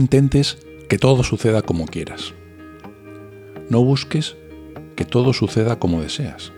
Intentes 0.00 0.56
que 0.88 0.96
todo 0.96 1.22
suceda 1.22 1.60
como 1.60 1.84
quieras. 1.84 2.32
No 3.68 3.84
busques 3.84 4.34
que 4.96 5.04
todo 5.04 5.34
suceda 5.34 5.78
como 5.78 6.00
deseas, 6.00 6.52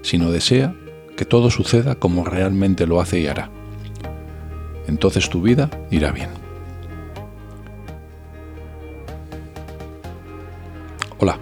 sino 0.00 0.30
desea 0.30 0.74
que 1.14 1.26
todo 1.26 1.50
suceda 1.50 1.96
como 1.96 2.24
realmente 2.24 2.86
lo 2.86 3.02
hace 3.02 3.20
y 3.20 3.26
hará. 3.26 3.50
Entonces 4.86 5.28
tu 5.28 5.42
vida 5.42 5.68
irá 5.90 6.10
bien. 6.10 6.30
Hola. 11.18 11.38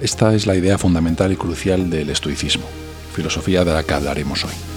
Esta 0.00 0.34
es 0.34 0.46
la 0.46 0.56
idea 0.56 0.78
fundamental 0.78 1.30
y 1.30 1.36
crucial 1.36 1.90
del 1.90 2.08
estoicismo, 2.08 2.64
filosofía 3.12 3.66
de 3.66 3.74
la 3.74 3.82
que 3.82 3.92
hablaremos 3.92 4.46
hoy. 4.46 4.73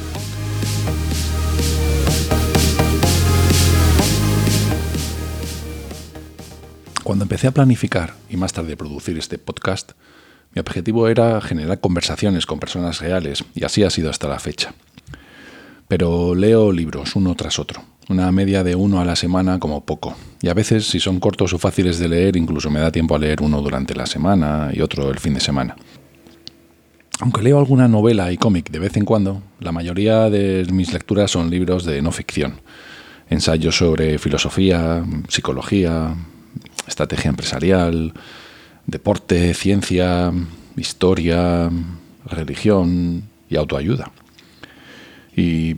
Cuando 7.08 7.24
empecé 7.24 7.48
a 7.48 7.52
planificar 7.52 8.16
y 8.30 8.36
más 8.36 8.52
tarde 8.52 8.76
producir 8.76 9.18
este 9.18 9.38
podcast, 9.38 9.94
mi 10.54 10.60
objetivo 10.60 11.08
era 11.08 11.40
generar 11.40 11.80
conversaciones 11.80 12.46
con 12.46 12.60
personas 12.60 13.00
reales 13.00 13.46
y 13.56 13.64
así 13.64 13.86
ha 13.86 13.90
sido 13.90 14.10
hasta 14.10 14.28
la 14.28 14.40
fecha. 14.40 14.74
Pero 15.88 16.36
leo 16.36 16.74
libros 16.74 17.16
uno 17.16 17.34
tras 17.36 17.60
otro, 17.60 17.82
una 18.10 18.30
media 18.34 18.62
de 18.66 18.76
uno 18.76 19.00
a 19.00 19.06
la 19.06 19.16
semana 19.16 19.58
como 19.58 19.86
poco, 19.86 20.18
y 20.42 20.50
a 20.50 20.54
veces 20.54 20.86
si 20.86 21.00
son 21.00 21.22
cortos 21.22 21.54
o 21.54 21.58
fáciles 21.58 21.98
de 21.98 22.10
leer 22.10 22.36
incluso 22.36 22.70
me 22.70 22.82
da 22.82 22.92
tiempo 22.92 23.16
a 23.16 23.20
leer 23.20 23.42
uno 23.42 23.62
durante 23.62 23.96
la 23.96 24.06
semana 24.06 24.72
y 24.74 24.82
otro 24.82 25.10
el 25.10 25.20
fin 25.20 25.34
de 25.34 25.40
semana. 25.40 25.78
Aunque 27.22 27.42
leo 27.42 27.58
alguna 27.58 27.88
novela 27.88 28.34
y 28.34 28.38
cómic 28.38 28.70
de 28.70 28.80
vez 28.80 28.98
en 28.98 29.06
cuando, 29.06 29.42
la 29.62 29.72
mayoría 29.72 30.30
de 30.30 30.68
mis 30.74 30.92
lecturas 30.92 31.32
son 31.32 31.50
libros 31.50 31.86
de 31.86 32.02
no 32.02 32.12
ficción, 32.12 32.60
ensayos 33.30 33.78
sobre 33.78 34.18
filosofía, 34.18 35.06
psicología, 35.30 36.14
estrategia 36.88 37.30
empresarial, 37.30 38.14
deporte, 38.86 39.54
ciencia, 39.54 40.32
historia, 40.76 41.70
religión 42.26 43.24
y 43.50 43.56
autoayuda. 43.58 44.12
Y 45.36 45.78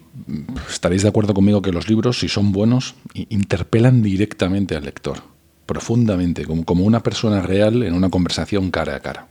estaréis 0.70 1.04
de 1.04 1.10
acuerdo 1.10 1.34
conmigo 1.34 1.62
que 1.62 1.74
los 1.74 1.90
libros, 1.90 2.20
si 2.20 2.30
son 2.30 2.52
buenos, 2.52 2.96
interpelan 3.14 4.02
directamente 4.02 4.76
al 4.76 4.86
lector, 4.86 5.22
profundamente, 5.66 6.46
como, 6.46 6.64
como 6.64 6.86
una 6.86 7.04
persona 7.04 7.42
real 7.42 7.84
en 7.84 7.94
una 7.94 8.10
conversación 8.10 8.72
cara 8.72 8.96
a 8.96 9.00
cara. 9.02 9.28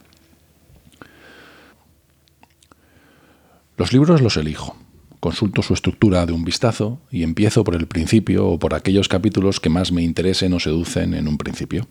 Los 3.78 3.92
libros 3.92 4.20
los 4.20 4.36
elijo, 4.36 4.76
consulto 5.20 5.62
su 5.62 5.74
estructura 5.74 6.27
de 6.27 6.33
un 6.33 6.44
vistazo 6.44 7.00
y 7.11 7.22
empiezo 7.22 7.64
por 7.64 7.74
el 7.74 7.86
principio 7.86 8.47
o 8.47 8.58
por 8.58 8.74
aquellos 8.74 9.08
capítulos 9.08 9.60
que 9.60 9.70
más 9.70 9.92
me 9.92 10.02
interesen 10.02 10.52
o 10.52 10.60
seducen 10.60 11.14
en 11.14 11.28
un 11.28 11.38
principio. 11.38 11.88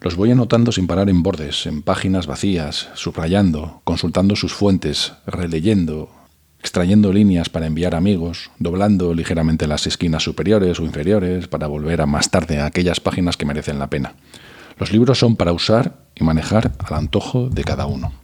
Los 0.00 0.16
voy 0.16 0.30
anotando 0.30 0.72
sin 0.72 0.86
parar 0.86 1.08
en 1.08 1.22
bordes, 1.22 1.66
en 1.66 1.82
páginas 1.82 2.26
vacías, 2.26 2.88
subrayando, 2.94 3.80
consultando 3.84 4.36
sus 4.36 4.52
fuentes, 4.52 5.14
releyendo, 5.26 6.10
extrayendo 6.58 7.12
líneas 7.12 7.48
para 7.48 7.66
enviar 7.66 7.94
amigos, 7.94 8.50
doblando 8.58 9.14
ligeramente 9.14 9.66
las 9.66 9.86
esquinas 9.86 10.22
superiores 10.22 10.80
o 10.80 10.84
inferiores 10.84 11.48
para 11.48 11.68
volver 11.68 12.00
a 12.00 12.06
más 12.06 12.30
tarde 12.30 12.58
a 12.58 12.66
aquellas 12.66 13.00
páginas 13.00 13.36
que 13.36 13.46
merecen 13.46 13.78
la 13.78 13.88
pena. 13.88 14.14
Los 14.78 14.92
libros 14.92 15.18
son 15.18 15.36
para 15.36 15.52
usar 15.52 15.96
y 16.14 16.24
manejar 16.24 16.72
al 16.78 16.94
antojo 16.94 17.48
de 17.48 17.64
cada 17.64 17.86
uno. 17.86 18.23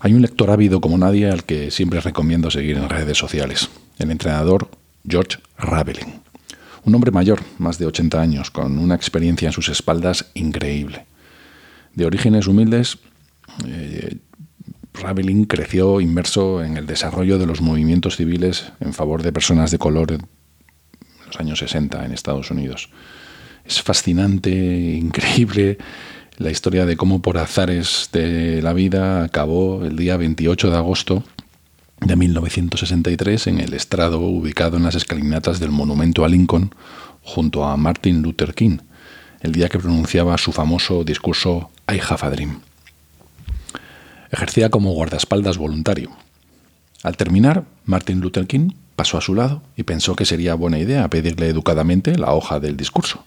Hay 0.00 0.14
un 0.14 0.22
lector 0.22 0.50
ávido 0.50 0.80
como 0.80 0.96
nadie 0.96 1.28
al 1.28 1.44
que 1.44 1.70
siempre 1.70 2.00
recomiendo 2.00 2.50
seguir 2.50 2.76
en 2.76 2.88
redes 2.88 3.18
sociales, 3.18 3.68
el 3.98 4.10
entrenador 4.10 4.70
George 5.06 5.38
Raveling. 5.58 6.20
Un 6.84 6.94
hombre 6.94 7.10
mayor, 7.10 7.40
más 7.58 7.78
de 7.78 7.86
80 7.86 8.20
años, 8.20 8.50
con 8.50 8.78
una 8.78 8.94
experiencia 8.94 9.46
en 9.46 9.52
sus 9.52 9.68
espaldas 9.68 10.30
increíble. 10.34 11.06
De 11.94 12.06
orígenes 12.06 12.46
humildes, 12.46 12.98
eh, 13.66 14.18
Raveling 14.94 15.44
creció 15.46 16.00
inmerso 16.00 16.62
en 16.62 16.76
el 16.76 16.86
desarrollo 16.86 17.38
de 17.38 17.46
los 17.46 17.60
movimientos 17.60 18.16
civiles 18.16 18.72
en 18.80 18.94
favor 18.94 19.22
de 19.22 19.32
personas 19.32 19.70
de 19.72 19.78
color 19.78 20.12
en 20.12 20.20
los 21.26 21.40
años 21.40 21.58
60 21.58 22.04
en 22.04 22.12
Estados 22.12 22.50
Unidos. 22.52 22.90
Es 23.64 23.82
fascinante, 23.82 24.50
increíble 24.50 25.78
la 26.38 26.50
historia 26.52 26.86
de 26.86 26.96
cómo 26.96 27.20
por 27.20 27.36
azares 27.36 28.10
de 28.12 28.62
la 28.62 28.72
vida 28.72 29.24
acabó 29.24 29.84
el 29.84 29.96
día 29.96 30.16
28 30.16 30.70
de 30.70 30.76
agosto 30.76 31.24
de 32.00 32.14
1963 32.14 33.48
en 33.48 33.60
el 33.60 33.74
estrado 33.74 34.20
ubicado 34.20 34.76
en 34.76 34.84
las 34.84 34.94
escalinatas 34.94 35.58
del 35.58 35.70
monumento 35.70 36.24
a 36.24 36.28
Lincoln 36.28 36.72
junto 37.22 37.64
a 37.64 37.76
Martin 37.76 38.22
Luther 38.22 38.54
King, 38.54 38.78
el 39.40 39.50
día 39.50 39.68
que 39.68 39.80
pronunciaba 39.80 40.38
su 40.38 40.52
famoso 40.52 41.02
discurso 41.02 41.70
I 41.92 42.00
have 42.08 42.24
a 42.24 42.30
dream. 42.30 42.60
Ejercía 44.30 44.70
como 44.70 44.92
guardaespaldas 44.92 45.58
voluntario. 45.58 46.10
Al 47.02 47.16
terminar, 47.16 47.64
Martin 47.84 48.20
Luther 48.20 48.46
King 48.46 48.70
pasó 48.94 49.18
a 49.18 49.22
su 49.22 49.34
lado 49.34 49.60
y 49.76 49.82
pensó 49.82 50.14
que 50.14 50.24
sería 50.24 50.54
buena 50.54 50.78
idea 50.78 51.08
pedirle 51.10 51.48
educadamente 51.48 52.16
la 52.16 52.32
hoja 52.32 52.60
del 52.60 52.76
discurso. 52.76 53.24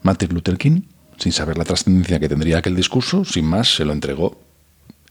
Martin 0.00 0.32
Luther 0.32 0.56
King 0.56 0.82
sin 1.18 1.32
saber 1.32 1.58
la 1.58 1.64
trascendencia 1.64 2.20
que 2.20 2.28
tendría 2.28 2.58
aquel 2.58 2.76
discurso, 2.76 3.24
sin 3.24 3.44
más 3.44 3.74
se 3.74 3.84
lo 3.84 3.92
entregó. 3.92 4.38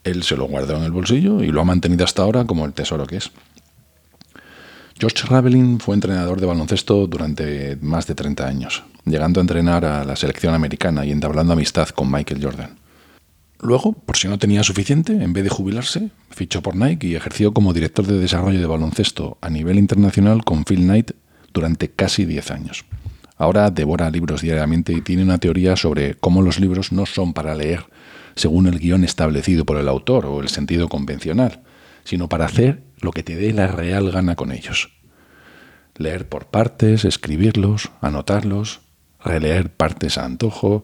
Él 0.03 0.23
se 0.23 0.37
lo 0.37 0.45
guardó 0.45 0.77
en 0.77 0.83
el 0.83 0.91
bolsillo 0.91 1.43
y 1.43 1.47
lo 1.47 1.61
ha 1.61 1.65
mantenido 1.65 2.05
hasta 2.05 2.21
ahora 2.21 2.45
como 2.45 2.65
el 2.65 2.73
tesoro 2.73 3.07
que 3.07 3.17
es. 3.17 3.31
George 4.97 5.27
Raveling 5.27 5.79
fue 5.79 5.95
entrenador 5.95 6.39
de 6.39 6.45
baloncesto 6.45 7.05
durante 7.07 7.77
más 7.81 8.07
de 8.07 8.15
30 8.15 8.47
años, 8.47 8.83
llegando 9.03 9.39
a 9.39 9.43
entrenar 9.43 9.83
a 9.83 10.05
la 10.05 10.15
selección 10.15 10.53
americana 10.53 11.05
y 11.05 11.11
entablando 11.11 11.53
amistad 11.53 11.89
con 11.89 12.09
Michael 12.09 12.41
Jordan. 12.41 12.77
Luego, 13.59 13.93
por 13.93 14.15
si 14.15 14.27
no 14.27 14.37
tenía 14.37 14.63
suficiente, 14.63 15.11
en 15.11 15.33
vez 15.33 15.43
de 15.43 15.49
jubilarse, 15.49 16.11
fichó 16.29 16.61
por 16.61 16.75
Nike 16.75 17.07
y 17.07 17.15
ejerció 17.15 17.53
como 17.53 17.73
director 17.73 18.05
de 18.05 18.19
desarrollo 18.19 18.59
de 18.59 18.67
baloncesto 18.67 19.37
a 19.41 19.49
nivel 19.49 19.79
internacional 19.79 20.45
con 20.45 20.63
Phil 20.63 20.81
Knight 20.81 21.11
durante 21.51 21.89
casi 21.89 22.25
10 22.25 22.51
años. 22.51 22.85
Ahora 23.37 23.69
devora 23.69 24.09
libros 24.09 24.41
diariamente 24.41 24.93
y 24.93 25.01
tiene 25.01 25.23
una 25.23 25.37
teoría 25.37 25.75
sobre 25.75 26.15
cómo 26.15 26.41
los 26.41 26.59
libros 26.59 26.91
no 26.91 27.05
son 27.05 27.33
para 27.33 27.55
leer 27.55 27.85
según 28.35 28.67
el 28.67 28.79
guion 28.79 29.03
establecido 29.03 29.65
por 29.65 29.77
el 29.77 29.87
autor 29.87 30.25
o 30.25 30.41
el 30.41 30.49
sentido 30.49 30.89
convencional, 30.89 31.63
sino 32.03 32.29
para 32.29 32.45
hacer 32.45 32.83
lo 32.99 33.11
que 33.11 33.23
te 33.23 33.35
dé 33.35 33.53
la 33.53 33.67
real 33.67 34.11
gana 34.11 34.35
con 34.35 34.51
ellos. 34.51 34.91
Leer 35.97 36.27
por 36.27 36.47
partes, 36.47 37.05
escribirlos, 37.05 37.91
anotarlos, 38.01 38.81
releer 39.23 39.71
partes 39.71 40.17
a 40.17 40.25
antojo, 40.25 40.83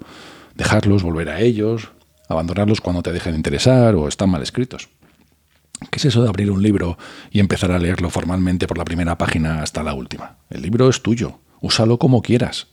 dejarlos, 0.55 1.03
volver 1.03 1.29
a 1.29 1.41
ellos, 1.41 1.91
abandonarlos 2.29 2.79
cuando 2.79 3.03
te 3.03 3.11
dejen 3.11 3.35
interesar 3.35 3.95
o 3.95 4.07
están 4.07 4.29
mal 4.29 4.41
escritos. 4.41 4.89
¿Qué 5.89 5.97
es 5.97 6.05
eso 6.05 6.23
de 6.23 6.29
abrir 6.29 6.51
un 6.51 6.61
libro 6.61 6.97
y 7.31 7.39
empezar 7.39 7.71
a 7.71 7.79
leerlo 7.79 8.09
formalmente 8.09 8.67
por 8.67 8.77
la 8.77 8.85
primera 8.85 9.17
página 9.17 9.61
hasta 9.61 9.83
la 9.83 9.93
última? 9.93 10.37
El 10.49 10.61
libro 10.61 10.87
es 10.87 11.01
tuyo 11.01 11.39
Úsalo 11.61 11.97
como 11.97 12.21
quieras, 12.21 12.67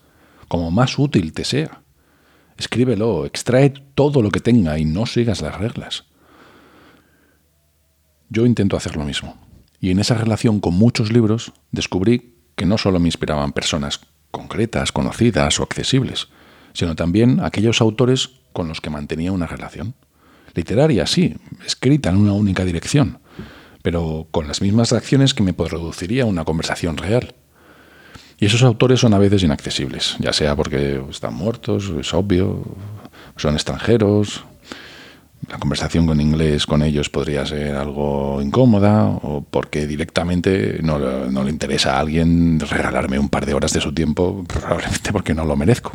como 0.47 0.71
más 0.71 0.99
útil 0.99 1.31
te 1.31 1.45
sea. 1.45 1.83
Escríbelo, 2.57 3.25
extrae 3.25 3.69
todo 3.69 4.21
lo 4.21 4.31
que 4.31 4.41
tenga 4.41 4.77
y 4.77 4.83
no 4.83 5.05
sigas 5.05 5.41
las 5.41 5.57
reglas. 5.57 6.05
Yo 8.29 8.45
intento 8.45 8.75
hacer 8.75 8.97
lo 8.97 9.05
mismo. 9.05 9.37
Y 9.79 9.91
en 9.91 9.99
esa 9.99 10.15
relación 10.15 10.59
con 10.59 10.73
muchos 10.73 11.13
libros 11.13 11.53
descubrí 11.71 12.35
que 12.55 12.65
no 12.65 12.77
solo 12.77 12.99
me 12.99 13.07
inspiraban 13.07 13.53
personas 13.53 14.01
concretas, 14.31 14.91
conocidas 14.91 15.59
o 15.59 15.63
accesibles, 15.63 16.27
sino 16.73 16.95
también 16.95 17.39
aquellos 17.41 17.81
autores 17.81 18.41
con 18.51 18.67
los 18.67 18.81
que 18.81 18.89
mantenía 18.89 19.31
una 19.31 19.47
relación. 19.47 19.95
Literaria, 20.53 21.07
sí, 21.07 21.37
escrita 21.65 22.09
en 22.09 22.17
una 22.17 22.33
única 22.33 22.65
dirección, 22.65 23.19
pero 23.81 24.27
con 24.31 24.47
las 24.47 24.61
mismas 24.61 24.91
reacciones 24.91 25.33
que 25.33 25.43
me 25.43 25.53
produciría 25.53 26.25
una 26.25 26.43
conversación 26.43 26.97
real. 26.97 27.35
Y 28.39 28.45
esos 28.45 28.63
autores 28.63 29.01
son 29.01 29.13
a 29.13 29.17
veces 29.17 29.43
inaccesibles, 29.43 30.15
ya 30.19 30.31
sea 30.31 30.55
porque 30.55 31.01
están 31.09 31.33
muertos, 31.33 31.91
es 31.99 32.13
obvio, 32.13 32.63
son 33.35 33.55
extranjeros, 33.55 34.45
la 35.47 35.57
conversación 35.57 36.05
con 36.05 36.19
inglés 36.19 36.65
con 36.65 36.83
ellos 36.83 37.09
podría 37.09 37.45
ser 37.45 37.75
algo 37.75 38.41
incómoda 38.41 39.07
o 39.07 39.43
porque 39.49 39.87
directamente 39.87 40.79
no, 40.83 40.99
no, 40.99 41.43
le 41.43 41.49
interesa 41.49 41.95
a 41.95 41.99
alguien 41.99 42.59
regalarme 42.59 43.19
un 43.19 43.29
par 43.29 43.45
de 43.45 43.53
horas 43.53 43.73
de 43.73 43.81
su 43.81 43.93
tiempo, 43.93 44.43
probablemente 44.47 45.11
porque 45.11 45.33
no 45.33 45.45
lo 45.45 45.55
merezco. 45.55 45.93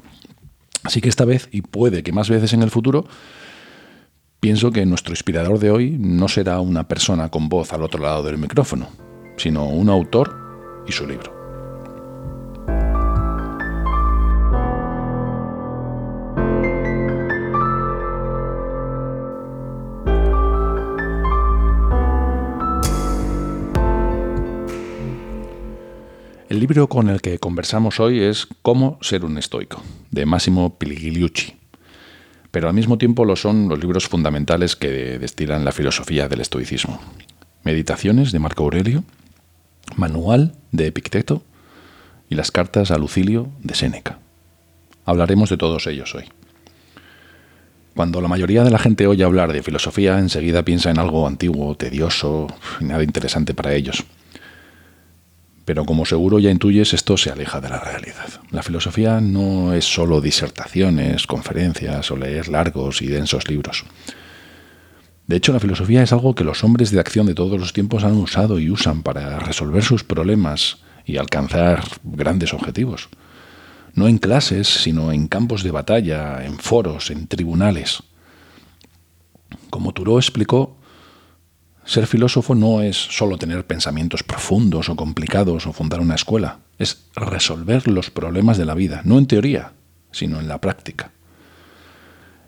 Así 0.82 1.00
que 1.00 1.08
esta 1.08 1.24
vez, 1.24 1.48
y 1.50 1.62
puede 1.62 2.02
que 2.02 2.12
más 2.12 2.28
veces 2.28 2.52
en 2.52 2.62
el 2.62 2.70
futuro, 2.70 3.06
pienso 4.40 4.70
que 4.70 4.84
nuestro 4.84 5.12
inspirador 5.12 5.58
de 5.58 5.70
hoy 5.70 5.96
no 5.98 6.28
será 6.28 6.60
una 6.60 6.88
persona 6.88 7.30
con 7.30 7.48
voz 7.48 7.72
al 7.72 7.82
otro 7.82 8.02
lado 8.02 8.22
del 8.22 8.38
micrófono, 8.38 8.88
sino 9.36 9.66
un 9.66 9.88
autor 9.88 10.84
y 10.86 10.92
su 10.92 11.06
libro. 11.06 11.33
El 26.50 26.60
libro 26.60 26.88
con 26.90 27.08
el 27.08 27.22
que 27.22 27.38
conversamos 27.38 28.00
hoy 28.00 28.20
es 28.20 28.46
Cómo 28.60 28.98
ser 29.00 29.24
un 29.24 29.38
estoico, 29.38 29.82
de 30.10 30.26
Massimo 30.26 30.78
Pigliucci. 30.78 31.56
Pero 32.50 32.68
al 32.68 32.74
mismo 32.74 32.98
tiempo 32.98 33.24
lo 33.24 33.34
son 33.34 33.66
los 33.70 33.80
libros 33.80 34.08
fundamentales 34.08 34.76
que 34.76 35.18
destilan 35.18 35.64
la 35.64 35.72
filosofía 35.72 36.28
del 36.28 36.42
estoicismo. 36.42 37.00
Meditaciones 37.62 38.30
de 38.30 38.40
Marco 38.40 38.62
Aurelio, 38.62 39.04
Manual 39.96 40.54
de 40.70 40.86
Epicteto 40.86 41.42
y 42.28 42.34
las 42.34 42.50
cartas 42.50 42.90
a 42.90 42.98
Lucilio 42.98 43.48
de 43.62 43.74
Séneca. 43.74 44.18
Hablaremos 45.06 45.48
de 45.48 45.56
todos 45.56 45.86
ellos 45.86 46.14
hoy. 46.14 46.24
Cuando 47.96 48.20
la 48.20 48.28
mayoría 48.28 48.64
de 48.64 48.70
la 48.70 48.78
gente 48.78 49.06
oye 49.06 49.24
hablar 49.24 49.50
de 49.50 49.62
filosofía, 49.62 50.18
enseguida 50.18 50.62
piensa 50.62 50.90
en 50.90 50.98
algo 50.98 51.26
antiguo, 51.26 51.74
tedioso 51.74 52.48
nada 52.80 53.02
interesante 53.02 53.54
para 53.54 53.74
ellos. 53.74 54.04
Pero 55.64 55.84
como 55.84 56.04
seguro 56.04 56.38
ya 56.38 56.50
intuyes, 56.50 56.92
esto 56.92 57.16
se 57.16 57.30
aleja 57.30 57.60
de 57.60 57.70
la 57.70 57.80
realidad. 57.80 58.28
La 58.50 58.62
filosofía 58.62 59.20
no 59.20 59.72
es 59.72 59.84
solo 59.84 60.20
disertaciones, 60.20 61.26
conferencias 61.26 62.10
o 62.10 62.16
leer 62.16 62.48
largos 62.48 63.00
y 63.00 63.06
densos 63.06 63.48
libros. 63.48 63.84
De 65.26 65.36
hecho, 65.36 65.54
la 65.54 65.60
filosofía 65.60 66.02
es 66.02 66.12
algo 66.12 66.34
que 66.34 66.44
los 66.44 66.64
hombres 66.64 66.90
de 66.90 67.00
acción 67.00 67.26
de 67.26 67.34
todos 67.34 67.58
los 67.58 67.72
tiempos 67.72 68.04
han 68.04 68.16
usado 68.16 68.58
y 68.58 68.70
usan 68.70 69.02
para 69.02 69.38
resolver 69.38 69.82
sus 69.82 70.04
problemas 70.04 70.78
y 71.06 71.16
alcanzar 71.16 71.82
grandes 72.02 72.52
objetivos. 72.52 73.08
No 73.94 74.06
en 74.06 74.18
clases, 74.18 74.68
sino 74.68 75.12
en 75.12 75.28
campos 75.28 75.62
de 75.62 75.70
batalla, 75.70 76.44
en 76.44 76.58
foros, 76.58 77.10
en 77.10 77.26
tribunales. 77.26 78.02
Como 79.70 79.92
Thoreau 79.92 80.18
explicó, 80.18 80.76
ser 81.84 82.06
filósofo 82.06 82.54
no 82.54 82.82
es 82.82 82.96
solo 82.96 83.36
tener 83.38 83.66
pensamientos 83.66 84.22
profundos 84.22 84.88
o 84.88 84.96
complicados 84.96 85.66
o 85.66 85.72
fundar 85.72 86.00
una 86.00 86.14
escuela, 86.14 86.60
es 86.78 87.06
resolver 87.14 87.86
los 87.88 88.10
problemas 88.10 88.58
de 88.58 88.64
la 88.64 88.74
vida, 88.74 89.02
no 89.04 89.18
en 89.18 89.26
teoría, 89.26 89.72
sino 90.10 90.40
en 90.40 90.48
la 90.48 90.60
práctica. 90.60 91.12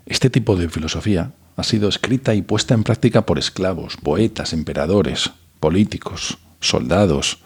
Este 0.05 0.29
tipo 0.29 0.55
de 0.55 0.69
filosofía 0.69 1.33
ha 1.55 1.63
sido 1.63 1.89
escrita 1.89 2.33
y 2.33 2.41
puesta 2.41 2.73
en 2.73 2.83
práctica 2.83 3.25
por 3.25 3.37
esclavos, 3.37 3.97
poetas, 3.97 4.53
emperadores, 4.53 5.31
políticos, 5.59 6.37
soldados, 6.59 7.39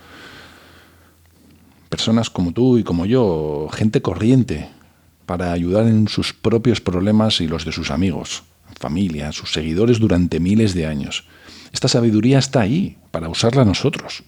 personas 1.90 2.30
como 2.30 2.52
tú 2.52 2.78
y 2.78 2.84
como 2.84 3.06
yo, 3.06 3.68
gente 3.74 4.02
corriente, 4.02 4.70
para 5.26 5.52
ayudar 5.52 5.88
en 5.88 6.08
sus 6.08 6.34
propios 6.34 6.82
problemas 6.82 7.42
y 7.42 7.48
los 7.48 7.66
de 7.66 7.72
sus 7.72 7.92
amigos, 7.92 8.44
familia, 8.80 9.32
sus 9.32 9.52
seguidores 9.52 10.00
durante 10.00 10.40
miles 10.40 10.74
de 10.74 10.88
años. 10.88 11.26
Esta 11.74 11.88
sabiduría 11.88 12.40
está 12.40 12.62
ahí 12.62 12.98
para 13.12 13.30
usarla 13.30 13.66
nosotros. 13.66 14.24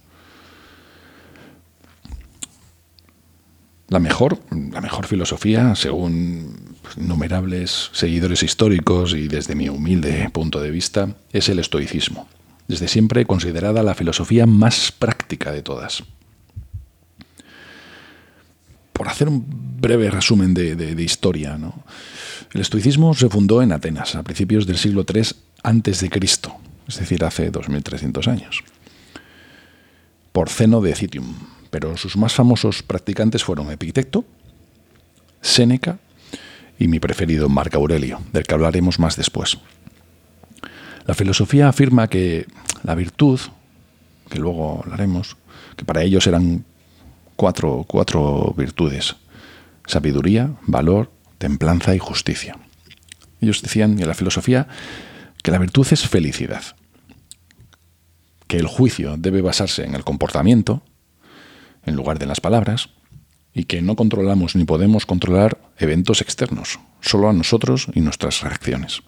La 3.88 3.98
mejor, 3.98 4.40
la 4.50 4.80
mejor 4.80 5.06
filosofía, 5.06 5.74
según 5.74 6.74
innumerables 6.96 7.90
seguidores 7.92 8.42
históricos 8.42 9.14
y 9.14 9.28
desde 9.28 9.54
mi 9.54 9.68
humilde 9.68 10.30
punto 10.32 10.60
de 10.60 10.70
vista, 10.70 11.14
es 11.32 11.48
el 11.48 11.58
estoicismo, 11.58 12.26
desde 12.66 12.88
siempre 12.88 13.26
considerada 13.26 13.82
la 13.82 13.94
filosofía 13.94 14.46
más 14.46 14.90
práctica 14.90 15.52
de 15.52 15.62
todas. 15.62 16.02
Por 18.92 19.08
hacer 19.08 19.28
un 19.28 19.44
breve 19.80 20.10
resumen 20.10 20.54
de, 20.54 21.02
historia, 21.02 21.58
el 22.52 22.60
estoicismo 22.60 23.12
se 23.12 23.28
fundó 23.28 23.60
en 23.60 23.72
Atenas 23.72 24.14
a 24.14 24.22
principios 24.22 24.66
del 24.66 24.78
siglo 24.78 25.04
III 25.06 26.08
Cristo 26.10 26.58
es 26.88 26.98
decir, 26.98 27.24
hace 27.24 27.50
2300 27.50 28.28
años, 28.28 28.64
por 30.32 30.48
Zeno 30.48 30.80
de 30.80 30.94
Citium, 30.94 31.34
pero 31.70 31.96
sus 31.96 32.16
más 32.16 32.34
famosos 32.34 32.82
practicantes 32.82 33.44
fueron 33.44 33.70
Epicteto, 33.70 34.24
Séneca 35.40 35.98
y 36.78 36.88
mi 36.88 37.00
preferido 37.00 37.48
Marco 37.48 37.78
Aurelio, 37.78 38.20
del 38.32 38.44
que 38.44 38.54
hablaremos 38.54 38.98
más 38.98 39.16
después. 39.16 39.58
La 41.06 41.14
filosofía 41.14 41.68
afirma 41.68 42.08
que 42.08 42.46
la 42.82 42.94
virtud, 42.94 43.38
que 44.30 44.38
luego 44.38 44.82
hablaremos, 44.84 45.36
que 45.76 45.84
para 45.84 46.02
ellos 46.02 46.26
eran 46.26 46.64
cuatro, 47.36 47.84
cuatro 47.86 48.54
virtudes, 48.56 49.16
sabiduría, 49.86 50.50
valor, 50.66 51.10
templanza 51.38 51.94
y 51.94 51.98
justicia. 51.98 52.56
Ellos 53.40 53.60
decían 53.62 53.96
que 53.96 54.06
la 54.06 54.14
filosofía 54.14 54.68
que 55.44 55.50
la 55.50 55.58
virtud 55.58 55.86
es 55.90 56.08
felicidad, 56.08 56.62
que 58.46 58.56
el 58.56 58.66
juicio 58.66 59.18
debe 59.18 59.42
basarse 59.42 59.84
en 59.84 59.94
el 59.94 60.02
comportamiento, 60.02 60.82
en 61.84 61.96
lugar 61.96 62.18
de 62.18 62.24
las 62.24 62.40
palabras, 62.40 62.88
y 63.52 63.64
que 63.64 63.82
no 63.82 63.94
controlamos 63.94 64.56
ni 64.56 64.64
podemos 64.64 65.04
controlar 65.04 65.60
eventos 65.76 66.22
externos, 66.22 66.80
solo 67.02 67.28
a 67.28 67.34
nosotros 67.34 67.88
y 67.92 68.00
nuestras 68.00 68.40
reacciones. 68.40 69.02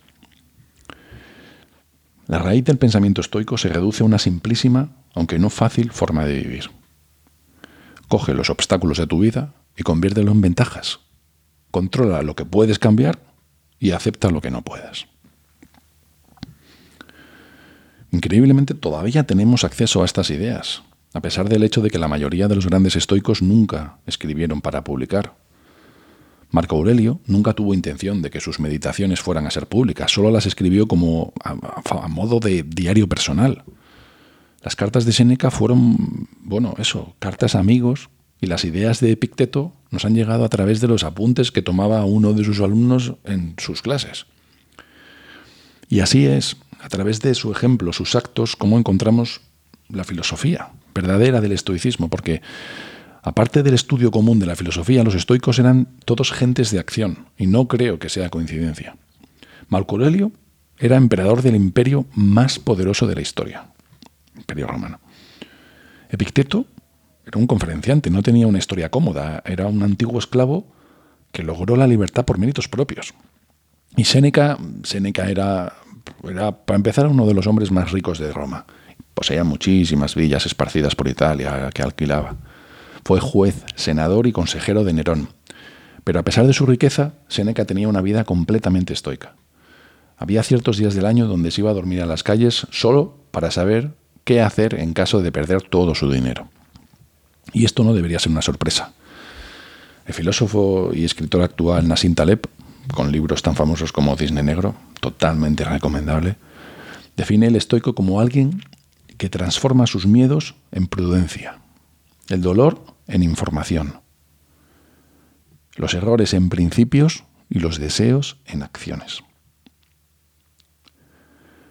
La 2.27 2.38
raíz 2.38 2.67
del 2.67 2.77
pensamiento 2.77 3.23
estoico 3.23 3.56
se 3.56 3.71
reduce 3.71 4.03
a 4.03 4.06
una 4.06 4.19
simplísima, 4.19 4.91
aunque 5.15 5.38
no 5.38 5.49
fácil, 5.49 5.91
forma 5.91 6.27
de 6.27 6.43
vivir. 6.43 6.71
Coge 8.09 8.35
los 8.35 8.50
obstáculos 8.50 8.99
de 8.99 9.06
tu 9.06 9.21
vida 9.21 9.55
y 9.75 9.85
conviértelo 9.85 10.33
en 10.33 10.43
ventajas. 10.43 11.00
Controla 11.71 12.21
lo 12.21 12.37
que 12.37 12.44
puedes 12.44 12.79
cambiar 12.79 13.21
y 13.79 13.93
acepta 13.93 14.31
lo 14.31 14.43
que 14.43 14.50
no 14.50 14.61
puedas. 14.61 15.06
Increíblemente 18.16 18.72
todavía 18.72 19.26
tenemos 19.26 19.62
acceso 19.62 20.00
a 20.00 20.06
estas 20.06 20.30
ideas, 20.30 20.82
a 21.12 21.20
pesar 21.20 21.50
del 21.50 21.62
hecho 21.62 21.82
de 21.82 21.90
que 21.90 21.98
la 21.98 22.08
mayoría 22.08 22.48
de 22.48 22.54
los 22.54 22.64
grandes 22.64 22.96
estoicos 22.96 23.42
nunca 23.42 23.98
escribieron 24.06 24.62
para 24.62 24.82
publicar. 24.82 25.34
Marco 26.50 26.76
Aurelio 26.76 27.20
nunca 27.26 27.52
tuvo 27.52 27.74
intención 27.74 28.22
de 28.22 28.30
que 28.30 28.40
sus 28.40 28.58
meditaciones 28.58 29.20
fueran 29.20 29.46
a 29.46 29.50
ser 29.50 29.66
públicas, 29.66 30.10
solo 30.10 30.30
las 30.30 30.46
escribió 30.46 30.88
como 30.88 31.34
a, 31.44 32.08
modo 32.08 32.40
de 32.40 32.62
diario 32.62 33.06
personal. 33.06 33.64
Las 34.62 34.76
cartas 34.76 35.04
de 35.04 35.12
Séneca 35.12 35.50
fueron, 35.50 36.26
bueno, 36.40 36.75
eso, 36.78 37.16
cartas 37.18 37.54
amigos, 37.54 38.08
y 38.40 38.46
las 38.46 38.64
ideas 38.64 39.00
de 39.00 39.12
Epicteto 39.12 39.75
nos 39.90 40.06
han 40.06 40.14
llegado 40.14 40.42
a 40.46 40.49
través 40.49 40.80
de 40.80 40.88
los 40.88 41.04
apuntes 41.04 41.52
que 41.52 41.61
tomaba 41.61 42.02
uno 42.06 42.32
de 42.32 42.44
sus 42.44 42.61
alumnos 42.61 43.12
en 43.25 43.56
sus 43.58 43.82
clases. 43.82 44.25
Y 45.90 46.00
así 46.00 46.26
es, 46.26 46.56
a 46.87 46.88
través 46.88 47.21
de 47.21 47.35
su 47.35 47.50
ejemplo, 47.50 47.93
sus 47.93 48.14
actos, 48.14 48.55
cómo 48.55 48.78
encontramos 48.78 49.40
la 49.88 50.05
filosofía 50.05 50.71
verdadera 50.95 51.40
del 51.40 51.50
estoicismo, 51.50 52.09
porque 52.09 52.43
aparte 53.23 53.64
del 53.64 53.75
estudio 53.75 54.12
común 54.12 54.38
de 54.38 54.47
la 54.47 54.55
filosofía, 54.55 55.02
los 55.02 55.16
estoicos 55.16 55.59
eran 55.59 55.88
todos 56.05 56.31
gentes 56.31 56.71
de 56.71 56.78
acción, 56.78 57.26
y 57.37 57.49
no 57.49 57.66
creo 57.66 57.99
que 57.99 58.09
sea 58.09 58.31
coincidencia. 58.31 58.97
Marco 59.69 59.97
Aurelio 59.97 60.31
era 60.78 60.97
emperador 60.97 61.43
del 61.43 61.57
imperio 61.57 62.07
más 62.14 62.61
poderoso 62.61 63.09
de 63.09 63.16
la 63.16 63.21
historia, 63.21 63.66
imperio 64.37 64.69
romano. 64.69 65.00
Epicteto 66.09 66.66
era 67.26 67.40
un 67.40 67.49
conferenciante, 67.49 68.11
no 68.11 68.23
tenía 68.23 68.47
una 68.47 68.59
historia 68.59 68.93
cómoda, 68.93 69.43
era 69.45 69.66
un 69.66 69.83
antiguo 69.83 70.21
esclavo 70.21 70.69
que 71.33 71.43
logró 71.43 71.75
la 71.75 71.88
libertad 71.88 72.25
por 72.25 72.38
méritos 72.38 72.69
propios. 72.69 73.12
Y 73.97 74.05
Séneca, 74.05 74.57
Séneca 74.85 75.28
era 75.28 75.73
era, 76.28 76.52
para 76.52 76.76
empezar, 76.76 77.06
uno 77.06 77.26
de 77.26 77.34
los 77.34 77.46
hombres 77.46 77.70
más 77.70 77.92
ricos 77.92 78.18
de 78.18 78.32
Roma. 78.32 78.66
Poseía 79.14 79.44
muchísimas 79.44 80.14
villas 80.14 80.46
esparcidas 80.46 80.94
por 80.94 81.08
Italia 81.08 81.70
que 81.72 81.82
alquilaba. 81.82 82.36
Fue 83.04 83.20
juez, 83.20 83.64
senador 83.75 84.26
y 84.26 84.32
consejero 84.32 84.84
de 84.84 84.92
Nerón. 84.92 85.28
Pero 86.04 86.20
a 86.20 86.22
pesar 86.22 86.46
de 86.46 86.52
su 86.52 86.66
riqueza, 86.66 87.12
Séneca 87.28 87.64
tenía 87.64 87.88
una 87.88 88.00
vida 88.02 88.25
completamente 88.25 88.92
estoica. 88.92 89.34
Había 90.18 90.42
ciertos 90.42 90.78
días 90.78 90.94
del 90.94 91.06
año 91.06 91.26
donde 91.26 91.50
se 91.50 91.60
iba 91.60 91.70
a 91.70 91.75
dormir 91.75 92.00
a 92.00 92.06
las 92.06 92.22
calles 92.22 92.66
solo 92.70 93.16
para 93.30 93.50
saber 93.50 93.90
qué 94.25 94.40
hacer 94.40 94.75
en 94.80 94.92
caso 94.92 95.20
de 95.20 95.32
perder 95.32 95.62
todo 95.62 95.94
su 95.94 96.10
dinero. 96.10 96.48
Y 97.52 97.64
esto 97.64 97.84
no 97.84 97.94
debería 97.94 98.18
ser 98.18 98.32
una 98.32 98.42
sorpresa. 98.42 98.92
El 100.06 100.14
filósofo 100.14 100.90
y 100.92 101.04
escritor 101.04 101.42
actual 101.42 101.86
Nassim 101.88 102.14
Taleb, 102.14 102.46
con 102.95 103.12
libros 103.12 103.43
tan 103.43 103.55
famosos 103.55 103.93
como 103.93 104.16
Cisne 104.16 104.43
Negro, 104.43 104.75
totalmente 105.00 105.64
recomendable, 105.64 106.37
define 107.16 107.47
el 107.47 107.57
estoico 107.57 107.95
como 107.95 108.21
alguien 108.21 108.62
que 109.16 109.28
transforma 109.28 109.87
sus 109.87 110.07
miedos 110.07 110.55
en 110.73 110.87
prudencia, 110.87 111.59
el 112.28 112.43
dolor 112.43 112.83
en 113.07 113.23
información, 113.23 114.00
los 115.76 115.95
errores 115.95 116.35
en 116.35 116.49
principios 116.49 117.25
y 117.49 117.61
los 117.61 117.78
deseos 117.78 118.38
en 118.47 118.62
acciones. 118.62 119.23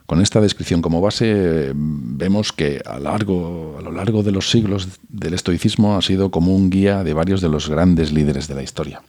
Con 0.05 0.21
esta 0.21 0.39
descripción 0.39 0.83
como 0.83 1.01
base 1.01 1.71
vemos 1.73 2.51
que 2.51 2.79
a, 2.85 2.93
a 2.93 2.99
lo 2.99 3.91
largo 3.91 4.21
de 4.23 4.31
los 4.31 4.51
siglos 4.51 4.99
del 5.09 5.33
estoicismo 5.33 5.97
ha 5.97 6.01
sido 6.03 6.29
como 6.29 6.55
un 6.55 6.69
guía 6.69 7.03
de 7.03 7.13
varios 7.13 7.41
de 7.41 7.49
los 7.49 7.69
grandes 7.69 8.11
líderes 8.11 8.47
de 8.47 8.55
la 8.55 8.61
historia. 8.61 9.01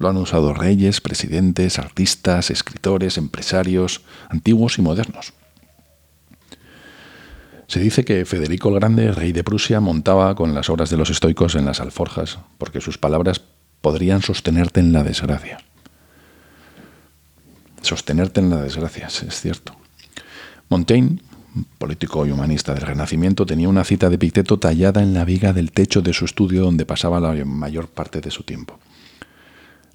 Lo 0.00 0.08
han 0.08 0.16
usado 0.16 0.54
reyes, 0.54 1.02
presidentes, 1.02 1.78
artistas, 1.78 2.50
escritores, 2.50 3.18
empresarios, 3.18 4.00
antiguos 4.30 4.78
y 4.78 4.82
modernos. 4.82 5.34
Se 7.66 7.80
dice 7.80 8.02
que 8.02 8.24
Federico 8.24 8.70
el 8.70 8.76
Grande, 8.76 9.12
rey 9.12 9.32
de 9.32 9.44
Prusia, 9.44 9.78
montaba 9.78 10.34
con 10.34 10.54
las 10.54 10.70
obras 10.70 10.88
de 10.88 10.96
los 10.96 11.10
estoicos 11.10 11.54
en 11.54 11.66
las 11.66 11.80
alforjas, 11.80 12.38
porque 12.56 12.80
sus 12.80 12.96
palabras 12.96 13.42
podrían 13.82 14.22
sostenerte 14.22 14.80
en 14.80 14.94
la 14.94 15.04
desgracia. 15.04 15.58
Sostenerte 17.82 18.40
en 18.40 18.48
la 18.48 18.62
desgracia, 18.62 19.06
es 19.06 19.38
cierto. 19.38 19.76
Montaigne, 20.70 21.20
político 21.76 22.24
y 22.24 22.30
humanista 22.30 22.72
del 22.72 22.86
Renacimiento, 22.86 23.44
tenía 23.44 23.68
una 23.68 23.84
cita 23.84 24.08
de 24.08 24.16
Picteto 24.16 24.58
tallada 24.58 25.02
en 25.02 25.12
la 25.12 25.26
viga 25.26 25.52
del 25.52 25.72
techo 25.72 26.00
de 26.00 26.14
su 26.14 26.24
estudio 26.24 26.62
donde 26.62 26.86
pasaba 26.86 27.20
la 27.20 27.44
mayor 27.44 27.88
parte 27.88 28.22
de 28.22 28.30
su 28.30 28.44
tiempo. 28.44 28.78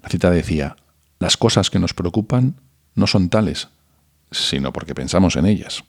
La 0.06 0.10
cita 0.10 0.30
decía, 0.30 0.76
las 1.18 1.36
cosas 1.36 1.68
que 1.68 1.80
nos 1.80 1.92
preocupan 1.92 2.54
no 2.94 3.08
son 3.08 3.28
tales, 3.28 3.66
sino 4.30 4.72
porque 4.72 4.94
pensamos 4.94 5.34
en 5.34 5.46
ellas. 5.46 5.82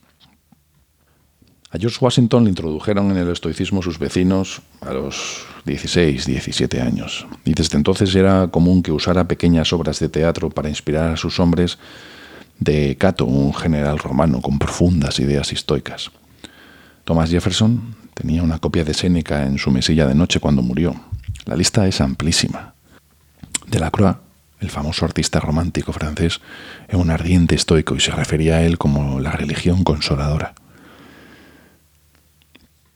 A 1.69 1.77
George 1.77 1.99
Washington 2.01 2.45
le 2.45 2.49
introdujeron 2.49 3.11
en 3.11 3.17
el 3.17 3.29
estoicismo 3.29 3.83
sus 3.83 3.99
vecinos 3.99 4.63
a 4.81 4.91
los 4.91 5.45
16, 5.65 6.25
17 6.25 6.81
años, 6.81 7.27
y 7.45 7.53
desde 7.53 7.77
entonces 7.77 8.15
era 8.15 8.47
común 8.47 8.81
que 8.81 8.91
usara 8.91 9.27
pequeñas 9.27 9.71
obras 9.71 9.99
de 9.99 10.09
teatro 10.09 10.49
para 10.49 10.69
inspirar 10.69 11.11
a 11.11 11.17
sus 11.17 11.39
hombres 11.39 11.77
de 12.57 12.97
Cato, 12.97 13.25
un 13.25 13.53
general 13.53 13.99
romano 13.99 14.41
con 14.41 14.57
profundas 14.57 15.19
ideas 15.19 15.53
estoicas. 15.53 16.09
Thomas 17.03 17.29
Jefferson 17.29 17.95
tenía 18.15 18.41
una 18.41 18.57
copia 18.57 18.83
de 18.83 18.95
Séneca 18.95 19.45
en 19.45 19.59
su 19.59 19.69
mesilla 19.69 20.07
de 20.07 20.15
noche 20.15 20.39
cuando 20.39 20.63
murió. 20.63 20.95
La 21.45 21.55
lista 21.55 21.85
es 21.85 22.01
amplísima. 22.01 22.73
Delacroix, 23.67 24.17
el 24.59 24.69
famoso 24.69 25.05
artista 25.05 25.39
romántico 25.39 25.93
francés, 25.93 26.41
era 26.87 26.97
un 26.97 27.11
ardiente 27.11 27.55
estoico 27.55 27.95
y 27.95 27.99
se 27.99 28.11
refería 28.11 28.57
a 28.57 28.63
él 28.63 28.77
como 28.77 29.19
la 29.19 29.31
religión 29.31 29.83
consoladora. 29.83 30.55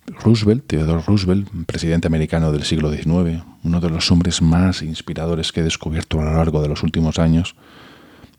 Roosevelt, 0.08 0.66
Theodore 0.68 1.04
Roosevelt, 1.06 1.48
presidente 1.66 2.08
americano 2.08 2.51
del 2.51 2.63
siglo 2.63 2.92
XIX, 2.92 3.44
uno 3.63 3.80
de 3.80 3.90
los 3.90 4.12
hombres 4.12 4.42
más 4.42 4.82
inspiradores 4.82 5.51
que 5.51 5.62
he 5.62 5.63
descubierto 5.63 6.20
a 6.20 6.25
lo 6.25 6.34
largo 6.34 6.62
de 6.62 6.68
los 6.68 6.84
últimos 6.84 7.20
años, 7.20 7.56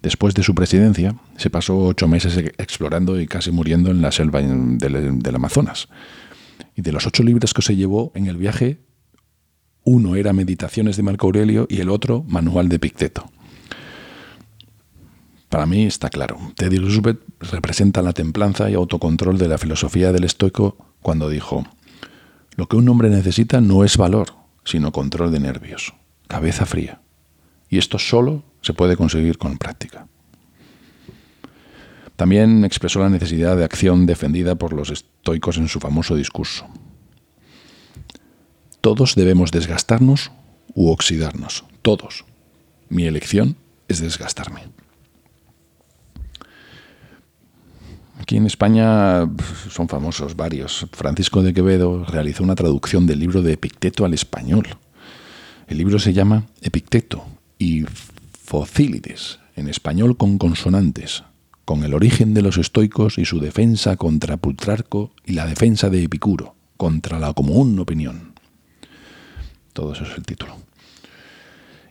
después 0.03 0.35
de 0.35 0.43
su 0.43 0.55
presidencia 0.55 1.15
se 1.37 1.51
pasó 1.51 1.79
ocho 1.79 2.09
meses 2.09 2.37
explorando 2.59 3.21
y 3.21 3.27
casi 3.27 3.51
muriendo 3.51 3.91
en 3.91 4.03
la 4.03 4.13
selva 4.13 4.43
del, 4.43 5.35
Amazonas. 5.35 5.89
Y 6.75 6.83
de 6.83 6.93
los 6.93 7.07
ocho 7.07 7.23
libros 7.23 7.55
que 7.55 7.63
se 7.63 7.77
llevó 7.77 8.13
en 8.15 8.27
el 8.27 8.37
viaje, 8.37 8.79
uno 9.85 10.17
era 10.17 10.33
Meditaciones 10.33 10.97
de 10.97 11.03
Marco 11.03 11.27
Aurelio 11.27 11.67
y 11.69 11.81
el 11.81 11.91
otro 11.91 12.25
Manual 12.29 12.69
de 12.69 12.79
Picteto. 12.79 13.31
Para 15.49 15.67
mí 15.67 15.85
está 15.85 16.09
claro, 16.09 16.39
Teddy 16.57 16.79
Roosevelt 16.79 17.21
representa 17.41 18.01
la 18.01 18.13
templanza 18.13 18.71
y 18.71 18.75
autocontrol 18.75 19.37
de 19.37 19.49
la 19.49 19.59
filosofía 19.59 20.13
del 20.13 20.25
estoico 20.25 20.77
cuando 21.03 21.29
dijo, 21.29 21.67
lo 22.57 22.69
que 22.69 22.77
un 22.77 22.89
hombre 22.89 23.11
necesita 23.11 23.61
no 23.61 23.85
es 23.85 23.97
valor, 23.97 24.29
sino 24.65 24.93
control 24.93 25.31
de 25.33 25.41
nervios, 25.41 25.95
cabeza 26.27 26.65
fría. 26.65 27.03
Y 27.69 27.79
esto 27.79 27.99
solo 27.99 28.45
se 28.61 28.73
puede 28.73 28.97
conseguir 28.97 29.37
con 29.37 29.59
práctica. 29.59 30.07
También 32.17 32.65
expresó 32.65 33.01
la 33.01 33.11
necesidad 33.11 33.57
de 33.57 33.65
acción 33.65 34.07
defendida 34.07 34.55
por 34.55 34.73
los 34.73 34.91
estoicos 34.91 35.57
en 35.57 35.69
su 35.69 35.81
famoso 35.81 36.15
discurso. 36.15 36.67
Todos 38.83 39.15
debemos 39.15 39.53
desgastarnos 39.53 40.33
u 40.75 40.91
oxidarnos, 40.91 41.65
todos. 41.83 42.25
Mi 42.89 43.05
elección 43.05 43.57
es 43.87 44.01
desgastarme. 44.01 44.63
Aquí 48.19 48.39
en 48.39 48.47
España 48.47 49.31
son 49.71 49.89
famosos 49.89 50.35
varios. 50.35 50.89
Francisco 50.91 51.45
de 51.45 51.55
Quevedo 51.55 52.05
realizó 52.05 52.43
una 52.43 52.57
traducción 52.57 53.07
del 53.07 53.21
libro 53.21 53.41
de 53.41 53.53
Epicteto 53.53 54.05
al 54.05 54.15
español. 54.15 54.67
El 55.69 55.79
libro 55.79 56.01
se 56.01 56.13
llama 56.13 56.47
Epicteto 56.61 57.25
y 57.61 57.85
Focílides, 58.33 59.39
en 59.55 59.69
español 59.69 60.17
con 60.17 60.39
consonantes, 60.39 61.23
con 61.65 61.85
el 61.85 61.95
origen 61.95 62.35
de 62.35 62.43
los 62.43 62.59
estoicos 62.59 63.17
y 63.19 63.27
su 63.27 63.39
defensa 63.39 63.95
contra 63.95 64.39
Putrarco 64.39 65.13
y 65.25 65.35
la 65.35 65.47
defensa 65.47 65.89
de 65.89 66.03
Epicuro, 66.03 66.57
contra 66.77 67.21
la 67.21 67.33
común 67.33 67.79
opinión. 67.79 68.32
Todo 69.73 69.93
eso 69.93 70.05
es 70.05 70.17
el 70.17 70.25
título. 70.25 70.57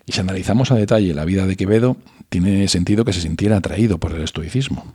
Y 0.05 0.13
si 0.13 0.19
analizamos 0.19 0.71
a 0.71 0.75
detalle 0.75 1.13
la 1.13 1.25
vida 1.25 1.45
de 1.45 1.55
Quevedo, 1.55 1.97
tiene 2.29 2.67
sentido 2.67 3.05
que 3.05 3.13
se 3.13 3.21
sintiera 3.21 3.57
atraído 3.57 3.97
por 3.97 4.13
el 4.13 4.21
estoicismo. 4.21 4.93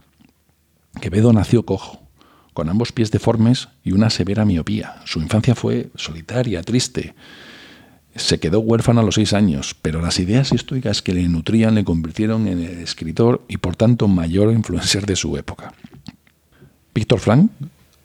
Quevedo 1.00 1.33
nació 1.33 1.64
cojo, 1.64 2.02
con 2.52 2.69
ambos 2.69 2.93
pies 2.93 3.11
deformes 3.11 3.69
y 3.85 3.93
una 3.93 4.11
severa 4.11 4.45
miopía. 4.45 4.97
Su 5.05 5.21
infancia 5.21 5.55
fue 5.55 5.90
solitaria, 5.95 6.62
triste. 6.62 7.14
Se 8.14 8.40
quedó 8.40 8.61
huérfano 8.61 9.00
a 9.00 9.05
los 9.05 9.16
seis 9.16 9.35
años, 9.35 9.76
pero 9.81 10.00
las 10.00 10.19
ideas 10.19 10.52
estoicas 10.52 11.02
que 11.02 11.12
le 11.12 11.28
nutrían 11.28 11.75
le 11.75 11.85
convirtieron 11.85 12.49
en 12.49 12.62
el 12.62 12.78
escritor 12.78 13.45
y 13.47 13.59
por 13.59 13.76
tanto 13.76 14.09
mayor 14.09 14.52
influencer 14.52 15.05
de 15.05 15.16
su 15.16 15.37
época. 15.37 15.75
Víctor 16.95 17.21
Frank, 17.21 17.50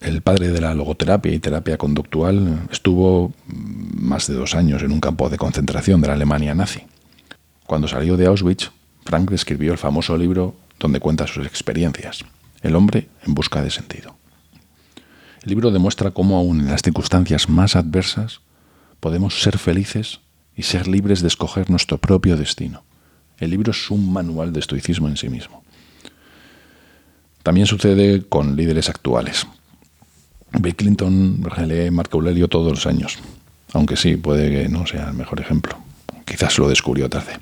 el 0.02 0.22
padre 0.22 0.50
de 0.50 0.60
la 0.60 0.74
logoterapia 0.74 1.32
y 1.32 1.40
terapia 1.40 1.78
conductual, 1.78 2.68
estuvo 2.72 3.34
más 3.46 4.28
de 4.28 4.34
dos 4.34 4.56
años 4.56 4.82
en 4.82 4.92
un 4.92 5.00
campo 5.00 5.30
de 5.30 5.38
concentración 5.38 6.02
de 6.02 6.08
la 6.08 6.16
Alemania 6.16 6.56
nazi. 6.56 6.82
Cuando 7.68 7.88
salió 7.88 8.18
de 8.18 8.26
Auschwitz, 8.26 8.72
Frank 9.06 9.32
escribió 9.32 9.72
el 9.72 9.78
famoso 9.78 10.18
libro 10.18 10.56
donde 10.80 11.00
cuenta 11.00 11.28
sus 11.28 11.46
experiencias. 11.46 12.26
El 12.64 12.76
hombre 12.76 13.10
en 13.26 13.36
busca 13.36 13.62
de 13.62 13.70
sentido. 13.70 14.16
El 15.44 15.50
libro 15.50 15.72
demuestra 15.72 16.12
cómo 16.12 16.38
aún 16.38 16.62
en 16.62 16.70
las 16.70 16.82
circunstancias 16.82 17.48
más 17.48 17.76
adversas 17.76 18.42
podemos 19.00 19.42
ser 19.42 19.58
felices 19.60 20.20
y 20.56 20.64
ser 20.64 20.88
libres 20.88 21.22
de 21.22 21.28
escoger 21.28 21.70
nuestro 21.70 22.00
propio 22.00 22.38
destino. 22.38 22.84
El 23.38 23.52
libro 23.52 23.72
es 23.72 23.92
un 23.92 24.12
manual 24.12 24.52
de 24.52 24.60
estoicismo 24.60 25.08
en 25.08 25.18
sí 25.18 25.30
mismo. 25.30 25.64
También 27.44 27.66
sucede 27.66 28.24
con 28.24 28.56
líderes 28.56 28.90
actuales. 28.90 29.48
Bill 30.60 30.76
Clinton 30.76 31.44
relee 31.44 31.92
Marco 31.92 32.18
Aurelio 32.18 32.48
todos 32.48 32.72
los 32.72 32.86
años, 32.86 33.20
aunque 33.74 33.96
sí, 33.96 34.18
puede 34.18 34.50
que 34.50 34.70
no 34.70 34.86
sea 34.86 35.10
el 35.10 35.14
mejor 35.14 35.40
ejemplo. 35.40 35.78
Quizás 36.26 36.58
lo 36.60 36.68
descubrió 36.68 37.10
tarde. 37.10 37.34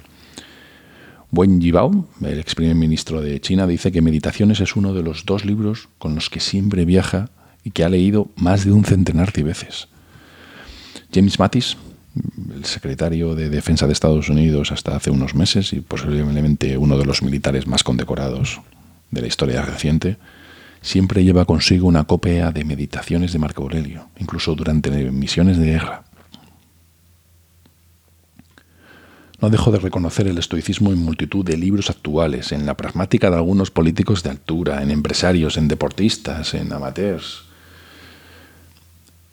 Wen 1.32 1.62
Yibao, 1.62 2.08
el 2.22 2.40
ex 2.40 2.56
primer 2.56 2.76
ministro 2.76 3.22
de 3.22 3.40
China, 3.40 3.68
dice 3.68 3.92
que 3.92 4.02
Meditaciones 4.02 4.62
es 4.62 4.76
uno 4.76 4.94
de 4.94 5.04
los 5.04 5.26
dos 5.26 5.46
libros 5.46 5.90
con 6.00 6.16
los 6.16 6.30
que 6.30 6.40
siempre 6.40 6.86
viaja 6.86 7.30
y 7.64 7.72
que 7.72 7.84
ha 7.84 7.90
leído 7.90 8.30
más 8.36 8.66
de 8.66 8.72
un 8.72 8.84
centenar 8.84 9.32
de 9.32 9.44
veces. 9.44 9.90
James 11.14 11.38
Mattis, 11.38 11.78
el 12.56 12.66
secretario 12.66 13.36
de 13.36 13.50
Defensa 13.50 13.86
de 13.86 13.94
Estados 13.94 14.30
Unidos 14.30 14.72
hasta 14.72 14.96
hace 14.96 15.12
unos 15.12 15.36
meses 15.36 15.74
y 15.74 15.82
posiblemente 15.82 16.78
uno 16.78 16.98
de 16.98 17.06
los 17.06 17.22
militares 17.22 17.68
más 17.68 17.84
condecorados 17.84 18.62
de 19.12 19.22
la 19.22 19.28
historia 19.28 19.62
reciente, 19.62 20.18
siempre 20.82 21.24
lleva 21.24 21.46
consigo 21.46 21.88
una 21.88 22.06
copia 22.06 22.52
de 22.52 22.64
Meditaciones 22.64 23.34
de 23.34 23.40
Marco 23.40 23.64
Aurelio, 23.64 24.10
incluso 24.18 24.56
durante 24.56 24.90
misiones 25.12 25.58
de 25.58 25.66
guerra. 25.66 26.04
No 29.42 29.50
dejo 29.50 29.72
de 29.72 29.80
reconocer 29.80 30.28
el 30.28 30.38
estoicismo 30.38 30.92
en 30.92 30.98
multitud 30.98 31.46
de 31.46 31.56
libros 31.56 31.90
actuales, 31.90 32.52
en 32.52 32.66
la 32.66 32.76
pragmática 32.76 33.30
de 33.30 33.38
algunos 33.38 33.72
políticos 33.72 34.22
de 34.22 34.32
altura, 34.32 34.84
en 34.84 34.92
empresarios, 34.92 35.56
en 35.58 35.70
deportistas, 35.70 36.54
en 36.54 36.74
amateurs. 36.74 37.46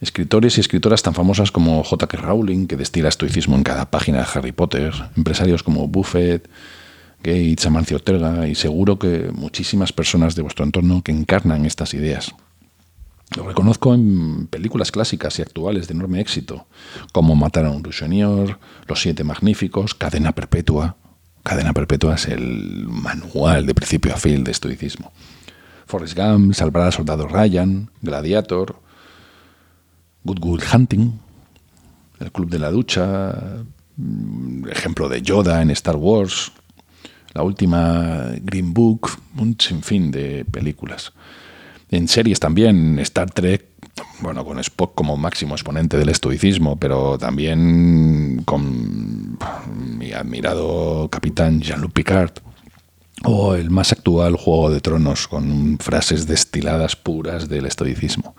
Escritores 0.01 0.59
y 0.59 0.61
escritoras 0.61 1.03
tan 1.03 1.15
famosas 1.15 1.51
como 1.51 1.83
J.K. 1.83 2.19
Rowling, 2.19 2.69
que 2.69 2.77
destila 2.77 3.09
estoicismo 3.09 3.57
en 3.57 3.65
cada 3.65 3.91
página 3.91 4.19
de 4.19 4.27
Harry 4.33 4.53
Potter, 4.53 4.93
empresarios 5.17 5.65
como 5.65 5.89
Buffett, 5.89 6.49
Gates, 7.23 7.67
Amancio 7.67 7.97
Ortega 7.97 8.47
y 8.47 8.55
seguro 8.55 8.99
que 8.99 9.31
muchísimas 9.33 9.93
personas 9.93 10.35
de 10.35 10.43
vuestro 10.43 10.65
entorno 10.65 11.03
que 11.03 11.13
encarnan 11.13 11.67
estas 11.67 11.95
ideas. 11.95 12.35
Lo 13.35 13.43
reconozco 13.47 13.93
en 13.93 14.47
películas 14.47 14.93
clásicas 14.93 15.39
y 15.39 15.43
actuales 15.43 15.89
de 15.89 15.95
enorme 15.95 16.21
éxito, 16.21 16.67
como 17.13 17.35
Matar 17.35 17.67
a 17.67 17.71
un 17.71 17.83
ruiseñor, 17.83 18.61
Los 18.87 19.01
Siete 19.01 19.25
Magníficos, 19.25 19.95
Cadena 19.95 20.33
Perpetua. 20.33 20.97
Cadena 21.43 21.73
Perpetua 21.73 22.15
es 22.15 22.27
el 22.27 22.87
manual 22.89 23.67
de 23.67 23.75
principio 23.75 24.15
a 24.15 24.17
fin 24.17 24.45
de 24.45 24.53
estoicismo. 24.53 25.13
Forrest 25.87 26.17
Gump, 26.17 26.55
Salvar 26.55 26.85
al 26.85 26.93
Soldado 26.93 27.27
Ryan, 27.27 27.91
Gladiator, 28.01 28.81
Good 30.25 30.41
Good 30.41 30.63
Hunting, 30.73 31.21
El 32.21 32.33
Club 32.33 32.51
de 32.51 32.59
la 32.59 32.71
Ducha, 32.71 33.65
mm, 33.97 34.69
ejemplo 34.69 35.09
de 35.09 35.23
Yoda 35.23 35.63
en 35.63 35.71
Star 35.71 35.97
Wars, 35.97 36.53
la 37.37 37.43
última 37.43 38.31
Green 38.41 38.73
Book, 38.73 39.11
un 39.37 39.57
sinfín 39.61 40.11
de 40.11 40.47
películas 40.47 41.13
en 41.91 42.09
series 42.09 42.41
también, 42.41 42.99
Star 43.01 43.31
Trek, 43.31 43.67
bueno, 44.21 44.43
con 44.43 44.59
Spock 44.59 44.95
como 44.95 45.19
máximo 45.19 45.55
exponente 45.55 45.99
del 45.99 46.09
estoicismo, 46.09 46.77
pero 46.77 47.19
también 47.19 48.43
con 48.47 49.39
mi 49.99 50.13
admirado 50.13 51.11
capitán 51.11 51.61
Jean-Luc 51.61 51.93
Picard, 51.93 52.33
o 53.25 53.55
el 53.55 53.69
más 53.69 53.93
actual 53.93 54.37
Juego 54.37 54.71
de 54.71 54.81
Tronos, 54.81 55.29
con 55.29 55.77
frases 55.79 56.27
destiladas 56.27 56.97
puras 56.97 57.51
del 57.51 57.67
estoicismo. 57.67 58.35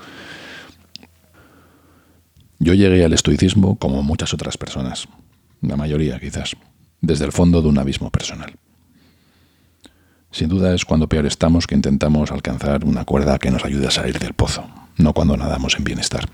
Yo 2.57 2.73
llegué 2.73 3.05
al 3.05 3.13
estoicismo 3.13 3.77
como 3.77 4.01
muchas 4.01 4.33
otras 4.33 4.57
personas, 4.57 5.07
la 5.61 5.77
mayoría 5.77 6.19
quizás, 6.19 6.57
desde 6.99 7.25
el 7.25 7.31
fondo 7.31 7.61
de 7.61 7.67
un 7.69 7.77
abismo 7.77 8.09
personal. 8.09 8.55
Sin 10.31 10.49
duda 10.49 10.73
es 10.73 10.85
cuando 10.85 11.07
peor 11.07 11.25
estamos 11.25 11.67
que 11.67 11.75
intentamos 11.75 12.31
alcanzar 12.31 12.83
una 12.85 13.05
cuerda 13.05 13.39
que 13.39 13.51
nos 13.51 13.65
ayude 13.65 13.87
a 13.87 13.91
salir 13.91 14.19
del 14.19 14.33
pozo, 14.33 14.67
no 14.97 15.13
cuando 15.13 15.37
nadamos 15.37 15.75
en 15.77 15.83
bienestar. 15.83 16.29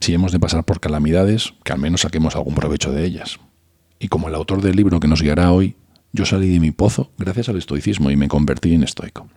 Si 0.00 0.14
hemos 0.14 0.32
de 0.32 0.40
pasar 0.40 0.64
por 0.64 0.80
calamidades, 0.80 1.54
que 1.62 1.72
al 1.72 1.78
menos 1.78 2.00
saquemos 2.00 2.34
algún 2.34 2.54
provecho 2.54 2.90
de 2.90 3.04
ellas. 3.04 3.38
Y 4.00 4.08
como 4.08 4.28
el 4.28 4.34
autor 4.34 4.60
del 4.60 4.74
libro 4.74 4.98
que 4.98 5.06
nos 5.06 5.22
guiará 5.22 5.52
hoy, 5.52 5.76
yo 6.12 6.26
salí 6.26 6.48
de 6.48 6.60
mi 6.60 6.72
pozo 6.72 7.12
gracias 7.18 7.48
al 7.48 7.56
estoicismo 7.56 8.10
y 8.10 8.16
me 8.16 8.28
convertí 8.28 8.74
en 8.74 8.82
estoico. 8.82 9.28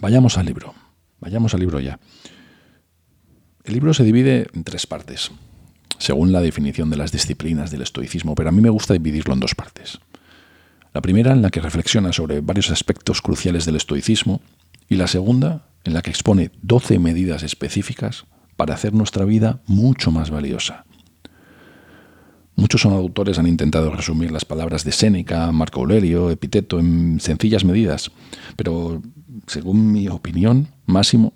Vayamos 0.00 0.36
al 0.36 0.46
libro. 0.46 0.74
Vayamos 1.20 1.54
al 1.54 1.60
libro 1.60 1.80
ya. 1.80 1.98
El 3.64 3.74
libro 3.74 3.94
se 3.94 4.04
divide 4.04 4.48
en 4.52 4.64
tres 4.64 4.86
partes 4.86 5.30
según 5.98 6.32
la 6.32 6.40
definición 6.40 6.90
de 6.90 6.96
las 6.96 7.12
disciplinas 7.12 7.70
del 7.70 7.82
estoicismo, 7.82 8.34
pero 8.34 8.48
a 8.48 8.52
mí 8.52 8.60
me 8.60 8.70
gusta 8.70 8.94
dividirlo 8.94 9.34
en 9.34 9.40
dos 9.40 9.54
partes. 9.54 9.98
La 10.92 11.02
primera 11.02 11.32
en 11.32 11.42
la 11.42 11.50
que 11.50 11.60
reflexiona 11.60 12.12
sobre 12.12 12.40
varios 12.40 12.70
aspectos 12.70 13.22
cruciales 13.22 13.64
del 13.64 13.76
estoicismo 13.76 14.40
y 14.88 14.96
la 14.96 15.06
segunda 15.06 15.66
en 15.84 15.94
la 15.94 16.02
que 16.02 16.10
expone 16.10 16.50
12 16.62 16.98
medidas 16.98 17.42
específicas 17.42 18.26
para 18.56 18.74
hacer 18.74 18.92
nuestra 18.92 19.24
vida 19.24 19.60
mucho 19.66 20.10
más 20.10 20.30
valiosa. 20.30 20.84
Muchos 22.56 22.84
autores 22.84 23.38
han 23.38 23.46
intentado 23.46 23.90
resumir 23.90 24.30
las 24.32 24.44
palabras 24.44 24.84
de 24.84 24.92
Séneca, 24.92 25.50
Marco 25.52 25.80
Aurelio, 25.80 26.30
Epiteto 26.30 26.78
en 26.78 27.20
sencillas 27.20 27.64
medidas, 27.64 28.10
pero 28.56 29.00
según 29.46 29.92
mi 29.92 30.08
opinión, 30.08 30.68
Máximo 30.84 31.32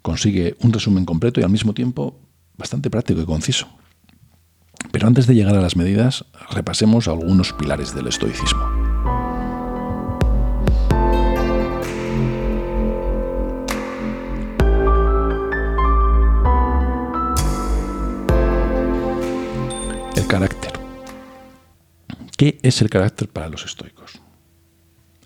consigue 0.00 0.56
un 0.60 0.72
resumen 0.72 1.04
completo 1.04 1.40
y 1.40 1.42
al 1.42 1.50
mismo 1.50 1.74
tiempo 1.74 2.18
bastante 2.60 2.90
práctico 2.90 3.20
y 3.22 3.24
conciso. 3.24 3.66
Pero 4.92 5.06
antes 5.06 5.26
de 5.26 5.34
llegar 5.34 5.56
a 5.56 5.60
las 5.60 5.76
medidas, 5.76 6.24
repasemos 6.50 7.08
algunos 7.08 7.52
pilares 7.52 7.94
del 7.94 8.06
estoicismo. 8.06 8.60
El 20.16 20.26
carácter. 20.26 20.72
¿Qué 22.36 22.58
es 22.62 22.80
el 22.82 22.90
carácter 22.90 23.28
para 23.28 23.48
los 23.48 23.64
estoicos? 23.64 24.20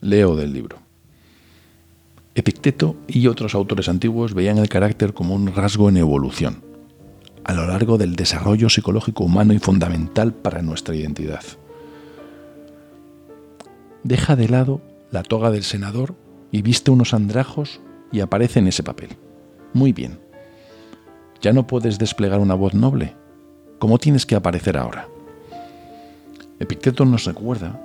Leo 0.00 0.36
del 0.36 0.52
libro. 0.52 0.78
Epicteto 2.34 2.96
y 3.06 3.28
otros 3.28 3.54
autores 3.54 3.88
antiguos 3.88 4.34
veían 4.34 4.58
el 4.58 4.68
carácter 4.68 5.14
como 5.14 5.34
un 5.34 5.54
rasgo 5.54 5.88
en 5.88 5.96
evolución, 5.96 6.73
a 7.44 7.52
lo 7.52 7.66
largo 7.66 7.98
del 7.98 8.16
desarrollo 8.16 8.68
psicológico 8.68 9.24
humano 9.24 9.52
y 9.52 9.58
fundamental 9.58 10.32
para 10.32 10.62
nuestra 10.62 10.94
identidad. 10.94 11.42
Deja 14.02 14.36
de 14.36 14.48
lado 14.48 14.80
la 15.10 15.22
toga 15.22 15.50
del 15.50 15.62
senador 15.62 16.14
y 16.50 16.62
viste 16.62 16.90
unos 16.90 17.14
andrajos 17.14 17.80
y 18.12 18.20
aparece 18.20 18.60
en 18.60 18.68
ese 18.68 18.82
papel. 18.82 19.10
Muy 19.72 19.92
bien. 19.92 20.18
¿Ya 21.40 21.52
no 21.52 21.66
puedes 21.66 21.98
desplegar 21.98 22.40
una 22.40 22.54
voz 22.54 22.74
noble? 22.74 23.14
¿Cómo 23.78 23.98
tienes 23.98 24.24
que 24.24 24.36
aparecer 24.36 24.78
ahora? 24.78 25.08
Epicteto 26.58 27.04
nos 27.04 27.24
recuerda 27.24 27.80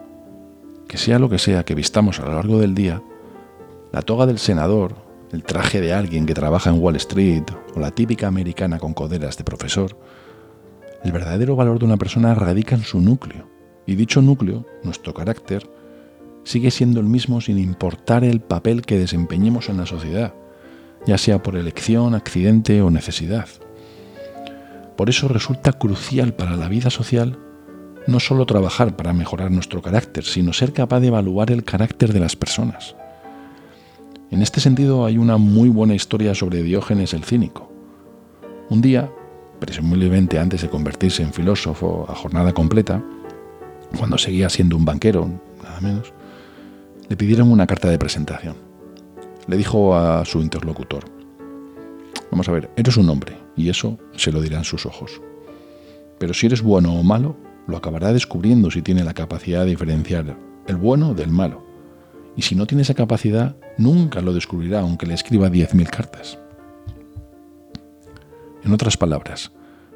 que 0.88 0.98
sea 0.98 1.19
lo 1.19 1.30
que 1.30 1.39
sea 1.39 1.65
que 1.65 1.76
vistamos 1.76 2.19
a 2.19 2.26
lo 2.26 2.34
largo 2.34 2.60
del 2.60 2.76
día, 2.76 3.02
la 3.91 4.02
toga 4.02 4.26
del 4.26 4.39
senador 4.39 5.09
el 5.32 5.44
traje 5.44 5.82
de 5.82 5.94
alguien 5.94 6.26
que 6.26 6.34
trabaja 6.34 6.70
en 6.70 6.80
Wall 6.80 6.96
Street 6.96 7.44
o 7.76 7.80
la 7.80 7.92
típica 7.92 8.28
americana 8.28 8.80
con 8.80 8.94
coderas 8.94 9.38
de 9.38 9.44
profesor, 9.44 9.98
el 11.04 11.12
verdadero 11.12 11.56
valor 11.56 11.80
de 11.80 11.86
una 11.86 11.98
persona 11.98 12.34
radica 12.36 12.76
en 12.76 12.84
su 12.84 13.00
núcleo. 13.00 13.48
Y 13.86 13.96
dicho 13.96 14.22
núcleo, 14.22 14.65
nuestro 14.84 15.13
carácter, 15.13 15.70
sigue 16.44 16.72
siendo 16.72 17.00
el 17.00 17.06
mismo 17.06 17.42
sin 17.42 17.58
importar 17.58 18.24
el 18.24 18.42
papel 18.42 18.82
que 18.82 19.00
desempeñemos 19.00 19.70
en 19.70 19.78
la 19.78 19.86
sociedad, 19.86 20.34
ya 21.06 21.18
sea 21.18 21.42
por 21.42 21.56
elección, 21.56 22.15
accidente 22.15 22.82
o 22.82 22.92
necesidad. 22.92 23.48
Por 24.98 25.10
eso 25.10 25.28
resulta 25.28 25.74
crucial 25.74 26.34
para 26.34 26.56
la 26.56 26.68
vida 26.68 26.89
social 26.89 27.39
no 28.08 28.20
solo 28.20 28.46
trabajar 28.46 28.96
para 28.96 29.13
mejorar 29.13 29.52
nuestro 29.52 29.82
carácter, 29.82 30.26
sino 30.26 30.54
ser 30.54 30.74
capaz 30.74 31.00
de 31.00 31.08
evaluar 31.08 31.52
el 31.52 31.63
carácter 31.63 32.12
de 32.12 32.20
las 32.20 32.36
personas. 32.36 32.96
En 34.32 34.44
este 34.44 34.60
sentido 34.60 35.06
hay 35.06 35.18
una 35.18 35.38
muy 35.38 35.70
buena 35.70 35.96
historia 35.96 36.36
sobre 36.36 36.62
Diógenes 36.62 37.15
el 37.15 37.24
cínico. 37.24 37.72
Un 38.70 38.80
día, 38.80 39.12
presumiblemente 39.60 40.38
antes 40.38 40.62
de 40.62 40.70
convertirse 40.70 41.24
en 41.24 41.34
filósofo 41.34 42.06
a 42.08 42.13
jornada 42.13 42.54
completa, 42.54 43.04
cuando 43.98 44.20
seguía 44.20 44.48
siendo 44.50 44.78
un 44.78 44.86
banquero, 44.86 45.28
nada 45.63 45.82
menos, 45.82 46.13
le 47.08 47.18
pidieron 47.18 47.52
una 47.52 47.65
carta 47.65 47.89
de 47.89 47.98
presentación. 47.98 48.56
Le 49.48 49.58
dijo 49.58 49.96
a 49.96 50.24
su 50.26 50.42
interlocutor, 50.42 51.06
vamos 52.30 52.48
a 52.48 52.52
ver, 52.52 52.70
eres 52.76 52.98
un 52.98 53.10
hombre, 53.10 53.36
y 53.56 53.70
eso 53.70 53.98
se 54.15 54.32
lo 54.32 54.42
dirán 54.42 54.63
sus 54.63 54.86
ojos. 54.86 55.20
Pero 56.20 56.36
si 56.36 56.46
eres 56.46 56.62
bueno 56.62 56.94
o 56.94 57.02
malo, 57.02 57.36
lo 57.65 57.78
acabará 57.78 58.13
descubriendo 58.13 58.70
si 58.70 58.84
tiene 58.84 59.04
la 59.04 59.15
capacidad 59.15 59.62
de 59.62 59.72
diferenciar 59.72 60.38
el 60.68 60.76
bueno 60.76 61.15
del 61.15 61.32
malo 61.32 61.69
y 62.36 62.42
si 62.44 62.56
no 62.56 62.65
tiene 62.65 62.84
esa 62.84 62.94
capacidad, 62.94 63.56
nunca 63.78 64.22
lo 64.22 64.34
descubrirá 64.34 64.82
aunque 64.82 65.06
le 65.06 65.13
escriba 65.13 65.50
10.000 65.50 65.89
cartas. 65.89 66.39
En 68.63 68.74
otras 68.74 68.98
palabras, 68.98 69.52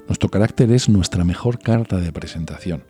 nuestro 0.07 0.29
carácter 0.29 0.71
es 0.71 0.89
nuestra 0.89 1.23
mejor 1.23 1.59
carta 1.59 1.97
de 1.97 2.11
presentación. 2.11 2.83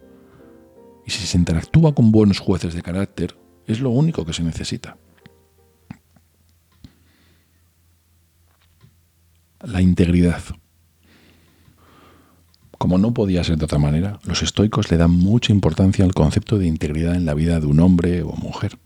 Y 1.05 1.11
si 1.11 1.25
se 1.25 1.37
interactúa 1.37 1.93
con 1.93 2.11
buenos 2.11 2.39
jueces 2.39 2.73
de 2.73 2.81
carácter, 2.81 3.35
es 3.67 3.79
lo 3.79 3.89
único 3.89 4.25
que 4.25 4.33
se 4.33 4.43
necesita. 4.43 4.97
La 9.61 9.81
integridad. 9.81 10.41
Como 12.77 12.97
no 12.97 13.13
podía 13.13 13.43
ser 13.43 13.57
de 13.57 13.65
otra 13.65 13.79
manera, 13.79 14.19
los 14.25 14.43
estoicos 14.43 14.91
le 14.91 14.97
dan 14.97 15.11
mucha 15.11 15.53
importancia 15.53 16.03
al 16.03 16.13
concepto 16.13 16.57
de 16.57 16.67
integridad 16.67 17.15
en 17.15 17.25
la 17.25 17.33
vida 17.33 17.59
de 17.59 17.65
un 17.65 17.79
hombre 17.79 18.23
o 18.23 18.33
mujer. 18.33 18.77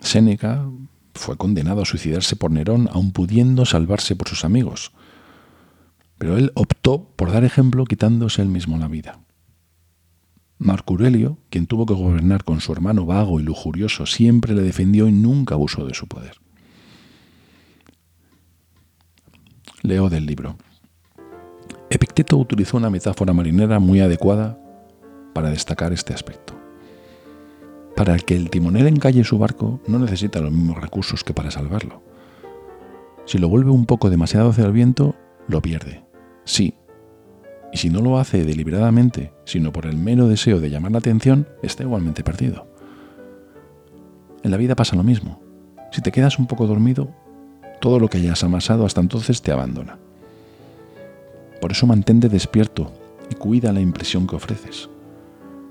Séneca 0.00 0.64
fue 1.14 1.36
condenado 1.36 1.82
a 1.82 1.84
suicidarse 1.84 2.36
por 2.36 2.50
Nerón, 2.50 2.88
aun 2.92 3.12
pudiendo 3.12 3.66
salvarse 3.66 4.16
por 4.16 4.28
sus 4.28 4.44
amigos. 4.44 4.92
Pero 6.18 6.36
él 6.36 6.52
optó 6.54 7.10
por 7.16 7.32
dar 7.32 7.44
ejemplo 7.44 7.84
quitándose 7.84 8.42
él 8.42 8.48
mismo 8.48 8.78
la 8.78 8.88
vida. 8.88 9.20
Marco 10.58 10.94
Aurelio, 10.94 11.38
quien 11.50 11.66
tuvo 11.66 11.86
que 11.86 11.94
gobernar 11.94 12.42
con 12.42 12.60
su 12.60 12.72
hermano 12.72 13.06
vago 13.06 13.38
y 13.38 13.44
lujurioso, 13.44 14.06
siempre 14.06 14.54
le 14.54 14.62
defendió 14.62 15.06
y 15.06 15.12
nunca 15.12 15.54
abusó 15.54 15.84
de 15.84 15.94
su 15.94 16.08
poder. 16.08 16.36
Leo 19.82 20.08
del 20.08 20.26
libro. 20.26 20.56
Epicteto 21.90 22.36
utilizó 22.36 22.76
una 22.76 22.90
metáfora 22.90 23.32
marinera 23.32 23.78
muy 23.78 24.00
adecuada 24.00 24.58
para 25.32 25.50
destacar 25.50 25.92
este 25.92 26.12
aspecto. 26.12 26.57
Para 27.98 28.16
que 28.16 28.36
el 28.36 28.48
timonel 28.48 28.86
encalle 28.86 29.24
su 29.24 29.38
barco 29.38 29.80
no 29.88 29.98
necesita 29.98 30.40
los 30.40 30.52
mismos 30.52 30.80
recursos 30.80 31.24
que 31.24 31.34
para 31.34 31.50
salvarlo. 31.50 32.00
Si 33.24 33.38
lo 33.38 33.48
vuelve 33.48 33.72
un 33.72 33.86
poco 33.86 34.08
demasiado 34.08 34.50
hacia 34.50 34.66
el 34.66 34.70
viento, 34.70 35.16
lo 35.48 35.60
pierde. 35.60 36.04
Sí. 36.44 36.74
Y 37.72 37.78
si 37.78 37.90
no 37.90 38.00
lo 38.00 38.20
hace 38.20 38.44
deliberadamente, 38.44 39.32
sino 39.44 39.72
por 39.72 39.84
el 39.84 39.96
mero 39.96 40.28
deseo 40.28 40.60
de 40.60 40.70
llamar 40.70 40.92
la 40.92 40.98
atención, 40.98 41.48
está 41.60 41.82
igualmente 41.82 42.22
perdido. 42.22 42.68
En 44.44 44.52
la 44.52 44.58
vida 44.58 44.76
pasa 44.76 44.94
lo 44.94 45.02
mismo. 45.02 45.42
Si 45.90 46.00
te 46.00 46.12
quedas 46.12 46.38
un 46.38 46.46
poco 46.46 46.68
dormido, 46.68 47.08
todo 47.80 47.98
lo 47.98 48.06
que 48.06 48.18
hayas 48.18 48.44
amasado 48.44 48.86
hasta 48.86 49.00
entonces 49.00 49.42
te 49.42 49.50
abandona. 49.50 49.98
Por 51.60 51.72
eso 51.72 51.84
mantente 51.88 52.28
despierto 52.28 52.92
y 53.28 53.34
cuida 53.34 53.72
la 53.72 53.80
impresión 53.80 54.28
que 54.28 54.36
ofreces. 54.36 54.88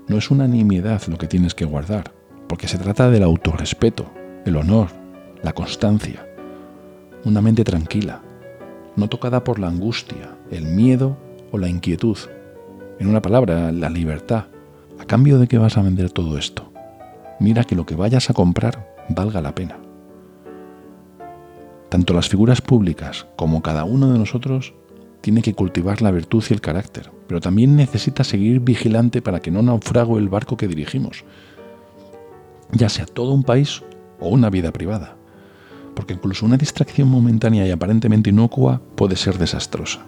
No 0.08 0.18
es 0.18 0.30
una 0.30 0.46
nimiedad 0.46 1.00
lo 1.06 1.16
que 1.16 1.26
tienes 1.26 1.54
que 1.54 1.64
guardar, 1.64 2.17
porque 2.48 2.66
se 2.66 2.78
trata 2.78 3.10
del 3.10 3.22
autorrespeto, 3.22 4.06
el 4.44 4.56
honor, 4.56 4.88
la 5.42 5.52
constancia, 5.52 6.26
una 7.24 7.40
mente 7.42 7.62
tranquila, 7.62 8.22
no 8.96 9.08
tocada 9.08 9.44
por 9.44 9.58
la 9.58 9.68
angustia, 9.68 10.36
el 10.50 10.64
miedo 10.64 11.16
o 11.52 11.58
la 11.58 11.68
inquietud. 11.68 12.16
En 12.98 13.06
una 13.06 13.22
palabra, 13.22 13.70
la 13.70 13.90
libertad. 13.90 14.46
¿A 14.98 15.04
cambio 15.04 15.38
de 15.38 15.46
qué 15.46 15.58
vas 15.58 15.76
a 15.76 15.82
vender 15.82 16.10
todo 16.10 16.36
esto? 16.36 16.72
Mira 17.38 17.62
que 17.62 17.76
lo 17.76 17.86
que 17.86 17.94
vayas 17.94 18.30
a 18.30 18.34
comprar 18.34 18.96
valga 19.08 19.40
la 19.40 19.54
pena. 19.54 19.78
Tanto 21.88 22.12
las 22.12 22.28
figuras 22.28 22.60
públicas 22.60 23.26
como 23.36 23.62
cada 23.62 23.84
uno 23.84 24.12
de 24.12 24.18
nosotros 24.18 24.74
tiene 25.20 25.42
que 25.42 25.54
cultivar 25.54 26.02
la 26.02 26.10
virtud 26.10 26.44
y 26.48 26.54
el 26.54 26.60
carácter, 26.60 27.10
pero 27.26 27.40
también 27.40 27.76
necesita 27.76 28.24
seguir 28.24 28.60
vigilante 28.60 29.22
para 29.22 29.40
que 29.40 29.50
no 29.50 29.62
naufrague 29.62 30.16
el 30.16 30.28
barco 30.28 30.56
que 30.56 30.68
dirigimos, 30.68 31.24
ya 32.72 32.88
sea 32.88 33.06
todo 33.06 33.32
un 33.32 33.42
país 33.42 33.82
o 34.20 34.28
una 34.28 34.50
vida 34.50 34.72
privada. 34.72 35.14
porque 35.94 36.14
incluso 36.14 36.46
una 36.46 36.56
distracción 36.56 37.08
momentánea 37.08 37.66
y 37.66 37.72
aparentemente 37.72 38.30
inocua 38.30 38.80
puede 38.94 39.16
ser 39.16 39.36
desastrosa. 39.36 39.98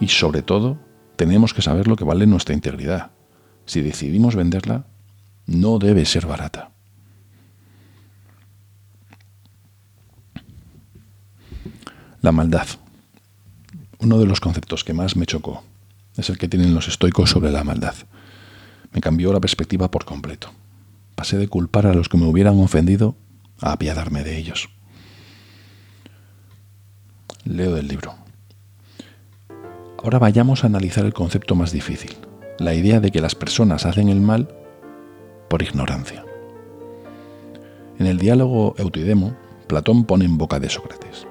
Y 0.00 0.08
sobre 0.08 0.42
todo, 0.42 0.76
tenemos 1.14 1.54
que 1.54 1.62
saber 1.62 1.86
lo 1.86 1.94
que 1.94 2.02
vale 2.02 2.26
nuestra 2.26 2.52
integridad. 2.52 3.12
Si 3.66 3.80
decidimos 3.80 4.34
venderla, 4.34 4.86
no 5.46 5.78
debe 5.78 6.04
ser 6.04 6.26
barata. 6.26 6.72
La 12.22 12.32
maldad. 12.32 12.66
Uno 14.00 14.18
de 14.18 14.26
los 14.26 14.40
conceptos 14.40 14.82
que 14.82 14.94
más 14.94 15.14
me 15.14 15.26
chocó 15.26 15.62
es 16.16 16.28
el 16.28 16.38
que 16.38 16.48
tienen 16.48 16.74
los 16.74 16.88
estoicos 16.88 17.30
sobre 17.30 17.52
la 17.52 17.62
maldad. 17.62 17.94
Me 18.92 19.00
cambió 19.00 19.32
la 19.32 19.40
perspectiva 19.40 19.90
por 19.90 20.04
completo. 20.04 20.50
Pasé 21.14 21.38
de 21.38 21.48
culpar 21.48 21.86
a 21.86 21.94
los 21.94 22.08
que 22.08 22.18
me 22.18 22.26
hubieran 22.26 22.58
ofendido 22.60 23.14
a 23.60 23.72
apiadarme 23.72 24.24
de 24.24 24.38
ellos. 24.38 24.68
Leo 27.44 27.74
del 27.74 27.88
libro. 27.88 28.14
Ahora 30.02 30.18
vayamos 30.18 30.64
a 30.64 30.66
analizar 30.66 31.04
el 31.04 31.12
concepto 31.12 31.54
más 31.54 31.72
difícil, 31.72 32.16
la 32.58 32.74
idea 32.74 33.00
de 33.00 33.10
que 33.10 33.20
las 33.20 33.34
personas 33.34 33.84
hacen 33.84 34.08
el 34.08 34.20
mal 34.20 34.48
por 35.48 35.62
ignorancia. 35.62 36.24
En 37.98 38.06
el 38.06 38.18
diálogo 38.18 38.74
Eutidemo, 38.78 39.36
Platón 39.66 40.04
pone 40.04 40.24
en 40.24 40.38
boca 40.38 40.58
de 40.58 40.70
Sócrates, 40.70 41.26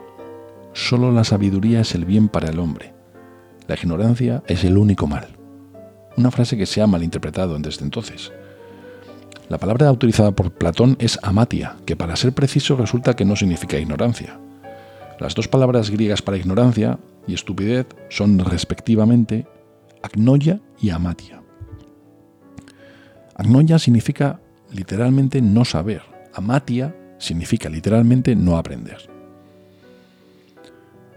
solo 0.73 1.11
la 1.11 1.23
sabiduría 1.23 1.81
es 1.81 1.95
el 1.95 2.05
bien 2.05 2.29
para 2.29 2.49
el 2.49 2.59
hombre, 2.59 2.93
la 3.67 3.75
ignorancia 3.75 4.43
es 4.47 4.63
el 4.63 4.77
único 4.77 5.07
mal. 5.07 5.38
Una 6.19 6.31
frase 6.31 6.57
que 6.57 6.65
se 6.65 6.81
ha 6.81 6.85
malinterpretado 6.85 7.57
desde 7.59 7.85
entonces. 7.85 8.33
La 9.47 9.57
palabra 9.57 9.89
utilizada 9.89 10.31
por 10.31 10.51
Platón 10.51 10.97
es 10.99 11.17
amatia, 11.23 11.77
que 11.85 11.95
para 11.95 12.17
ser 12.17 12.33
preciso 12.33 12.75
resulta 12.75 13.15
que 13.15 13.23
no 13.23 13.37
significa 13.37 13.79
ignorancia. 13.79 14.37
Las 15.17 15.33
dos 15.33 15.47
palabras 15.47 15.89
griegas 15.89 16.21
para 16.21 16.35
ignorancia 16.35 16.99
y 17.25 17.35
estupidez 17.35 17.87
son 18.09 18.37
respectivamente 18.39 19.47
agnoia 20.03 20.59
y 20.81 20.89
amatia. 20.89 21.41
Agnoia 23.35 23.79
significa 23.79 24.41
literalmente 24.73 25.41
no 25.41 25.63
saber, 25.63 26.01
amatia 26.33 26.93
significa 27.17 27.69
literalmente 27.69 28.35
no 28.35 28.57
aprender. 28.57 29.18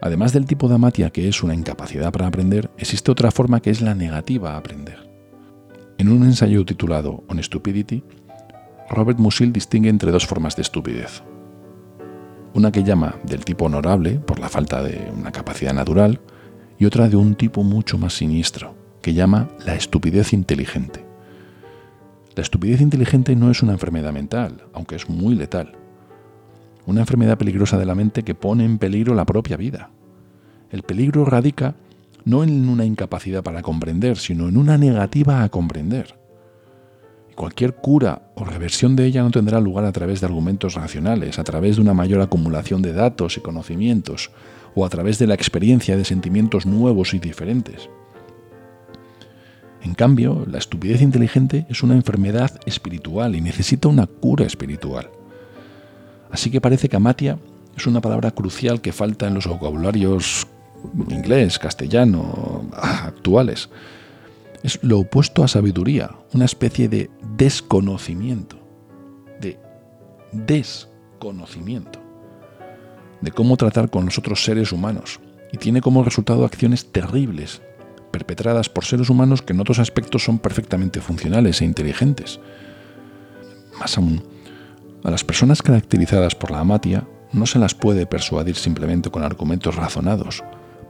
Además 0.02 0.34
del 0.34 0.44
tipo 0.44 0.68
de 0.68 0.74
amatia 0.74 1.08
que 1.08 1.28
es 1.28 1.42
una 1.42 1.54
incapacidad 1.54 2.12
para 2.12 2.26
aprender, 2.26 2.70
existe 2.76 3.10
otra 3.10 3.30
forma 3.30 3.60
que 3.60 3.70
es 3.70 3.80
la 3.80 3.94
negativa 3.94 4.52
a 4.52 4.56
aprender. 4.58 5.10
En 5.96 6.10
un 6.10 6.24
ensayo 6.24 6.66
titulado 6.66 7.24
On 7.28 7.42
Stupidity, 7.42 8.04
Robert 8.90 9.18
Musil 9.18 9.52
distingue 9.52 9.88
entre 9.88 10.10
dos 10.10 10.26
formas 10.26 10.56
de 10.56 10.62
estupidez 10.62 11.22
una 12.54 12.70
que 12.70 12.84
llama 12.84 13.16
del 13.24 13.44
tipo 13.44 13.66
honorable, 13.66 14.18
por 14.18 14.38
la 14.38 14.48
falta 14.48 14.82
de 14.82 15.10
una 15.16 15.32
capacidad 15.32 15.72
natural, 15.72 16.20
y 16.78 16.84
otra 16.84 17.08
de 17.08 17.16
un 17.16 17.34
tipo 17.34 17.62
mucho 17.62 17.98
más 17.98 18.14
siniestro, 18.14 18.74
que 19.00 19.14
llama 19.14 19.48
la 19.64 19.74
estupidez 19.74 20.32
inteligente. 20.32 21.04
La 22.34 22.42
estupidez 22.42 22.80
inteligente 22.80 23.36
no 23.36 23.50
es 23.50 23.62
una 23.62 23.72
enfermedad 23.72 24.12
mental, 24.12 24.64
aunque 24.72 24.96
es 24.96 25.08
muy 25.08 25.34
letal. 25.34 25.76
Una 26.86 27.00
enfermedad 27.00 27.38
peligrosa 27.38 27.78
de 27.78 27.86
la 27.86 27.94
mente 27.94 28.22
que 28.22 28.34
pone 28.34 28.64
en 28.64 28.78
peligro 28.78 29.14
la 29.14 29.24
propia 29.24 29.56
vida. 29.56 29.90
El 30.70 30.82
peligro 30.82 31.24
radica 31.24 31.76
no 32.24 32.42
en 32.44 32.68
una 32.68 32.84
incapacidad 32.84 33.42
para 33.42 33.62
comprender, 33.62 34.16
sino 34.16 34.48
en 34.48 34.56
una 34.56 34.78
negativa 34.78 35.42
a 35.42 35.48
comprender. 35.48 36.14
Cualquier 37.34 37.74
cura 37.74 38.30
o 38.34 38.44
reversión 38.44 38.94
de 38.94 39.06
ella 39.06 39.22
no 39.22 39.30
tendrá 39.30 39.60
lugar 39.60 39.84
a 39.84 39.92
través 39.92 40.20
de 40.20 40.26
argumentos 40.26 40.74
racionales, 40.74 41.38
a 41.38 41.44
través 41.44 41.76
de 41.76 41.82
una 41.82 41.94
mayor 41.94 42.20
acumulación 42.20 42.82
de 42.82 42.92
datos 42.92 43.36
y 43.36 43.40
conocimientos, 43.40 44.30
o 44.74 44.84
a 44.84 44.88
través 44.88 45.18
de 45.18 45.26
la 45.26 45.34
experiencia 45.34 45.96
de 45.96 46.04
sentimientos 46.04 46.66
nuevos 46.66 47.14
y 47.14 47.18
diferentes. 47.18 47.88
En 49.82 49.94
cambio, 49.94 50.44
la 50.48 50.58
estupidez 50.58 51.02
inteligente 51.02 51.66
es 51.68 51.82
una 51.82 51.94
enfermedad 51.94 52.60
espiritual 52.66 53.34
y 53.34 53.40
necesita 53.40 53.88
una 53.88 54.06
cura 54.06 54.44
espiritual. 54.44 55.10
Así 56.32 56.50
que 56.50 56.60
parece 56.60 56.88
que 56.88 56.96
amatia 56.96 57.38
es 57.76 57.86
una 57.86 58.00
palabra 58.00 58.32
crucial 58.32 58.80
que 58.80 58.92
falta 58.92 59.28
en 59.28 59.34
los 59.34 59.46
vocabularios 59.46 60.46
inglés, 61.08 61.58
castellano, 61.58 62.68
actuales 62.72 63.68
es 64.62 64.78
lo 64.82 65.00
opuesto 65.00 65.42
a 65.42 65.48
sabiduría, 65.48 66.10
una 66.32 66.44
especie 66.44 66.88
de 66.88 67.10
desconocimiento, 67.36 68.56
de 69.40 69.58
desconocimiento, 70.32 71.98
de 73.20 73.32
cómo 73.32 73.56
tratar 73.56 73.90
con 73.90 74.04
los 74.04 74.18
otros 74.18 74.44
seres 74.44 74.72
humanos, 74.72 75.20
y 75.52 75.58
tiene 75.58 75.80
como 75.80 76.04
resultado 76.04 76.44
acciones 76.44 76.92
terribles, 76.92 77.60
perpetradas 78.10 78.68
por 78.68 78.84
seres 78.84 79.10
humanos 79.10 79.42
que 79.42 79.52
en 79.52 79.60
otros 79.60 79.78
aspectos 79.78 80.24
son 80.24 80.38
perfectamente 80.38 81.00
funcionales 81.00 81.60
e 81.60 81.64
inteligentes. 81.64 82.40
Más 83.78 83.96
aún, 83.98 84.22
a 85.04 85.10
las 85.10 85.24
personas 85.24 85.62
caracterizadas 85.62 86.34
por 86.34 86.50
la 86.50 86.60
amatia 86.60 87.06
no 87.32 87.46
se 87.46 87.58
las 87.58 87.74
puede 87.74 88.06
persuadir 88.06 88.56
simplemente 88.56 89.10
con 89.10 89.22
argumentos 89.22 89.76
razonados, 89.76 90.44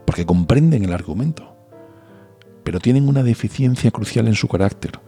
porque 0.05 0.25
comprenden 0.25 0.83
el 0.83 0.93
argumento 0.93 1.53
pero 2.63 2.79
tienen 2.79 3.07
una 3.07 3.23
deficiencia 3.23 3.91
crucial 3.91 4.27
en 4.27 4.35
su 4.35 4.47
carácter, 4.47 4.99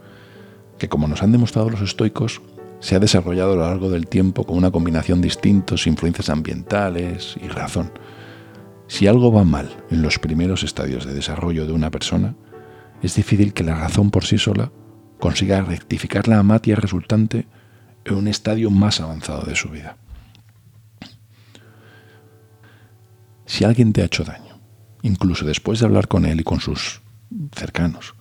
que 0.78 0.88
como 0.88 1.08
nos 1.08 1.22
han 1.22 1.32
demostrado 1.32 1.70
los 1.70 1.80
estoicos, 1.80 2.42
se 2.80 2.94
ha 2.94 3.00
desarrollado 3.00 3.54
a 3.54 3.56
lo 3.56 3.62
largo 3.62 3.90
del 3.90 4.06
tiempo 4.06 4.44
con 4.44 4.58
una 4.58 4.70
combinación 4.70 5.20
de 5.22 5.28
instintos, 5.28 5.86
influencias 5.86 6.28
ambientales 6.28 7.36
y 7.42 7.48
razón. 7.48 7.90
Si 8.86 9.06
algo 9.06 9.32
va 9.32 9.44
mal 9.44 9.70
en 9.90 10.02
los 10.02 10.18
primeros 10.18 10.62
estadios 10.62 11.06
de 11.06 11.14
desarrollo 11.14 11.66
de 11.66 11.72
una 11.72 11.90
persona, 11.90 12.36
es 13.02 13.16
difícil 13.16 13.54
que 13.54 13.64
la 13.64 13.74
razón 13.74 14.10
por 14.10 14.24
sí 14.24 14.38
sola 14.38 14.70
consiga 15.18 15.62
rectificar 15.62 16.28
la 16.28 16.38
amatia 16.38 16.76
resultante 16.76 17.46
en 18.06 18.14
un 18.14 18.28
estadio 18.28 18.70
más 18.70 19.00
avanzado 19.00 19.42
de 19.44 19.56
su 19.56 19.68
vida. 19.68 19.96
Si 23.46 23.64
alguien 23.64 23.92
te 23.92 24.02
ha 24.02 24.06
hecho 24.06 24.24
daño, 24.24 24.58
incluso 25.02 25.44
después 25.44 25.80
de 25.80 25.86
hablar 25.86 26.08
con 26.08 26.24
él 26.24 26.40
y 26.40 26.44
con 26.44 26.60
sus 26.60 27.00
cercanos, 27.52 28.14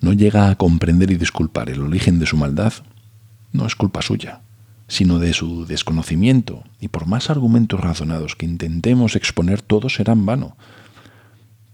no 0.00 0.12
llega 0.12 0.50
a 0.50 0.56
comprender 0.56 1.10
y 1.10 1.16
disculpar 1.16 1.70
el 1.70 1.80
origen 1.80 2.18
de 2.18 2.26
su 2.26 2.36
maldad, 2.36 2.72
no 3.52 3.66
es 3.66 3.74
culpa 3.76 4.02
suya, 4.02 4.42
sino 4.88 5.18
de 5.18 5.32
su 5.32 5.66
desconocimiento, 5.66 6.64
y 6.80 6.88
por 6.88 7.06
más 7.06 7.30
argumentos 7.30 7.80
razonados 7.80 8.36
que 8.36 8.46
intentemos 8.46 9.16
exponer, 9.16 9.62
todos 9.62 9.94
serán 9.94 10.26
vano, 10.26 10.56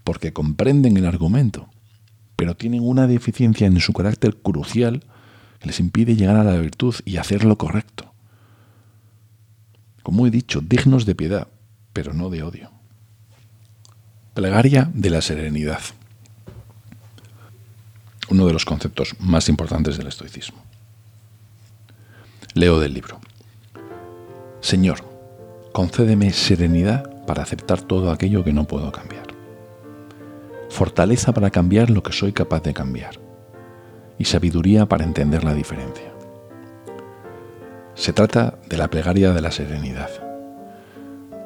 porque 0.03 0.33
comprenden 0.33 0.97
el 0.97 1.05
argumento, 1.05 1.67
pero 2.35 2.55
tienen 2.55 2.81
una 2.83 3.07
deficiencia 3.07 3.67
en 3.67 3.79
su 3.79 3.93
carácter 3.93 4.37
crucial 4.37 5.03
les 5.63 5.79
impide 5.79 6.15
llegar 6.15 6.35
a 6.35 6.43
la 6.43 6.57
virtud 6.57 6.95
y 7.05 7.17
hacer 7.17 7.43
lo 7.43 7.57
correcto. 7.57 8.11
Como 10.03 10.25
he 10.25 10.31
dicho, 10.31 10.61
dignos 10.61 11.05
de 11.05 11.15
piedad, 11.15 11.47
pero 11.93 12.13
no 12.13 12.29
de 12.29 12.43
odio. 12.43 12.71
Plegaria 14.33 14.89
de 14.93 15.09
la 15.09 15.21
serenidad 15.21 15.81
uno 18.31 18.47
de 18.47 18.53
los 18.53 18.65
conceptos 18.65 19.15
más 19.19 19.49
importantes 19.49 19.97
del 19.97 20.07
estoicismo. 20.07 20.63
Leo 22.53 22.79
del 22.79 22.93
libro. 22.93 23.19
Señor, 24.61 25.03
concédeme 25.73 26.31
serenidad 26.31 27.25
para 27.25 27.43
aceptar 27.43 27.81
todo 27.81 28.09
aquello 28.09 28.43
que 28.43 28.53
no 28.53 28.65
puedo 28.65 28.91
cambiar. 28.91 29.27
Fortaleza 30.69 31.33
para 31.33 31.51
cambiar 31.51 31.89
lo 31.89 32.01
que 32.01 32.13
soy 32.13 32.31
capaz 32.31 32.63
de 32.63 32.73
cambiar. 32.73 33.19
Y 34.21 34.25
sabiduría 34.25 34.85
para 34.85 35.03
entender 35.03 35.43
la 35.43 35.55
diferencia. 35.55 36.13
Se 37.95 38.13
trata 38.13 38.59
de 38.69 38.77
la 38.77 38.87
plegaria 38.87 39.33
de 39.33 39.41
la 39.41 39.49
serenidad. 39.49 40.11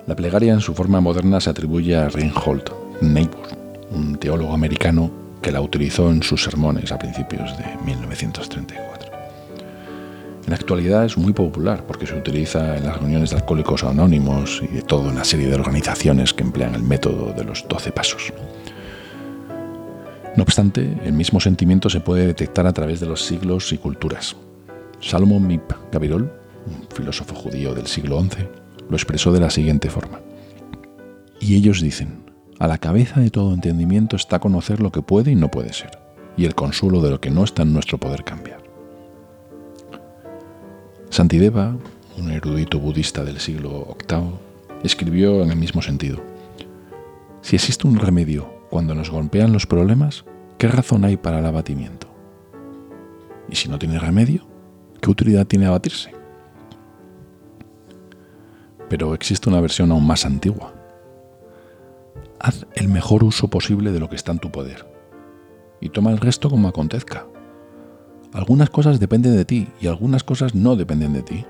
La 0.06 0.14
plegaria 0.18 0.52
en 0.52 0.60
su 0.60 0.74
forma 0.74 1.00
moderna 1.00 1.40
se 1.40 1.50
atribuye 1.50 1.96
a 1.96 2.10
Reinhold 2.10 2.70
Niebuhr, 3.00 3.48
un 3.92 4.18
teólogo 4.18 4.54
americano 4.54 5.10
que 5.42 5.54
la 5.54 5.62
utilizó 5.62 6.12
en 6.12 6.22
sus 6.22 6.44
sermones 6.44 6.92
a 6.92 7.00
principios 7.00 7.58
de 7.58 7.64
1934. 7.86 9.10
En 10.44 10.50
la 10.50 10.56
actualidad 10.56 11.06
es 11.06 11.18
muy 11.18 11.32
popular 11.32 11.86
porque 11.88 12.08
se 12.08 12.18
utiliza 12.18 12.76
en 12.76 12.88
las 12.88 12.98
reuniones 12.98 13.30
de 13.30 13.38
alcohólicos 13.38 13.86
anónimos 13.86 14.62
y 14.62 14.68
de 14.68 14.82
toda 14.82 15.14
una 15.14 15.24
serie 15.24 15.48
de 15.48 15.56
organizaciones 15.56 16.34
que 16.34 16.44
emplean 16.44 16.76
el 16.76 16.84
método 16.84 17.32
de 17.32 17.46
los 17.46 17.66
12 17.70 17.94
pasos. 17.94 18.34
No 20.36 20.44
obstante, 20.44 20.98
el 21.06 21.14
mismo 21.14 21.40
sentimiento 21.40 21.90
se 21.90 22.02
puede 22.02 22.28
detectar 22.28 22.68
a 22.68 22.74
través 22.74 23.00
de 23.00 23.06
los 23.06 23.26
siglos 23.26 23.72
y 23.72 23.78
culturas. 23.78 24.36
Salomón 25.00 25.48
Mip 25.48 25.72
Gabirol, 25.94 26.32
un 26.68 26.88
filósofo 26.94 27.36
judío 27.36 27.74
del 27.74 27.88
siglo 27.88 28.22
XI, 28.22 28.48
lo 28.90 28.98
expresó 28.98 29.32
de 29.32 29.40
la 29.40 29.50
siguiente 29.50 29.90
forma. 29.90 30.20
Y 31.40 31.56
ellos 31.56 31.82
dicen, 31.82 32.26
a 32.60 32.68
la 32.68 32.78
cabeza 32.78 33.22
de 33.22 33.30
todo 33.30 33.54
entendimiento 33.54 34.18
está 34.18 34.40
conocer 34.40 34.82
lo 34.82 34.92
que 34.92 35.02
puede 35.02 35.32
y 35.32 35.36
no 35.36 35.50
puede 35.50 35.72
ser, 35.72 35.92
y 36.36 36.46
el 36.46 36.56
consuelo 36.56 37.02
de 37.02 37.12
lo 37.12 37.22
que 37.22 37.32
no 37.32 37.44
está 37.44 37.64
en 37.64 37.74
nuestro 37.74 37.98
poder 37.98 38.24
cambiar. 38.26 38.62
Santideva, 41.10 41.78
un 42.18 42.32
erudito 42.32 42.78
budista 42.80 43.24
del 43.24 43.40
siglo 43.40 43.96
VIII, 44.10 44.32
escribió 44.84 45.44
en 45.44 45.52
el 45.52 45.58
mismo 45.58 45.82
sentido. 45.82 46.22
Si 47.42 47.56
existe 47.56 47.88
un 47.88 47.98
remedio 47.98 48.55
cuando 48.76 48.94
nos 48.94 49.10
golpean 49.10 49.54
los 49.54 49.66
problemas, 49.66 50.26
¿qué 50.58 50.68
razón 50.68 51.06
hay 51.06 51.16
para 51.16 51.40
el 51.40 51.46
abatimiento? 51.46 52.14
Y 53.48 53.56
si 53.56 53.70
no 53.70 53.80
tiene 53.80 54.00
remedio, 54.00 54.46
¿qué 55.02 55.10
utilidad 55.10 55.48
tiene 55.48 55.66
abatirse? 55.66 56.12
Pero 58.90 59.14
existe 59.14 59.48
una 59.48 59.62
versión 59.62 59.94
aún 59.94 60.06
más 60.06 60.26
antigua. 60.26 60.74
Haz 62.38 62.66
el 62.74 62.90
mejor 62.90 63.24
uso 63.24 63.48
posible 63.48 63.94
de 63.94 64.02
lo 64.02 64.10
que 64.10 64.18
está 64.18 64.34
en 64.34 64.40
tu 64.40 64.52
poder 64.52 64.86
y 65.80 65.88
toma 65.88 66.12
el 66.12 66.18
resto 66.18 66.50
como 66.50 66.68
acontezca. 66.68 67.26
Algunas 68.34 68.70
cosas 68.70 69.00
dependen 69.00 69.38
de 69.38 69.46
ti 69.46 69.70
y 69.80 69.88
algunas 69.88 70.26
cosas 70.26 70.54
no 70.54 70.76
dependen 70.76 71.14
de 71.14 71.24
ti. 71.24 71.46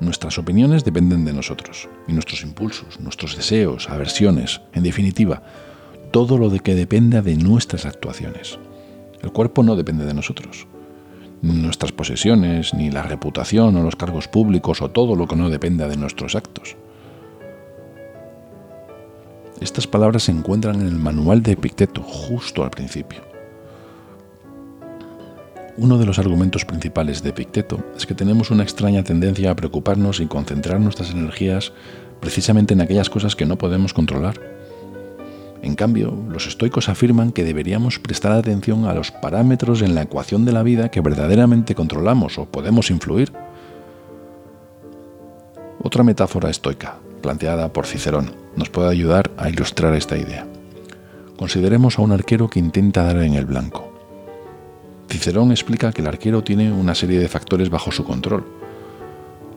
Nuestras 0.00 0.38
opiniones 0.38 0.82
dependen 0.82 1.24
de 1.24 1.34
nosotros 1.34 1.88
y 2.08 2.14
nuestros 2.14 2.42
impulsos, 2.42 2.98
nuestros 2.98 3.36
deseos, 3.36 3.88
aversiones, 3.88 4.60
en 4.72 4.82
definitiva, 4.82 5.44
todo 6.10 6.38
lo 6.38 6.50
de 6.50 6.60
que 6.60 6.74
dependa 6.74 7.22
de 7.22 7.36
nuestras 7.36 7.86
actuaciones. 7.86 8.58
El 9.22 9.32
cuerpo 9.32 9.62
no 9.62 9.76
depende 9.76 10.04
de 10.04 10.14
nosotros. 10.14 10.66
Nuestras 11.42 11.92
posesiones, 11.92 12.74
ni 12.74 12.90
la 12.90 13.02
reputación 13.02 13.76
o 13.76 13.82
los 13.82 13.96
cargos 13.96 14.28
públicos 14.28 14.82
o 14.82 14.90
todo 14.90 15.14
lo 15.14 15.26
que 15.26 15.36
no 15.36 15.50
dependa 15.50 15.88
de 15.88 15.96
nuestros 15.96 16.34
actos. 16.34 16.76
Estas 19.60 19.86
palabras 19.86 20.24
se 20.24 20.32
encuentran 20.32 20.80
en 20.80 20.86
el 20.86 20.96
manual 20.96 21.42
de 21.42 21.52
Epicteto 21.52 22.02
justo 22.02 22.62
al 22.62 22.70
principio. 22.70 23.22
Uno 25.76 25.98
de 25.98 26.06
los 26.06 26.18
argumentos 26.18 26.64
principales 26.64 27.22
de 27.22 27.30
Epicteto 27.30 27.78
es 27.96 28.04
que 28.04 28.14
tenemos 28.14 28.50
una 28.50 28.64
extraña 28.64 29.04
tendencia 29.04 29.50
a 29.50 29.56
preocuparnos 29.56 30.20
y 30.20 30.26
concentrar 30.26 30.80
nuestras 30.80 31.10
energías 31.10 31.72
precisamente 32.20 32.74
en 32.74 32.80
aquellas 32.80 33.10
cosas 33.10 33.36
que 33.36 33.46
no 33.46 33.58
podemos 33.58 33.94
controlar. 33.94 34.57
En 35.62 35.74
cambio, 35.74 36.16
los 36.28 36.46
estoicos 36.46 36.88
afirman 36.88 37.32
que 37.32 37.44
deberíamos 37.44 37.98
prestar 37.98 38.32
atención 38.32 38.86
a 38.86 38.94
los 38.94 39.10
parámetros 39.10 39.82
en 39.82 39.94
la 39.94 40.02
ecuación 40.02 40.44
de 40.44 40.52
la 40.52 40.62
vida 40.62 40.90
que 40.90 41.00
verdaderamente 41.00 41.74
controlamos 41.74 42.38
o 42.38 42.46
podemos 42.46 42.90
influir. 42.90 43.32
Otra 45.82 46.04
metáfora 46.04 46.50
estoica, 46.50 46.98
planteada 47.22 47.72
por 47.72 47.86
Cicerón, 47.86 48.32
nos 48.56 48.70
puede 48.70 48.88
ayudar 48.88 49.30
a 49.36 49.48
ilustrar 49.48 49.94
esta 49.94 50.16
idea. 50.16 50.46
Consideremos 51.36 51.98
a 51.98 52.02
un 52.02 52.12
arquero 52.12 52.48
que 52.48 52.58
intenta 52.58 53.04
dar 53.04 53.18
en 53.18 53.34
el 53.34 53.46
blanco. 53.46 53.92
Cicerón 55.08 55.50
explica 55.50 55.92
que 55.92 56.02
el 56.02 56.08
arquero 56.08 56.44
tiene 56.44 56.72
una 56.72 56.94
serie 56.94 57.18
de 57.18 57.28
factores 57.28 57.70
bajo 57.70 57.90
su 57.90 58.04
control. 58.04 58.46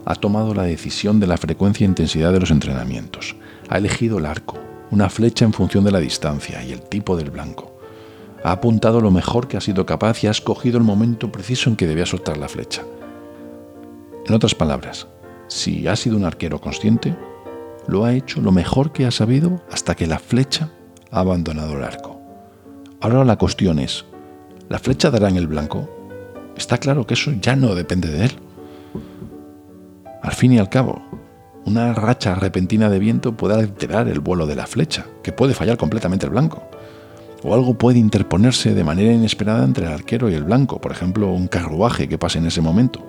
Ha 0.05 0.15
tomado 0.15 0.53
la 0.53 0.63
decisión 0.63 1.19
de 1.19 1.27
la 1.27 1.37
frecuencia 1.37 1.85
e 1.85 1.89
intensidad 1.89 2.33
de 2.33 2.39
los 2.39 2.51
entrenamientos. 2.51 3.35
Ha 3.69 3.77
elegido 3.77 4.17
el 4.17 4.25
arco, 4.25 4.57
una 4.91 5.09
flecha 5.09 5.45
en 5.45 5.53
función 5.53 5.83
de 5.83 5.91
la 5.91 5.99
distancia 5.99 6.63
y 6.63 6.71
el 6.71 6.81
tipo 6.81 7.17
del 7.17 7.31
blanco. 7.31 7.71
Ha 8.43 8.51
apuntado 8.51 9.01
lo 9.01 9.11
mejor 9.11 9.47
que 9.47 9.57
ha 9.57 9.61
sido 9.61 9.85
capaz 9.85 10.23
y 10.23 10.27
ha 10.27 10.31
escogido 10.31 10.77
el 10.77 10.83
momento 10.83 11.31
preciso 11.31 11.69
en 11.69 11.75
que 11.75 11.87
debía 11.87 12.05
soltar 12.05 12.37
la 12.37 12.49
flecha. 12.49 12.83
En 14.25 14.33
otras 14.33 14.55
palabras, 14.55 15.07
si 15.47 15.87
ha 15.87 15.95
sido 15.95 16.17
un 16.17 16.25
arquero 16.25 16.59
consciente, 16.59 17.15
lo 17.87 18.05
ha 18.05 18.13
hecho 18.13 18.41
lo 18.41 18.51
mejor 18.51 18.91
que 18.91 19.05
ha 19.05 19.11
sabido 19.11 19.61
hasta 19.71 19.95
que 19.95 20.07
la 20.07 20.19
flecha 20.19 20.69
ha 21.11 21.19
abandonado 21.19 21.77
el 21.77 21.83
arco. 21.83 22.19
Ahora 22.99 23.25
la 23.25 23.37
cuestión 23.37 23.79
es, 23.79 24.05
la 24.69 24.79
flecha 24.79 25.09
dará 25.11 25.29
en 25.29 25.37
el 25.37 25.47
blanco. 25.47 25.89
Está 26.55 26.77
claro 26.77 27.05
que 27.05 27.15
eso 27.15 27.31
ya 27.41 27.55
no 27.55 27.75
depende 27.75 28.09
de 28.09 28.25
él. 28.25 28.31
Al 30.21 30.33
fin 30.33 30.53
y 30.53 30.59
al 30.59 30.69
cabo, 30.69 31.01
una 31.65 31.93
racha 31.93 32.35
repentina 32.35 32.89
de 32.89 32.99
viento 32.99 33.33
puede 33.33 33.55
alterar 33.55 34.07
el 34.07 34.19
vuelo 34.19 34.47
de 34.47 34.55
la 34.55 34.67
flecha, 34.67 35.05
que 35.23 35.31
puede 35.31 35.53
fallar 35.53 35.77
completamente 35.77 36.25
el 36.25 36.31
blanco. 36.31 36.63
O 37.43 37.53
algo 37.53 37.75
puede 37.75 37.99
interponerse 37.99 38.73
de 38.73 38.83
manera 38.83 39.13
inesperada 39.13 39.63
entre 39.63 39.85
el 39.85 39.93
arquero 39.93 40.29
y 40.29 40.33
el 40.33 40.43
blanco, 40.43 40.79
por 40.79 40.91
ejemplo, 40.91 41.31
un 41.31 41.47
carruaje 41.47 42.07
que 42.07 42.17
pase 42.17 42.39
en 42.39 42.47
ese 42.47 42.61
momento. 42.61 43.05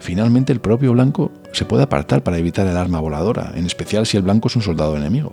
Finalmente, 0.00 0.52
el 0.52 0.60
propio 0.60 0.92
blanco 0.92 1.32
se 1.52 1.64
puede 1.64 1.82
apartar 1.82 2.22
para 2.22 2.38
evitar 2.38 2.66
el 2.66 2.76
arma 2.76 3.00
voladora, 3.00 3.52
en 3.54 3.66
especial 3.66 4.06
si 4.06 4.16
el 4.16 4.22
blanco 4.22 4.48
es 4.48 4.56
un 4.56 4.62
soldado 4.62 4.96
enemigo. 4.96 5.32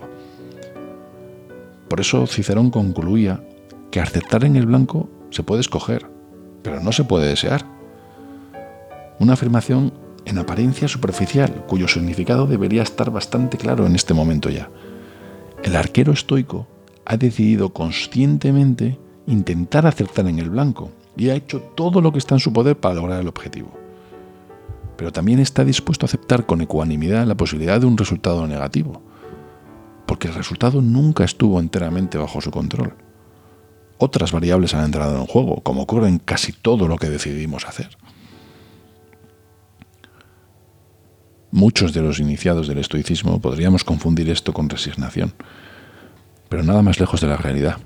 Por 1.88 2.00
eso 2.00 2.26
Cicerón 2.26 2.70
concluía 2.70 3.42
que 3.90 4.00
aceptar 4.00 4.44
en 4.44 4.56
el 4.56 4.66
blanco 4.66 5.08
se 5.30 5.42
puede 5.42 5.60
escoger, 5.60 6.06
pero 6.62 6.80
no 6.80 6.92
se 6.92 7.04
puede 7.04 7.28
desear. 7.28 7.64
Una 9.18 9.34
afirmación 9.34 9.92
en 10.26 10.38
apariencia 10.38 10.88
superficial, 10.88 11.64
cuyo 11.66 11.88
significado 11.88 12.46
debería 12.46 12.82
estar 12.82 13.10
bastante 13.10 13.56
claro 13.56 13.86
en 13.86 13.94
este 13.94 14.12
momento 14.12 14.50
ya. 14.50 14.68
El 15.62 15.74
arquero 15.76 16.12
estoico 16.12 16.66
ha 17.04 17.16
decidido 17.16 17.70
conscientemente 17.70 18.98
intentar 19.26 19.86
acertar 19.86 20.26
en 20.26 20.38
el 20.38 20.50
blanco 20.50 20.90
y 21.16 21.30
ha 21.30 21.34
hecho 21.34 21.60
todo 21.60 22.00
lo 22.00 22.12
que 22.12 22.18
está 22.18 22.34
en 22.34 22.40
su 22.40 22.52
poder 22.52 22.76
para 22.76 22.96
lograr 22.96 23.20
el 23.20 23.28
objetivo. 23.28 23.70
Pero 24.96 25.12
también 25.12 25.40
está 25.40 25.64
dispuesto 25.64 26.04
a 26.04 26.08
aceptar 26.08 26.44
con 26.44 26.60
ecuanimidad 26.60 27.26
la 27.26 27.36
posibilidad 27.36 27.80
de 27.80 27.86
un 27.86 27.96
resultado 27.96 28.46
negativo, 28.46 29.00
porque 30.06 30.28
el 30.28 30.34
resultado 30.34 30.82
nunca 30.82 31.24
estuvo 31.24 31.58
enteramente 31.58 32.18
bajo 32.18 32.40
su 32.40 32.50
control 32.50 32.94
otras 33.98 34.32
variables 34.32 34.74
han 34.74 34.84
entrado 34.84 35.16
en 35.16 35.26
juego, 35.26 35.62
como 35.62 35.82
ocurre 35.82 36.08
en 36.08 36.18
casi 36.18 36.52
todo 36.52 36.88
lo 36.88 36.98
que 36.98 37.08
decidimos 37.08 37.66
hacer. 37.66 37.96
Muchos 41.56 41.94
de 41.94 42.02
los 42.02 42.18
iniciados 42.18 42.68
del 42.68 42.76
estoicismo 42.76 43.40
podríamos 43.40 43.82
confundir 43.82 44.28
esto 44.28 44.52
con 44.52 44.68
resignación, 44.68 45.32
pero 46.50 46.62
nada 46.62 46.82
más 46.82 47.00
lejos 47.00 47.22
de 47.22 47.28
la 47.28 47.38
realidad. 47.38 47.78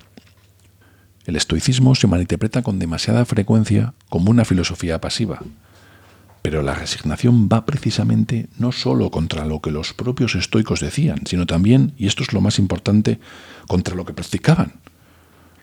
El 1.25 1.37
estoicismo 1.37 1.95
se 1.95 2.09
malinterpreta 2.09 2.63
con 2.63 2.81
demasiada 2.81 3.25
frecuencia 3.25 3.95
como 4.09 4.33
una 4.33 4.45
filosofía 4.45 5.01
pasiva, 5.01 5.39
pero 6.43 6.63
la 6.63 6.75
resignación 6.75 7.49
va 7.49 7.65
precisamente 7.65 8.49
no 8.59 8.73
solo 8.73 9.13
contra 9.13 9.47
lo 9.47 9.61
que 9.61 9.71
los 9.71 9.95
propios 9.95 10.35
estoicos 10.35 10.81
decían, 10.81 11.25
sino 11.29 11.47
también, 11.47 11.93
y 11.97 12.09
esto 12.09 12.25
es 12.25 12.33
lo 12.33 12.41
más 12.41 12.59
importante, 12.59 13.21
contra 13.69 13.95
lo 13.95 14.05
que 14.05 14.15
practicaban. 14.15 14.81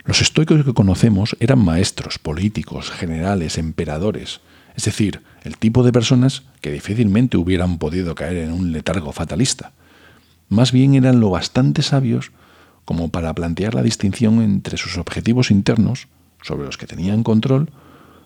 Los 0.06 0.22
estoicos 0.22 0.64
que 0.64 0.74
conocemos 0.74 1.36
eran 1.42 1.60
maestros, 1.60 2.20
políticos, 2.20 2.90
generales, 2.90 3.58
emperadores, 3.58 4.40
es 4.78 4.86
decir, 4.86 5.22
el 5.44 5.58
tipo 5.58 5.84
de 5.84 5.92
personas 5.92 6.44
que 6.62 6.72
difícilmente 6.72 7.36
hubieran 7.36 7.80
podido 7.80 8.16
caer 8.16 8.38
en 8.38 8.54
un 8.54 8.72
letargo 8.72 9.12
fatalista. 9.12 9.74
Más 10.48 10.72
bien 10.72 10.94
eran 10.94 11.20
lo 11.20 11.30
bastante 11.30 11.82
sabios 11.82 12.32
como 12.86 13.10
para 13.10 13.34
plantear 13.34 13.74
la 13.76 13.84
distinción 13.84 14.42
entre 14.42 14.78
sus 14.78 14.98
objetivos 14.98 15.52
internos, 15.52 16.08
sobre 16.42 16.66
los 16.66 16.78
que 16.78 16.88
tenían 16.88 17.24
control, 17.24 17.70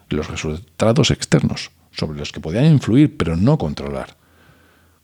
y 0.10 0.16
los 0.16 0.30
resultados 0.30 1.10
externos, 1.10 1.72
sobre 1.92 2.20
los 2.20 2.32
que 2.32 2.42
podían 2.42 2.66
influir 2.66 3.18
pero 3.18 3.36
no 3.36 3.58
controlar. 3.58 4.16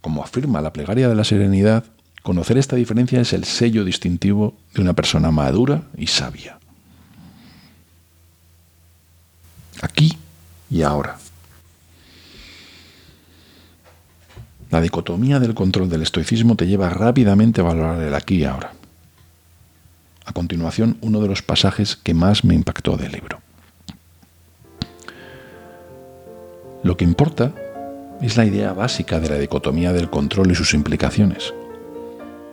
Como 0.01 0.21
afirma 0.21 0.61
la 0.61 0.73
plegaria 0.73 1.09
de 1.09 1.15
la 1.15 1.23
serenidad, 1.23 1.85
conocer 2.21 2.59
esta 2.59 2.75
diferencia 2.75 3.19
es 3.21 3.33
el 3.33 3.45
sello 3.45 3.83
distintivo 3.83 4.55
de 4.75 4.81
una 4.81 4.93
persona 4.93 5.31
madura 5.31 5.83
y 5.97 6.05
sabia. 6.05 6.59
aquí 9.81 10.17
y 10.69 10.81
ahora. 10.81 11.17
La 14.69 14.81
dicotomía 14.81 15.39
del 15.39 15.53
control 15.53 15.89
del 15.89 16.01
estoicismo 16.01 16.55
te 16.55 16.67
lleva 16.67 16.89
rápidamente 16.89 17.61
a 17.61 17.65
valorar 17.65 18.01
el 18.01 18.13
aquí 18.13 18.37
y 18.37 18.43
ahora. 18.45 18.73
A 20.25 20.33
continuación, 20.33 20.97
uno 21.01 21.21
de 21.21 21.27
los 21.29 21.41
pasajes 21.41 21.95
que 21.95 22.13
más 22.13 22.43
me 22.43 22.53
impactó 22.53 22.97
del 22.97 23.13
libro. 23.13 23.39
Lo 26.83 26.97
que 26.97 27.05
importa 27.05 27.53
es 28.21 28.35
la 28.35 28.45
idea 28.45 28.73
básica 28.73 29.19
de 29.19 29.29
la 29.29 29.37
dicotomía 29.37 29.93
del 29.93 30.09
control 30.09 30.51
y 30.51 30.55
sus 30.55 30.73
implicaciones. 30.73 31.53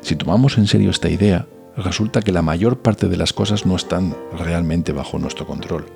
Si 0.03 0.15
tomamos 0.15 0.57
en 0.59 0.67
serio 0.67 0.91
esta 0.91 1.09
idea, 1.09 1.47
resulta 1.77 2.23
que 2.23 2.33
la 2.33 2.43
mayor 2.43 2.79
parte 2.79 3.09
de 3.09 3.17
las 3.17 3.33
cosas 3.33 3.67
no 3.67 3.75
están 3.75 4.15
realmente 4.39 4.93
bajo 4.93 5.19
nuestro 5.19 5.47
control 5.47 5.87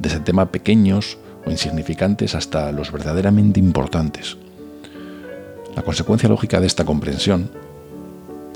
desde 0.00 0.20
temas 0.20 0.48
pequeños 0.48 1.18
o 1.46 1.50
insignificantes 1.50 2.34
hasta 2.34 2.72
los 2.72 2.90
verdaderamente 2.90 3.60
importantes. 3.60 4.36
La 5.74 5.82
consecuencia 5.82 6.28
lógica 6.28 6.60
de 6.60 6.66
esta 6.66 6.84
comprensión, 6.84 7.50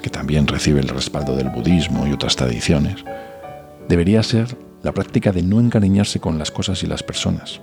que 0.03 0.11
también 0.11 0.47
recibe 0.47 0.81
el 0.81 0.89
respaldo 0.89 1.37
del 1.37 1.51
budismo 1.51 2.07
y 2.07 2.13
otras 2.13 2.37
tradiciones, 2.37 3.05
debería 3.89 4.23
ser 4.23 4.57
la 4.83 4.93
práctica 4.93 5.33
de 5.33 5.43
no 5.43 5.61
encariñarse 5.61 6.21
con 6.21 6.39
las 6.39 6.51
cosas 6.51 6.83
y 6.83 6.87
las 6.87 7.03
personas. 7.03 7.61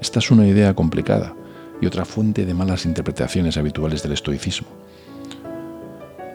Esta 0.00 0.20
es 0.20 0.30
una 0.30 0.46
idea 0.46 0.74
complicada 0.74 1.34
y 1.80 1.86
otra 1.86 2.04
fuente 2.04 2.46
de 2.46 2.54
malas 2.54 2.86
interpretaciones 2.86 3.56
habituales 3.56 4.02
del 4.02 4.12
estoicismo. 4.12 4.68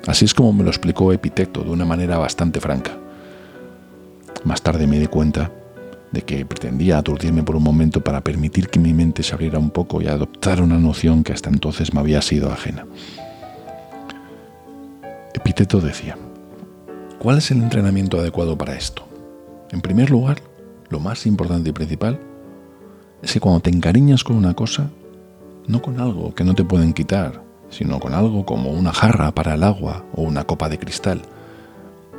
Así 0.06 0.26
es 0.26 0.34
como 0.34 0.52
me 0.54 0.64
lo 0.64 0.70
explicó 0.70 1.14
Epicteto 1.14 1.64
de 1.64 1.70
una 1.70 1.86
manera 1.86 2.18
bastante 2.18 2.60
franca. 2.60 2.92
Más 4.44 4.62
tarde 4.62 4.86
me 4.86 5.00
di 5.00 5.08
cuenta 5.08 5.50
de 6.14 6.22
que 6.22 6.46
pretendía 6.46 7.00
aturdirme 7.00 7.42
por 7.42 7.56
un 7.56 7.64
momento 7.64 8.02
para 8.04 8.22
permitir 8.22 8.70
que 8.70 8.80
mi 8.80 8.94
mente 8.94 9.24
se 9.24 9.34
abriera 9.34 9.58
un 9.58 9.72
poco 9.72 10.00
y 10.00 10.08
adoptara 10.08 10.62
una 10.62 10.78
noción 10.78 11.24
que 11.24 11.34
hasta 11.34 11.50
entonces 11.50 11.92
me 11.92 12.00
había 12.00 12.22
sido 12.22 12.52
ajena. 12.52 12.86
Epíteto 15.34 15.82
decía, 15.82 16.16
¿cuál 17.18 17.40
es 17.40 17.50
el 17.50 17.64
entrenamiento 17.64 18.20
adecuado 18.20 18.56
para 18.56 18.76
esto? 18.76 19.04
En 19.72 19.82
primer 19.82 20.12
lugar, 20.12 20.38
lo 20.90 21.00
más 21.00 21.26
importante 21.26 21.72
y 21.72 21.74
principal 21.74 22.20
es 23.24 23.34
que 23.34 23.40
cuando 23.40 23.62
te 23.62 23.72
encariñas 23.72 24.24
con 24.24 24.36
una 24.36 24.54
cosa, 24.54 24.92
no 25.68 25.82
con 25.82 26.00
algo 26.00 26.36
que 26.36 26.44
no 26.44 26.54
te 26.54 26.64
pueden 26.64 26.94
quitar, 26.94 27.42
sino 27.72 28.00
con 28.00 28.14
algo 28.14 28.46
como 28.46 28.70
una 28.70 28.94
jarra 28.94 29.32
para 29.32 29.56
el 29.56 29.64
agua 29.64 30.06
o 30.14 30.22
una 30.22 30.44
copa 30.44 30.70
de 30.70 30.78
cristal, 30.78 31.24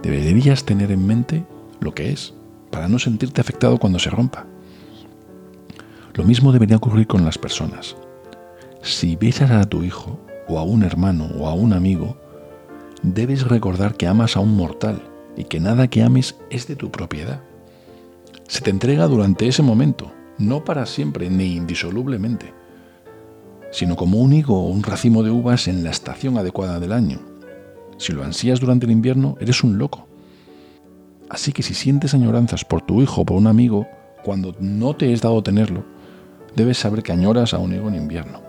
deberías 0.02 0.64
tener 0.64 0.90
en 0.90 1.06
mente 1.06 1.44
lo 1.78 1.94
que 1.94 2.10
es, 2.10 2.34
para 2.74 2.88
no 2.88 2.98
sentirte 2.98 3.40
afectado 3.40 3.78
cuando 3.78 4.00
se 4.00 4.10
rompa. 4.10 4.46
Lo 6.14 6.24
mismo 6.24 6.50
debería 6.50 6.76
ocurrir 6.76 7.06
con 7.06 7.24
las 7.24 7.38
personas. 7.38 7.94
Si 8.82 9.14
besas 9.14 9.52
a 9.52 9.62
tu 9.62 9.84
hijo, 9.84 10.18
o 10.48 10.58
a 10.58 10.64
un 10.64 10.82
hermano, 10.82 11.28
o 11.38 11.46
a 11.46 11.54
un 11.54 11.72
amigo, 11.72 12.16
debes 13.04 13.46
recordar 13.46 13.94
que 13.94 14.08
amas 14.08 14.36
a 14.36 14.40
un 14.40 14.56
mortal 14.56 15.00
y 15.36 15.44
que 15.44 15.60
nada 15.60 15.86
que 15.86 16.02
ames 16.02 16.34
es 16.50 16.66
de 16.66 16.74
tu 16.74 16.90
propiedad. 16.90 17.44
Se 18.48 18.60
te 18.60 18.70
entrega 18.70 19.06
durante 19.06 19.46
ese 19.46 19.62
momento, 19.62 20.10
no 20.36 20.64
para 20.64 20.84
siempre 20.84 21.30
ni 21.30 21.54
indisolublemente, 21.54 22.54
sino 23.70 23.94
como 23.94 24.18
un 24.18 24.32
higo 24.32 24.58
o 24.58 24.68
un 24.68 24.82
racimo 24.82 25.22
de 25.22 25.30
uvas 25.30 25.68
en 25.68 25.84
la 25.84 25.90
estación 25.90 26.38
adecuada 26.38 26.80
del 26.80 26.90
año. 26.90 27.20
Si 27.98 28.12
lo 28.12 28.24
ansías 28.24 28.58
durante 28.58 28.86
el 28.86 28.90
invierno, 28.90 29.36
eres 29.38 29.62
un 29.62 29.78
loco. 29.78 30.08
Así 31.28 31.52
que 31.52 31.62
si 31.62 31.74
sientes 31.74 32.14
añoranzas 32.14 32.64
por 32.64 32.82
tu 32.82 33.02
hijo 33.02 33.22
o 33.22 33.24
por 33.24 33.36
un 33.36 33.46
amigo, 33.46 33.86
cuando 34.22 34.54
no 34.60 34.94
te 34.94 35.12
es 35.12 35.22
dado 35.22 35.42
tenerlo, 35.42 35.84
debes 36.54 36.78
saber 36.78 37.02
que 37.02 37.12
añoras 37.12 37.54
a 37.54 37.58
un 37.58 37.74
higo 37.74 37.88
en 37.88 37.96
invierno. 37.96 38.40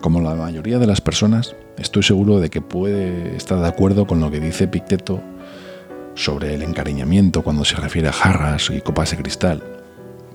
Como 0.00 0.20
la 0.20 0.34
mayoría 0.34 0.78
de 0.78 0.86
las 0.86 1.00
personas, 1.00 1.54
estoy 1.78 2.02
seguro 2.02 2.40
de 2.40 2.50
que 2.50 2.60
puede 2.60 3.36
estar 3.36 3.60
de 3.60 3.68
acuerdo 3.68 4.06
con 4.06 4.20
lo 4.20 4.30
que 4.30 4.40
dice 4.40 4.66
Picteto 4.66 5.20
sobre 6.14 6.54
el 6.54 6.62
encariñamiento 6.62 7.42
cuando 7.42 7.64
se 7.64 7.76
refiere 7.76 8.08
a 8.08 8.12
jarras 8.12 8.70
y 8.70 8.80
copas 8.80 9.12
de 9.12 9.18
cristal, 9.18 9.62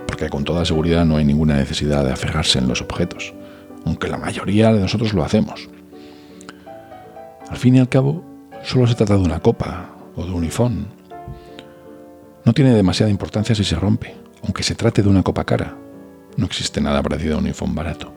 porque 0.07 0.29
con 0.29 0.43
toda 0.43 0.65
seguridad 0.65 1.05
no 1.05 1.17
hay 1.17 1.25
ninguna 1.25 1.57
necesidad 1.57 2.05
de 2.05 2.13
aferrarse 2.13 2.59
en 2.59 2.67
los 2.67 2.81
objetos, 2.81 3.33
aunque 3.85 4.07
la 4.07 4.17
mayoría 4.17 4.71
de 4.73 4.79
nosotros 4.79 5.13
lo 5.13 5.23
hacemos. 5.23 5.69
Al 7.49 7.57
fin 7.57 7.75
y 7.75 7.79
al 7.79 7.89
cabo, 7.89 8.23
solo 8.67 8.85
se 8.85 8.95
trata 8.95 9.15
de 9.15 9.23
una 9.23 9.39
copa 9.39 9.89
o 10.15 10.25
de 10.25 10.31
un 10.31 10.43
ifón. 10.43 10.87
No 12.43 12.53
tiene 12.53 12.73
demasiada 12.73 13.09
importancia 13.09 13.55
si 13.55 13.63
se 13.63 13.77
rompe, 13.77 14.13
aunque 14.43 14.61
se 14.61 14.75
trate 14.75 15.01
de 15.01 15.07
una 15.07 15.23
copa 15.23 15.45
cara. 15.45 15.77
No 16.35 16.45
existe 16.45 16.81
nada 16.81 17.01
parecido 17.01 17.35
a 17.35 17.39
un 17.39 17.47
ifón 17.47 17.73
barato. 17.73 18.13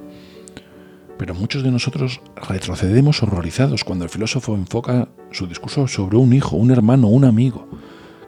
Pero 1.16 1.34
muchos 1.34 1.62
de 1.62 1.70
nosotros 1.70 2.20
retrocedemos 2.48 3.22
horrorizados 3.22 3.84
cuando 3.84 4.04
el 4.04 4.10
filósofo 4.10 4.56
enfoca 4.56 5.08
su 5.30 5.46
discurso 5.46 5.86
sobre 5.86 6.16
un 6.16 6.32
hijo, 6.32 6.56
un 6.56 6.72
hermano, 6.72 7.06
un 7.08 7.24
amigo. 7.24 7.68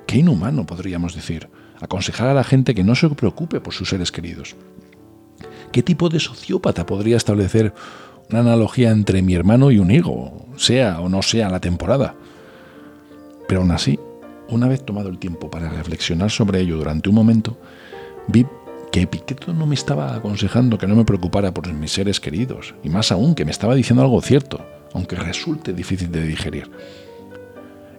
Qué 0.07 0.19
inhumano, 0.19 0.65
podríamos 0.65 1.17
decir, 1.17 1.49
aconsejar 1.81 2.29
a 2.29 2.35
la 2.35 2.45
gente 2.45 2.75
que 2.75 2.85
no 2.85 2.95
se 2.95 3.09
preocupe 3.11 3.61
por 3.61 3.75
sus 3.75 3.89
seres 3.89 4.13
queridos. 4.13 4.55
¿Qué 5.73 5.83
tipo 5.83 6.09
de 6.09 6.21
sociópata 6.21 6.87
podría 6.87 7.17
establecer 7.17 7.75
una 8.33 8.41
analogía 8.41 8.91
entre 8.91 9.23
mi 9.23 9.35
hermano 9.35 9.71
y 9.71 9.79
un 9.79 9.91
higo, 9.91 10.47
sea 10.57 11.01
o 11.01 11.09
no 11.09 11.23
sea 11.23 11.51
la 11.51 11.61
temporada? 11.61 12.15
Pero 13.47 13.61
aún 13.61 13.71
así, 13.71 13.99
una 14.49 14.69
vez 14.69 14.85
tomado 14.85 15.09
el 15.09 15.19
tiempo 15.19 15.51
para 15.51 15.69
reflexionar 15.69 16.31
sobre 16.31 16.61
ello 16.61 16.77
durante 16.77 17.09
un 17.09 17.15
momento, 17.15 17.59
vi 18.29 18.47
que 18.91 19.03
Epicteto 19.03 19.53
no 19.53 19.67
me 19.67 19.75
estaba 19.75 20.15
aconsejando 20.15 20.79
que 20.79 20.87
no 20.87 20.95
me 20.95 21.05
preocupara 21.05 21.53
por 21.53 21.73
mis 21.73 21.93
seres 21.93 22.21
queridos, 22.21 22.75
y 22.83 22.89
más 22.89 23.13
aún 23.13 23.35
que 23.35 23.45
me 23.45 23.51
estaba 23.51 23.75
diciendo 23.75 24.03
algo 24.03 24.21
cierto, 24.21 24.65
aunque 24.93 25.17
resulte 25.17 25.73
difícil 25.73 26.11
de 26.11 26.27
digerir. 26.27 26.71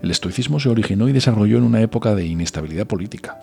El 0.02 0.12
estoicismo 0.12 0.60
se 0.60 0.70
originó 0.70 1.08
y 1.08 1.14
desarrolló 1.14 1.58
en 1.58 1.64
una 1.64 1.82
época 1.82 2.14
de 2.14 2.26
inestabilidad 2.26 2.86
política. 2.86 3.40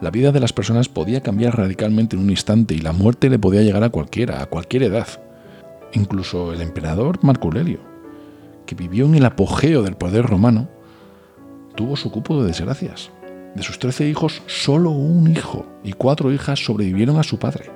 La 0.00 0.10
vida 0.10 0.32
de 0.32 0.40
las 0.40 0.52
personas 0.52 0.88
podía 0.88 1.20
cambiar 1.22 1.58
radicalmente 1.58 2.16
en 2.16 2.22
un 2.22 2.30
instante 2.30 2.74
y 2.74 2.78
la 2.78 2.92
muerte 2.92 3.28
le 3.28 3.38
podía 3.38 3.62
llegar 3.62 3.84
a 3.84 3.90
cualquiera, 3.90 4.40
a 4.40 4.46
cualquier 4.46 4.84
edad. 4.84 5.08
Incluso 5.92 6.52
el 6.52 6.60
emperador 6.60 7.18
Marco 7.22 7.48
Aurelio, 7.48 7.80
que 8.66 8.74
vivió 8.74 9.06
en 9.06 9.16
el 9.16 9.24
apogeo 9.24 9.82
del 9.82 9.96
poder 9.96 10.26
romano, 10.26 10.68
tuvo 11.74 11.96
su 11.96 12.10
cupo 12.10 12.40
de 12.40 12.48
desgracias. 12.48 13.10
De 13.54 13.62
sus 13.62 13.78
trece 13.78 14.08
hijos, 14.08 14.42
solo 14.46 14.90
un 14.90 15.28
hijo 15.28 15.66
y 15.82 15.92
cuatro 15.92 16.32
hijas 16.32 16.64
sobrevivieron 16.64 17.18
a 17.18 17.24
su 17.24 17.38
padre. 17.38 17.70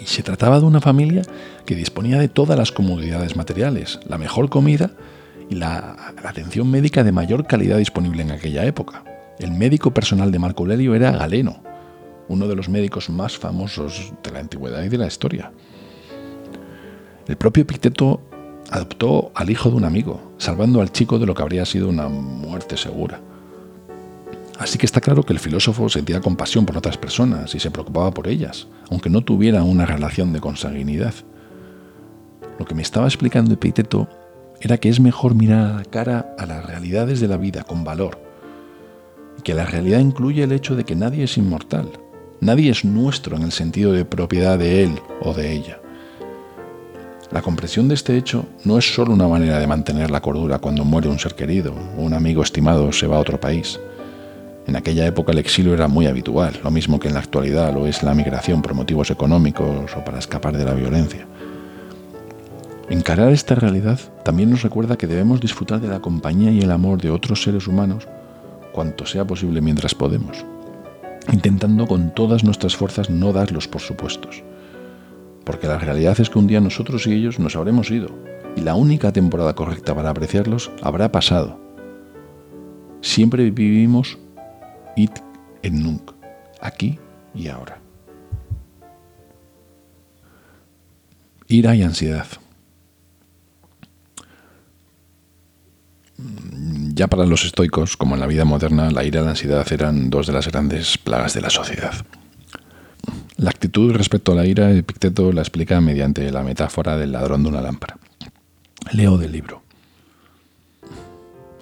Y 0.00 0.06
se 0.06 0.22
trataba 0.22 0.60
de 0.60 0.66
una 0.66 0.80
familia 0.80 1.22
que 1.66 1.74
disponía 1.74 2.18
de 2.18 2.28
todas 2.28 2.56
las 2.58 2.72
comodidades 2.72 3.36
materiales, 3.36 4.00
la 4.08 4.16
mejor 4.16 4.48
comida 4.48 4.92
y 5.50 5.56
la, 5.56 6.14
atención 6.24 6.70
médica 6.70 7.04
de 7.04 7.12
mayor 7.12 7.46
calidad 7.46 7.78
disponible 7.78 8.22
en 8.22 8.30
aquella 8.30 8.64
época. 8.64 9.04
El 9.38 9.52
médico 9.52 9.92
personal 9.92 10.32
de 10.32 10.38
Marco 10.38 10.62
Aurelio 10.62 10.94
era 10.94 11.12
Galeno, 11.12 11.62
uno 12.28 12.48
de 12.48 12.56
los 12.56 12.68
médicos 12.68 13.10
más 13.10 13.36
famosos 13.36 14.12
de 14.22 14.30
la 14.30 14.40
antigüedad 14.40 14.82
y 14.82 14.88
de 14.88 14.98
la 14.98 15.06
historia. 15.06 15.52
El 17.28 17.36
propio 17.36 17.62
Epicteto 17.62 18.22
adoptó 18.70 19.30
al 19.34 19.50
hijo 19.50 19.68
de 19.68 19.76
un 19.76 19.84
amigo, 19.84 20.32
salvando 20.38 20.80
al 20.80 20.90
chico 20.90 21.18
de 21.18 21.26
lo 21.26 21.34
que 21.34 21.42
habría 21.42 21.66
sido 21.66 21.90
una 21.90 22.08
muerte 22.08 22.78
segura. 22.78 23.20
Así 24.58 24.78
que 24.78 24.86
está 24.86 25.02
claro 25.02 25.22
que 25.22 25.34
el 25.34 25.38
filósofo 25.38 25.90
sentía 25.90 26.22
compasión 26.22 26.64
por 26.64 26.78
otras 26.78 26.96
personas 26.96 27.54
y 27.54 27.60
se 27.60 27.70
preocupaba 27.70 28.12
por 28.12 28.28
ellas, 28.28 28.66
aunque 28.90 29.10
no 29.10 29.20
tuviera 29.20 29.62
una 29.62 29.84
relación 29.84 30.32
de 30.32 30.40
consanguinidad. 30.40 31.12
Lo 32.58 32.64
que 32.64 32.74
me 32.74 32.82
estaba 32.82 33.06
explicando 33.06 33.52
Epicteto 33.52 34.08
era 34.62 34.78
que 34.78 34.88
es 34.88 34.98
mejor 34.98 35.34
mirar 35.34 35.66
a 35.66 35.76
la 35.76 35.84
cara 35.84 36.34
a 36.38 36.46
las 36.46 36.64
realidades 36.64 37.20
de 37.20 37.28
la 37.28 37.36
vida 37.36 37.62
con 37.62 37.84
valor, 37.84 38.18
y 39.38 39.42
que 39.42 39.52
la 39.54 39.66
realidad 39.66 40.00
incluye 40.00 40.42
el 40.42 40.52
hecho 40.52 40.74
de 40.76 40.84
que 40.84 40.96
nadie 40.96 41.24
es 41.24 41.36
inmortal, 41.36 41.90
nadie 42.40 42.70
es 42.70 42.86
nuestro 42.86 43.36
en 43.36 43.42
el 43.42 43.52
sentido 43.52 43.92
de 43.92 44.06
propiedad 44.06 44.58
de 44.58 44.82
él 44.82 44.98
o 45.20 45.34
de 45.34 45.52
ella. 45.52 45.77
La 47.30 47.42
comprensión 47.42 47.88
de 47.88 47.94
este 47.94 48.16
hecho 48.16 48.46
no 48.64 48.78
es 48.78 48.94
solo 48.94 49.12
una 49.12 49.28
manera 49.28 49.58
de 49.58 49.66
mantener 49.66 50.10
la 50.10 50.22
cordura 50.22 50.58
cuando 50.60 50.84
muere 50.84 51.08
un 51.08 51.18
ser 51.18 51.34
querido 51.34 51.74
o 51.98 52.02
un 52.02 52.14
amigo 52.14 52.42
estimado 52.42 52.90
se 52.90 53.06
va 53.06 53.16
a 53.16 53.20
otro 53.20 53.38
país. 53.38 53.78
En 54.66 54.76
aquella 54.76 55.06
época 55.06 55.32
el 55.32 55.38
exilio 55.38 55.74
era 55.74 55.88
muy 55.88 56.06
habitual, 56.06 56.58
lo 56.64 56.70
mismo 56.70 56.98
que 56.98 57.08
en 57.08 57.14
la 57.14 57.20
actualidad 57.20 57.74
lo 57.74 57.86
es 57.86 58.02
la 58.02 58.14
migración 58.14 58.62
por 58.62 58.72
motivos 58.72 59.10
económicos 59.10 59.94
o 59.94 60.04
para 60.04 60.18
escapar 60.18 60.56
de 60.56 60.64
la 60.64 60.72
violencia. 60.72 61.26
Encarar 62.88 63.30
esta 63.32 63.54
realidad 63.54 64.00
también 64.24 64.50
nos 64.50 64.62
recuerda 64.62 64.96
que 64.96 65.06
debemos 65.06 65.40
disfrutar 65.40 65.80
de 65.80 65.88
la 65.88 66.00
compañía 66.00 66.50
y 66.50 66.60
el 66.60 66.70
amor 66.70 66.98
de 67.00 67.10
otros 67.10 67.42
seres 67.42 67.66
humanos 67.66 68.08
cuanto 68.72 69.04
sea 69.04 69.26
posible 69.26 69.60
mientras 69.60 69.94
podemos, 69.94 70.46
intentando 71.30 71.86
con 71.86 72.14
todas 72.14 72.42
nuestras 72.42 72.74
fuerzas 72.74 73.10
no 73.10 73.34
darlos 73.34 73.68
por 73.68 73.82
supuestos. 73.82 74.42
Porque 75.48 75.66
la 75.66 75.78
realidad 75.78 76.20
es 76.20 76.28
que 76.28 76.38
un 76.38 76.46
día 76.46 76.60
nosotros 76.60 77.06
y 77.06 77.14
ellos 77.14 77.38
nos 77.38 77.56
habremos 77.56 77.90
ido, 77.90 78.10
y 78.54 78.60
la 78.60 78.74
única 78.74 79.14
temporada 79.14 79.54
correcta 79.54 79.94
para 79.94 80.10
apreciarlos 80.10 80.70
habrá 80.82 81.10
pasado. 81.10 81.58
Siempre 83.00 83.50
vivimos 83.50 84.18
It 84.94 85.18
en 85.62 85.82
nunc, 85.82 86.12
aquí 86.60 86.98
y 87.34 87.48
ahora. 87.48 87.80
Ira 91.46 91.74
y 91.74 91.82
ansiedad. 91.82 92.26
Ya 96.92 97.06
para 97.06 97.24
los 97.24 97.46
estoicos, 97.46 97.96
como 97.96 98.16
en 98.16 98.20
la 98.20 98.26
vida 98.26 98.44
moderna, 98.44 98.90
la 98.90 99.02
ira 99.02 99.22
y 99.22 99.24
la 99.24 99.30
ansiedad 99.30 99.66
eran 99.72 100.10
dos 100.10 100.26
de 100.26 100.34
las 100.34 100.46
grandes 100.46 100.98
plagas 100.98 101.32
de 101.32 101.40
la 101.40 101.48
sociedad. 101.48 101.94
La 103.38 103.50
actitud 103.50 103.94
respecto 103.94 104.32
a 104.32 104.34
la 104.34 104.46
ira, 104.46 104.72
Epicteto 104.72 105.30
la 105.30 105.42
explica 105.42 105.80
mediante 105.80 106.28
la 106.32 106.42
metáfora 106.42 106.96
del 106.96 107.12
ladrón 107.12 107.44
de 107.44 107.48
una 107.48 107.60
lámpara. 107.60 107.96
Leo 108.90 109.16
del 109.16 109.30
libro. 109.30 109.62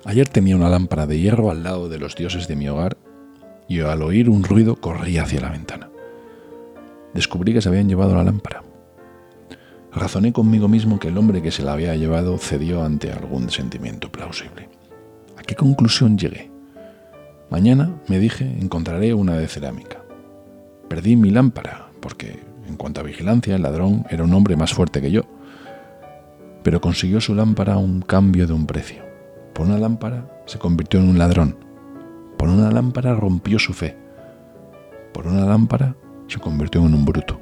Ayer 0.07 0.27
tenía 0.27 0.57
una 0.57 0.70
lámpara 0.70 1.07
de 1.07 1.20
hierro 1.20 1.51
al 1.51 1.62
lado 1.62 1.91
de 1.91 1.99
los 1.99 2.14
dioses 2.16 2.49
de 2.49 2.57
mi 2.57 2.66
hogar 2.66 2.97
y 3.68 3.81
al 3.81 4.01
oír 4.01 4.31
un 4.31 4.43
ruido 4.43 4.77
corrí 4.77 5.18
hacia 5.18 5.43
la 5.43 5.51
ventana. 5.51 5.91
Descubrí 7.12 7.53
que 7.53 7.61
se 7.61 7.68
habían 7.68 7.91
llevado 7.91 8.14
la 8.14 8.24
lámpara. 8.24 8.62
Razoné 9.93 10.33
conmigo 10.33 10.68
mismo 10.68 10.99
que 10.99 11.09
el 11.09 11.18
hombre 11.18 11.43
que 11.43 11.51
se 11.51 11.62
la 11.62 11.74
había 11.74 11.95
llevado 11.95 12.39
cedió 12.39 12.85
ante 12.85 13.12
algún 13.12 13.51
sentimiento 13.51 14.11
plausible. 14.11 14.70
¿A 15.37 15.43
qué 15.43 15.55
conclusión 15.55 16.16
llegué? 16.16 16.51
Mañana, 17.51 18.01
me 18.09 18.18
dije, 18.18 18.45
encontraré 18.62 19.12
una 19.12 19.37
de 19.37 19.47
cerámica. 19.47 20.06
Perdí 20.89 21.16
mi 21.16 21.30
lámpara, 21.30 21.89
porque, 22.01 22.43
en 22.68 22.76
cuanto 22.76 23.01
a 23.01 23.05
vigilancia, 23.05 23.57
el 23.57 23.62
ladrón 23.62 24.05
era 24.11 24.24
un 24.24 24.32
hombre 24.34 24.57
más 24.57 24.72
fuerte 24.72 25.01
que 25.01 25.11
yo. 25.11 25.22
Pero 26.62 26.80
consiguió 26.80 27.20
su 27.20 27.34
lámpara 27.34 27.74
a 27.74 27.78
un 27.78 28.01
cambio 28.03 28.47
de 28.47 28.53
un 28.53 28.66
precio. 28.66 29.05
Por 29.53 29.66
una 29.66 29.78
lámpara 29.78 30.28
se 30.47 30.59
convirtió 30.59 31.01
en 31.01 31.09
un 31.09 31.18
ladrón, 31.18 31.57
Por 32.39 32.49
una 32.49 32.70
lámpara 32.70 33.14
rompió 33.14 33.59
su 33.59 33.72
fe. 33.72 33.97
Por 35.12 35.26
una 35.26 35.47
lámpara 35.47 35.97
se 36.28 36.39
convirtió 36.39 36.84
en 36.84 36.95
un 36.95 37.05
bruto. 37.05 37.41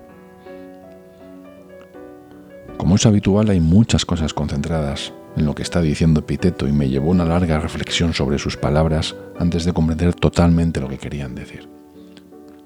Como 2.76 2.96
es 2.96 3.06
habitual, 3.06 3.50
hay 3.50 3.60
muchas 3.60 4.04
cosas 4.04 4.32
concentradas 4.32 5.12
en 5.36 5.46
lo 5.46 5.54
que 5.54 5.62
está 5.62 5.80
diciendo 5.80 6.20
Epiteto 6.20 6.68
y 6.68 6.72
me 6.72 6.88
llevó 6.88 7.10
una 7.10 7.24
larga 7.24 7.58
reflexión 7.58 8.14
sobre 8.14 8.38
sus 8.38 8.56
palabras 8.56 9.16
antes 9.38 9.64
de 9.64 9.72
comprender 9.72 10.14
totalmente 10.14 10.80
lo 10.80 10.88
que 10.88 10.98
querían 10.98 11.34
decir. 11.34 11.73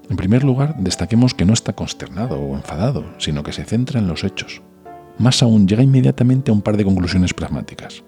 En 0.09 0.17
primer 0.17 0.43
lugar, 0.43 0.75
destaquemos 0.77 1.35
que 1.35 1.45
no 1.45 1.53
está 1.53 1.73
consternado 1.73 2.39
o 2.39 2.55
enfadado, 2.55 3.05
sino 3.19 3.43
que 3.43 3.53
se 3.53 3.63
centra 3.63 3.99
en 3.99 4.07
los 4.07 4.23
hechos. 4.23 4.61
Más 5.19 5.43
aún, 5.43 5.67
llega 5.67 5.83
inmediatamente 5.83 6.49
a 6.49 6.53
un 6.53 6.61
par 6.61 6.77
de 6.77 6.83
conclusiones 6.83 7.33
pragmáticas. 7.33 8.03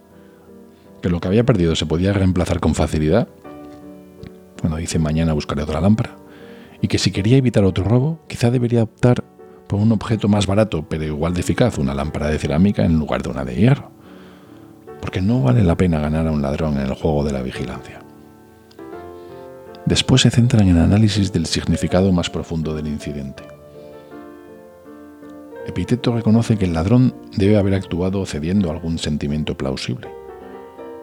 Que 1.01 1.09
lo 1.09 1.19
que 1.19 1.27
había 1.27 1.45
perdido 1.45 1.75
se 1.75 1.85
podía 1.85 2.13
reemplazar 2.13 2.59
con 2.59 2.73
facilidad, 2.73 3.27
cuando 4.59 4.77
dice 4.77 4.99
mañana 4.99 5.33
buscaré 5.33 5.63
otra 5.63 5.81
lámpara, 5.81 6.15
y 6.81 6.87
que 6.87 6.97
si 6.97 7.11
quería 7.11 7.37
evitar 7.37 7.63
otro 7.63 7.83
robo, 7.83 8.19
quizá 8.27 8.49
debería 8.49 8.83
optar 8.83 9.23
por 9.67 9.79
un 9.79 9.91
objeto 9.91 10.27
más 10.27 10.47
barato 10.47 10.85
pero 10.89 11.03
igual 11.03 11.33
de 11.33 11.41
eficaz, 11.41 11.77
una 11.77 11.93
lámpara 11.93 12.27
de 12.27 12.39
cerámica 12.39 12.83
en 12.83 12.97
lugar 12.97 13.21
de 13.21 13.29
una 13.29 13.45
de 13.45 13.55
hierro. 13.55 13.91
Porque 14.99 15.21
no 15.21 15.41
vale 15.41 15.63
la 15.63 15.77
pena 15.77 15.99
ganar 15.99 16.27
a 16.27 16.31
un 16.31 16.41
ladrón 16.41 16.77
en 16.77 16.87
el 16.87 16.93
juego 16.93 17.23
de 17.23 17.31
la 17.31 17.41
vigilancia. 17.41 18.00
Después 19.91 20.21
se 20.21 20.29
centran 20.29 20.69
en 20.69 20.77
análisis 20.77 21.33
del 21.33 21.45
significado 21.45 22.13
más 22.13 22.29
profundo 22.29 22.73
del 22.73 22.87
incidente. 22.87 23.43
Epiteto 25.67 26.15
reconoce 26.15 26.57
que 26.57 26.63
el 26.63 26.71
ladrón 26.71 27.13
debe 27.35 27.57
haber 27.57 27.73
actuado 27.73 28.25
cediendo 28.25 28.69
a 28.69 28.73
algún 28.73 28.97
sentimiento 28.97 29.57
plausible. 29.57 30.07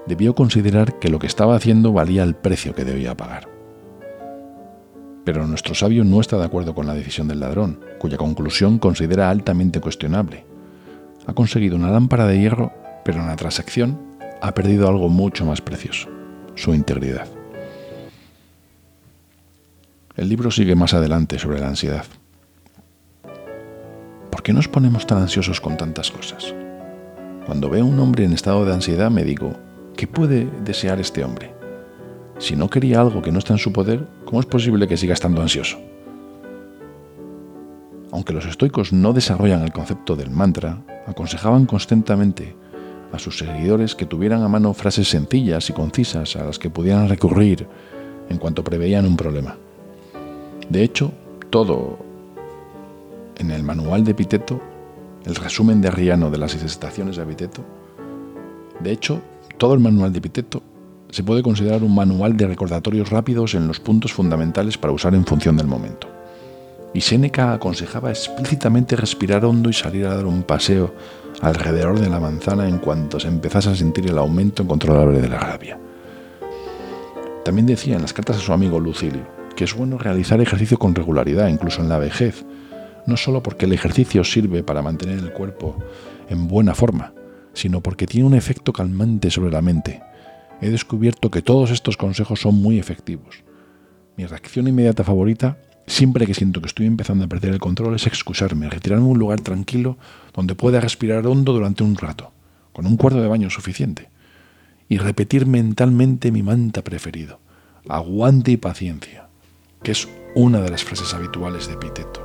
Debió 0.06 0.34
considerar 0.34 0.98
que 0.98 1.10
lo 1.10 1.18
que 1.18 1.26
estaba 1.26 1.54
haciendo 1.54 1.92
valía 1.92 2.22
el 2.22 2.34
precio 2.34 2.74
que 2.74 2.86
debía 2.86 3.14
pagar. 3.14 3.46
Pero 5.22 5.46
nuestro 5.46 5.74
sabio 5.74 6.02
no 6.02 6.22
está 6.22 6.38
de 6.38 6.46
acuerdo 6.46 6.74
con 6.74 6.86
la 6.86 6.94
decisión 6.94 7.28
del 7.28 7.40
ladrón, 7.40 7.80
cuya 7.98 8.16
conclusión 8.16 8.78
considera 8.78 9.28
altamente 9.28 9.82
cuestionable. 9.82 10.46
Ha 11.26 11.34
conseguido 11.34 11.76
una 11.76 11.90
lámpara 11.90 12.26
de 12.26 12.40
hierro, 12.40 12.72
pero 13.04 13.20
en 13.20 13.26
la 13.26 13.36
transacción 13.36 14.00
ha 14.40 14.54
perdido 14.54 14.88
algo 14.88 15.10
mucho 15.10 15.44
más 15.44 15.60
precioso, 15.60 16.08
su 16.54 16.72
integridad. 16.72 17.28
El 20.18 20.28
libro 20.28 20.50
sigue 20.50 20.74
más 20.74 20.94
adelante 20.94 21.38
sobre 21.38 21.60
la 21.60 21.68
ansiedad. 21.68 22.04
¿Por 24.32 24.42
qué 24.42 24.52
nos 24.52 24.66
ponemos 24.66 25.06
tan 25.06 25.18
ansiosos 25.18 25.60
con 25.60 25.76
tantas 25.76 26.10
cosas? 26.10 26.52
Cuando 27.46 27.70
veo 27.70 27.84
a 27.84 27.86
un 27.86 28.00
hombre 28.00 28.24
en 28.24 28.32
estado 28.32 28.64
de 28.64 28.74
ansiedad 28.74 29.12
me 29.12 29.22
digo, 29.22 29.52
¿qué 29.96 30.08
puede 30.08 30.50
desear 30.64 30.98
este 30.98 31.22
hombre? 31.22 31.54
Si 32.38 32.56
no 32.56 32.68
quería 32.68 33.00
algo 33.00 33.22
que 33.22 33.30
no 33.30 33.38
está 33.38 33.52
en 33.52 33.60
su 33.60 33.72
poder, 33.72 34.08
¿cómo 34.24 34.40
es 34.40 34.46
posible 34.46 34.88
que 34.88 34.96
siga 34.96 35.14
estando 35.14 35.40
ansioso? 35.40 35.78
Aunque 38.10 38.32
los 38.32 38.44
estoicos 38.44 38.92
no 38.92 39.12
desarrollan 39.12 39.62
el 39.62 39.72
concepto 39.72 40.16
del 40.16 40.30
mantra, 40.30 40.82
aconsejaban 41.06 41.64
constantemente 41.64 42.56
a 43.12 43.20
sus 43.20 43.38
seguidores 43.38 43.94
que 43.94 44.06
tuvieran 44.06 44.42
a 44.42 44.48
mano 44.48 44.74
frases 44.74 45.08
sencillas 45.08 45.70
y 45.70 45.74
concisas 45.74 46.34
a 46.34 46.42
las 46.42 46.58
que 46.58 46.70
pudieran 46.70 47.08
recurrir 47.08 47.68
en 48.28 48.38
cuanto 48.38 48.64
preveían 48.64 49.06
un 49.06 49.16
problema. 49.16 49.56
De 50.68 50.82
hecho, 50.82 51.12
todo 51.50 51.98
en 53.36 53.50
el 53.50 53.62
manual 53.62 54.04
de 54.04 54.10
Epiteto, 54.10 54.60
el 55.24 55.34
resumen 55.34 55.80
de 55.80 55.88
Arriano 55.88 56.30
de 56.30 56.38
las 56.38 56.54
estaciones 56.54 57.16
de 57.16 57.22
Epiteto, 57.22 57.64
de 58.80 58.92
hecho, 58.92 59.20
todo 59.56 59.74
el 59.74 59.80
manual 59.80 60.12
de 60.12 60.18
Epiteto 60.18 60.62
se 61.10 61.24
puede 61.24 61.42
considerar 61.42 61.82
un 61.82 61.94
manual 61.94 62.36
de 62.36 62.46
recordatorios 62.46 63.10
rápidos 63.10 63.54
en 63.54 63.66
los 63.66 63.80
puntos 63.80 64.12
fundamentales 64.12 64.76
para 64.76 64.92
usar 64.92 65.14
en 65.14 65.24
función 65.24 65.56
del 65.56 65.66
momento. 65.66 66.06
Y 66.94 67.00
Séneca 67.00 67.52
aconsejaba 67.52 68.10
explícitamente 68.10 68.94
respirar 68.94 69.44
hondo 69.44 69.70
y 69.70 69.72
salir 69.72 70.06
a 70.06 70.14
dar 70.14 70.26
un 70.26 70.42
paseo 70.42 70.94
alrededor 71.40 71.98
de 71.98 72.08
la 72.08 72.20
manzana 72.20 72.68
en 72.68 72.78
cuanto 72.78 73.18
se 73.18 73.28
empezase 73.28 73.70
a 73.70 73.74
sentir 73.74 74.06
el 74.08 74.18
aumento 74.18 74.62
incontrolable 74.62 75.20
de 75.20 75.28
la 75.28 75.38
rabia. 75.38 75.78
También 77.44 77.66
decía 77.66 77.96
en 77.96 78.02
las 78.02 78.12
cartas 78.12 78.36
a 78.36 78.40
su 78.40 78.52
amigo 78.52 78.78
Lucilio, 78.78 79.37
que 79.58 79.64
es 79.64 79.74
bueno 79.74 79.98
realizar 79.98 80.40
ejercicio 80.40 80.78
con 80.78 80.94
regularidad, 80.94 81.48
incluso 81.48 81.82
en 81.82 81.88
la 81.88 81.98
vejez, 81.98 82.44
no 83.06 83.16
solo 83.16 83.42
porque 83.42 83.64
el 83.66 83.72
ejercicio 83.72 84.22
sirve 84.22 84.62
para 84.62 84.82
mantener 84.82 85.18
el 85.18 85.32
cuerpo 85.32 85.76
en 86.28 86.46
buena 86.46 86.76
forma, 86.76 87.12
sino 87.54 87.80
porque 87.80 88.06
tiene 88.06 88.28
un 88.28 88.34
efecto 88.34 88.72
calmante 88.72 89.32
sobre 89.32 89.50
la 89.50 89.60
mente. 89.60 90.00
He 90.60 90.70
descubierto 90.70 91.32
que 91.32 91.42
todos 91.42 91.72
estos 91.72 91.96
consejos 91.96 92.40
son 92.40 92.54
muy 92.54 92.78
efectivos. 92.78 93.42
Mi 94.16 94.26
reacción 94.26 94.68
inmediata 94.68 95.02
favorita, 95.02 95.58
siempre 95.88 96.24
que 96.24 96.34
siento 96.34 96.60
que 96.60 96.68
estoy 96.68 96.86
empezando 96.86 97.24
a 97.24 97.28
perder 97.28 97.52
el 97.52 97.58
control, 97.58 97.96
es 97.96 98.06
excusarme, 98.06 98.70
retirarme 98.70 99.06
a 99.06 99.10
un 99.10 99.18
lugar 99.18 99.40
tranquilo 99.40 99.98
donde 100.34 100.54
pueda 100.54 100.80
respirar 100.80 101.26
hondo 101.26 101.52
durante 101.52 101.82
un 101.82 101.96
rato, 101.96 102.30
con 102.72 102.86
un 102.86 102.96
cuarto 102.96 103.20
de 103.20 103.26
baño 103.26 103.50
suficiente, 103.50 104.08
y 104.88 104.98
repetir 104.98 105.46
mentalmente 105.46 106.30
mi 106.30 106.44
manta 106.44 106.84
preferido. 106.84 107.40
Aguante 107.88 108.52
y 108.52 108.56
paciencia 108.56 109.27
que 109.82 109.92
es 109.92 110.08
una 110.34 110.60
de 110.60 110.70
las 110.70 110.84
frases 110.84 111.14
habituales 111.14 111.66
de 111.66 111.74
Epiteto. 111.74 112.24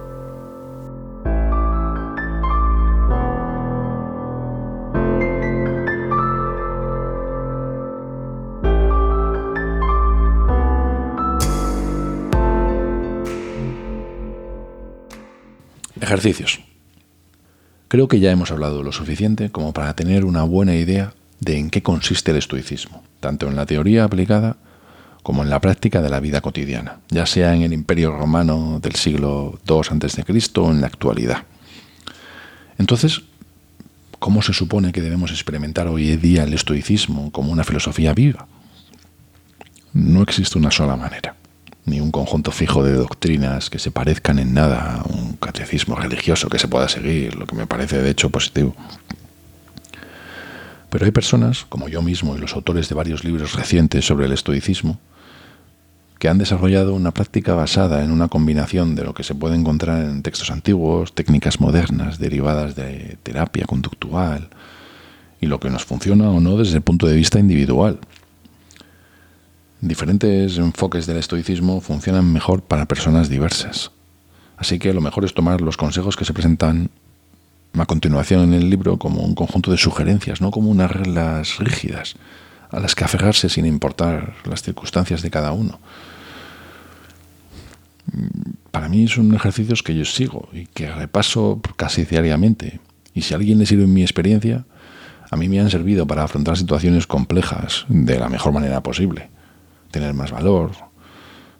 Ejercicios. 16.02 16.60
Creo 17.88 18.08
que 18.08 18.20
ya 18.20 18.32
hemos 18.32 18.52
hablado 18.52 18.84
lo 18.84 18.92
suficiente 18.92 19.52
como 19.52 19.74
para 19.74 19.96
tener 19.96 20.26
una 20.26 20.44
buena 20.44 20.76
idea 20.76 21.14
de 21.40 21.58
en 21.58 21.70
qué 21.70 21.82
consiste 21.82 22.32
el 22.32 22.38
estoicismo, 22.38 23.04
tanto 23.20 23.48
en 23.48 23.56
la 23.56 23.66
teoría 23.66 24.04
aplicada 24.04 24.58
como 25.24 25.42
en 25.42 25.50
la 25.50 25.62
práctica 25.62 26.02
de 26.02 26.10
la 26.10 26.20
vida 26.20 26.42
cotidiana, 26.42 27.00
ya 27.10 27.26
sea 27.26 27.56
en 27.56 27.62
el 27.62 27.74
Imperio 27.74 28.12
Romano 28.12 28.80
del 28.82 28.96
siglo 28.96 29.60
II 29.68 30.06
a.C. 30.06 30.52
o 30.60 30.72
en 30.72 30.82
la 30.82 30.88
actualidad. 30.88 31.46
Entonces, 32.78 33.22
¿cómo 34.20 34.42
se 34.42 34.54
supone 34.54 34.92
que 34.92 35.02
debemos 35.02 35.32
experimentar 35.32 35.88
hoy 35.88 36.12
en 36.12 36.22
día 36.22 36.44
el 36.44 36.54
estoicismo 36.54 37.32
como 37.32 37.54
una 37.54 37.64
filosofía 37.64 38.14
viva? 38.14 38.48
No 39.94 40.22
existe 40.24 40.58
una 40.58 40.72
sola 40.72 40.98
manera, 40.98 41.36
ni 41.86 42.02
un 42.02 42.12
conjunto 42.12 42.52
fijo 42.52 42.84
de 42.84 42.94
doctrinas 42.94 43.70
que 43.70 43.80
se 43.80 43.92
parezcan 43.92 44.40
en 44.40 44.54
nada 44.54 44.98
a 44.98 45.04
un 45.04 45.38
catecismo 45.38 45.96
religioso 45.96 46.50
que 46.50 46.60
se 46.60 46.68
pueda 46.68 46.90
seguir, 46.90 47.36
lo 47.36 47.48
que 47.48 47.56
me 47.56 47.68
parece 47.68 48.02
de 48.02 48.10
hecho 48.10 48.30
positivo. 48.30 48.76
Pero 50.90 51.06
hay 51.06 51.12
personas, 51.12 51.66
como 51.70 51.88
yo 51.88 52.02
mismo 52.02 52.36
y 52.36 52.40
los 52.40 52.54
autores 52.54 52.90
de 52.90 52.96
varios 52.96 53.24
libros 53.24 53.54
recientes 53.54 54.06
sobre 54.06 54.26
el 54.26 54.32
estoicismo, 54.34 55.00
que 56.24 56.30
han 56.30 56.38
desarrollado 56.38 56.94
una 56.94 57.12
práctica 57.12 57.54
basada 57.54 58.02
en 58.02 58.10
una 58.10 58.30
combinación 58.30 58.96
de 58.96 59.04
lo 59.04 59.14
que 59.14 59.26
se 59.26 59.36
puede 59.36 59.58
encontrar 59.58 60.06
en 60.06 60.24
textos 60.24 60.52
antiguos, 60.52 61.12
técnicas 61.12 61.60
modernas 61.60 62.18
derivadas 62.18 62.78
de 62.78 63.18
terapia 63.24 63.66
conductual 63.66 64.48
y 65.42 65.48
lo 65.48 65.60
que 65.60 65.70
nos 65.70 65.84
funciona 65.84 66.30
o 66.30 66.40
no 66.40 66.56
desde 66.56 66.78
el 66.78 66.82
punto 66.82 67.08
de 67.08 67.18
vista 67.18 67.40
individual. 67.40 68.00
Diferentes 69.82 70.58
enfoques 70.58 71.08
del 71.08 71.18
estoicismo 71.18 71.82
funcionan 71.82 72.32
mejor 72.32 72.62
para 72.62 72.86
personas 72.86 73.28
diversas. 73.28 73.92
Así 74.56 74.80
que 74.80 74.94
lo 74.94 75.02
mejor 75.02 75.26
es 75.26 75.34
tomar 75.34 75.60
los 75.60 75.76
consejos 75.76 76.16
que 76.16 76.24
se 76.24 76.32
presentan 76.32 76.90
a 77.74 77.86
continuación 77.86 78.44
en 78.44 78.54
el 78.54 78.70
libro 78.70 78.98
como 78.98 79.24
un 79.24 79.36
conjunto 79.36 79.72
de 79.72 79.78
sugerencias, 79.78 80.40
no 80.40 80.52
como 80.52 80.70
unas 80.70 80.90
reglas 80.90 81.58
rígidas 81.60 82.16
a 82.72 82.80
las 82.80 82.96
que 82.96 83.04
aferrarse 83.04 83.50
sin 83.50 83.66
importar 83.66 84.36
las 84.46 84.62
circunstancias 84.62 85.22
de 85.22 85.30
cada 85.30 85.52
uno 85.52 85.82
para 88.72 88.90
mí 88.90 89.08
son 89.08 89.34
ejercicios 89.34 89.84
que 89.84 89.96
yo 89.96 90.06
sigo 90.06 90.50
y 90.52 90.66
que 90.66 90.92
repaso 90.92 91.62
casi 91.76 92.06
diariamente. 92.06 92.80
Y 93.14 93.22
si 93.22 93.34
a 93.34 93.38
alguien 93.38 93.60
le 93.60 93.66
sirve 93.66 93.88
mi 93.88 94.02
experiencia, 94.02 94.66
a 95.30 95.38
mí 95.38 95.48
me 95.50 95.60
han 95.60 95.70
servido 95.70 96.06
para 96.08 96.24
afrontar 96.24 96.58
situaciones 96.58 97.08
complejas 97.08 97.86
de 97.88 98.20
la 98.20 98.30
mejor 98.30 98.54
manera 98.54 98.82
posible. 98.82 99.30
Tener 99.92 100.14
más 100.14 100.32
valor, 100.32 100.72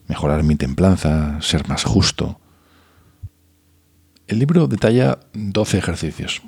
mejorar 0.08 0.44
mi 0.44 0.56
templanza, 0.56 1.42
ser 1.42 1.68
más 1.68 1.84
justo. 1.84 2.40
El 4.28 4.40
libro 4.40 4.68
detalla 4.68 5.20
12 5.34 5.78
ejercicios, 5.78 6.42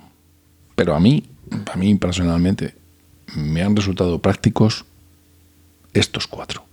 pero 0.76 0.96
a 0.96 1.00
mí, 1.00 1.30
a 1.72 1.78
mí 1.78 1.94
personalmente, 1.96 2.76
me 3.36 3.62
han 3.62 3.76
resultado 3.76 4.22
prácticos 4.22 4.86
estos 5.94 6.28
cuatro. 6.28 6.66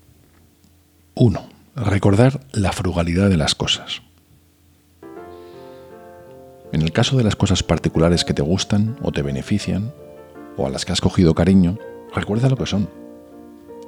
Uno 1.14 1.51
recordar 1.74 2.40
la 2.52 2.72
frugalidad 2.72 3.30
de 3.30 3.36
las 3.36 3.54
cosas. 3.54 4.02
En 6.72 6.82
el 6.82 6.92
caso 6.92 7.16
de 7.16 7.24
las 7.24 7.36
cosas 7.36 7.62
particulares 7.62 8.24
que 8.24 8.34
te 8.34 8.42
gustan 8.42 8.96
o 9.02 9.12
te 9.12 9.22
benefician, 9.22 9.92
o 10.56 10.66
a 10.66 10.70
las 10.70 10.84
que 10.84 10.92
has 10.92 11.00
cogido 11.00 11.34
cariño, 11.34 11.78
recuerda 12.14 12.48
lo 12.48 12.56
que 12.56 12.66
son. 12.66 12.88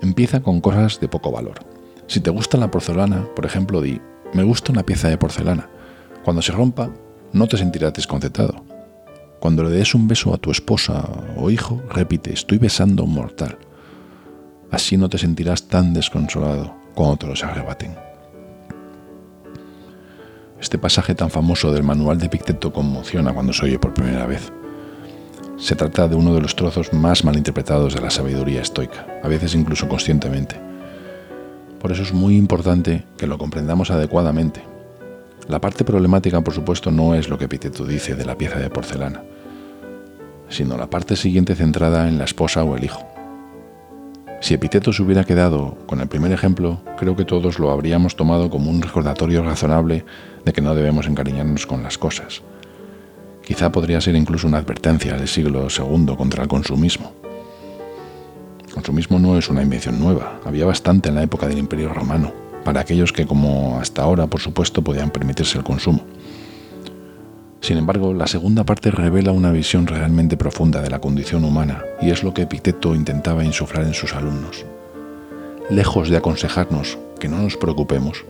Empieza 0.03 0.41
con 0.41 0.61
cosas 0.61 1.01
de 1.01 1.09
poco 1.09 1.31
valor. 1.31 1.61
Si 2.07 2.21
te 2.21 2.31
gusta 2.31 2.59
la 2.59 2.71
porcelana, 2.71 3.27
por 3.35 3.47
ejemplo, 3.47 3.81
di, 3.81 4.01
me 4.33 4.43
gusta 4.43 4.73
una 4.73 4.85
pieza 4.85 5.09
de 5.09 5.19
porcelana. 5.19 5.69
Cuando 6.25 6.43
se 6.43 6.53
rompa, 6.53 6.91
no 7.33 7.47
te 7.47 7.57
sentirás 7.57 7.93
desconcertado. 7.93 8.65
Cuando 9.41 9.63
le 9.63 9.71
des 9.71 9.95
un 9.95 10.09
beso 10.09 10.33
a 10.35 10.39
tu 10.39 10.51
esposa 10.51 11.07
o 11.37 11.51
hijo, 11.51 11.83
repite, 11.91 12.33
estoy 12.33 12.59
besando 12.59 13.05
un 13.05 13.15
mortal. 13.15 13.59
Así 14.71 14.97
no 14.97 15.09
te 15.09 15.19
sentirás 15.19 15.69
tan 15.69 15.93
desconsolado 15.93 16.84
cuando 16.95 17.17
te 17.17 17.27
los 17.27 17.43
arrebaten. 17.45 17.95
Este 20.61 20.79
pasaje 20.79 21.15
tan 21.15 21.31
famoso 21.31 21.73
del 21.73 21.83
manual 21.83 22.19
de 22.19 22.29
Picteto 22.29 22.73
conmociona 22.73 23.35
cuando 23.35 23.53
se 23.53 23.67
oye 23.67 23.79
por 23.79 23.93
primera 23.93 24.27
vez. 24.27 24.51
Se 25.59 25.77
trata 25.77 26.09
de 26.09 26.17
uno 26.17 26.35
de 26.35 26.41
los 26.41 26.57
trozos 26.57 26.93
más 26.93 27.25
malinterpretados 27.25 27.95
de 27.95 28.01
la 28.01 28.11
sabiduría 28.11 28.63
estoica, 28.63 29.07
a 29.23 29.29
veces 29.29 29.55
incluso 29.55 29.89
conscientemente. 29.89 30.59
Por 31.81 31.93
eso 31.93 32.03
es 32.03 32.13
muy 32.15 32.37
importante 32.37 33.05
que 33.19 33.27
lo 33.27 33.37
comprendamos 33.37 33.91
adecuadamente. 33.91 34.65
La 35.49 35.61
parte 35.61 35.85
problemática, 35.85 36.41
por 36.41 36.55
supuesto, 36.55 36.91
no 36.91 37.15
es 37.15 37.29
lo 37.29 37.37
que 37.37 37.45
Epicteto 37.45 37.85
dice 37.85 38.15
de 38.15 38.25
la 38.25 38.39
pieza 38.39 38.59
de 38.59 38.71
porcelana, 38.71 39.23
sino 40.49 40.79
la 40.79 40.89
parte 40.89 41.15
siguiente 41.15 41.55
centrada 41.55 42.09
en 42.09 42.17
la 42.17 42.25
esposa 42.25 42.65
o 42.65 42.75
el 42.75 42.85
hijo. 42.85 43.14
Si 44.45 44.53
Epiteto 44.53 44.93
se 44.93 45.03
hubiera 45.03 45.25
quedado 45.25 45.79
con 45.87 46.01
el 46.01 46.07
primer 46.07 46.31
ejemplo, 46.31 46.79
creo 46.99 47.17
que 47.17 47.25
todos 47.25 47.59
lo 47.59 47.71
habríamos 47.71 48.15
tomado 48.15 48.51
como 48.51 48.71
un 48.71 48.83
recordatorio 48.83 49.43
razonable 49.43 50.05
de 50.45 50.53
que 50.53 50.61
no 50.61 50.75
debemos 50.75 51.07
encariñarnos 51.07 51.67
con 51.67 51.83
las 51.83 51.97
cosas. 51.97 52.43
Quizá 53.43 53.73
podría 53.73 54.03
ser 54.03 54.17
incluso 54.17 54.47
una 54.47 54.59
advertencia 54.59 55.17
del 55.17 55.29
siglo 55.29 55.69
II 55.75 56.15
contra 56.19 56.43
el 56.43 56.49
consumismo. 56.51 57.13
El 58.67 58.75
consumismo 58.75 59.19
no 59.19 59.39
es 59.39 59.49
una 59.49 59.63
invención 59.63 59.99
nueva, 59.99 60.39
había 60.45 60.67
bastante 60.67 61.09
en 61.09 61.15
la 61.15 61.23
época 61.23 61.49
del 61.49 61.57
Imperio 61.57 61.95
Romano, 61.95 62.31
para 62.65 62.83
aquellos 62.83 63.15
que 63.15 63.25
como 63.25 63.79
hasta 63.81 64.03
ahora, 64.03 64.27
por 64.27 64.43
supuesto, 64.43 64.83
podían 64.83 65.09
permitirse 65.09 65.57
el 65.57 65.65
consumo. 65.65 66.05
Sin 67.65 67.79
embargo, 67.79 68.13
la 68.13 68.27
segunda 68.27 68.63
parte 68.65 68.91
revela 68.91 69.33
una 69.33 69.51
visión 69.51 69.87
realmente 69.87 70.37
profunda 70.37 70.83
de 70.83 70.91
la 70.91 70.99
condición 70.99 71.45
humana 71.45 71.83
y 72.03 72.11
es 72.11 72.23
lo 72.23 72.35
que 72.35 72.43
Epicteto 72.43 72.95
intentaba 72.95 73.43
insuflar 73.43 73.87
en 73.87 73.95
sus 73.95 74.13
alumnos. 74.13 74.67
Lejos 75.71 76.11
de 76.11 76.19
aconsejarnos 76.19 76.99
que 77.19 77.31
no 77.31 77.39
nos 77.39 77.57
preocupemos, 77.57 78.27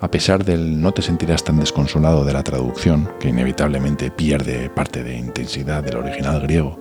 a 0.00 0.10
pesar 0.10 0.44
del 0.44 0.80
no 0.80 0.90
te 0.90 1.00
sentirás 1.00 1.44
tan 1.44 1.60
desconsolado 1.60 2.24
de 2.24 2.32
la 2.32 2.42
traducción, 2.42 3.08
que 3.20 3.28
inevitablemente 3.28 4.10
pierde 4.10 4.68
parte 4.68 5.04
de 5.04 5.16
intensidad 5.16 5.84
del 5.84 5.98
original 5.98 6.40
griego, 6.40 6.76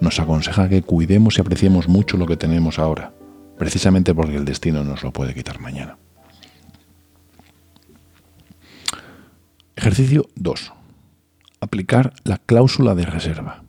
nos 0.00 0.18
aconseja 0.18 0.68
que 0.68 0.82
cuidemos 0.82 1.38
y 1.38 1.42
apreciemos 1.42 1.86
mucho 1.86 2.16
lo 2.16 2.26
que 2.26 2.36
tenemos 2.36 2.80
ahora, 2.80 3.12
precisamente 3.56 4.12
porque 4.12 4.34
el 4.34 4.44
destino 4.44 4.82
nos 4.82 5.04
lo 5.04 5.12
puede 5.12 5.32
quitar 5.32 5.60
mañana. 5.60 5.96
Ejercicio 9.76 10.28
2. 10.36 10.72
Aplicar 11.60 12.12
la 12.22 12.38
cláusula 12.38 12.94
de 12.94 13.06
reserva. 13.06 13.64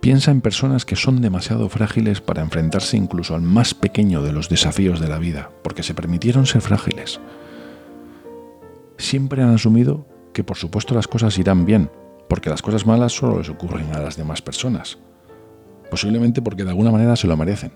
Piensa 0.00 0.32
en 0.32 0.40
personas 0.40 0.84
que 0.84 0.96
son 0.96 1.20
demasiado 1.20 1.68
frágiles 1.68 2.20
para 2.20 2.42
enfrentarse 2.42 2.96
incluso 2.96 3.36
al 3.36 3.42
más 3.42 3.74
pequeño 3.74 4.22
de 4.22 4.32
los 4.32 4.48
desafíos 4.48 4.98
de 4.98 5.08
la 5.08 5.18
vida, 5.18 5.50
porque 5.62 5.84
se 5.84 5.94
permitieron 5.94 6.46
ser 6.46 6.62
frágiles. 6.62 7.20
Siempre 8.98 9.44
han 9.44 9.54
asumido 9.54 10.04
que 10.32 10.42
por 10.42 10.56
supuesto 10.56 10.92
las 10.96 11.06
cosas 11.06 11.38
irán 11.38 11.64
bien, 11.64 11.92
porque 12.28 12.50
las 12.50 12.60
cosas 12.60 12.86
malas 12.86 13.12
solo 13.12 13.38
les 13.38 13.48
ocurren 13.48 13.94
a 13.94 14.00
las 14.00 14.16
demás 14.16 14.42
personas, 14.42 14.98
posiblemente 15.92 16.42
porque 16.42 16.64
de 16.64 16.70
alguna 16.70 16.90
manera 16.90 17.14
se 17.14 17.28
lo 17.28 17.36
merecen. 17.36 17.70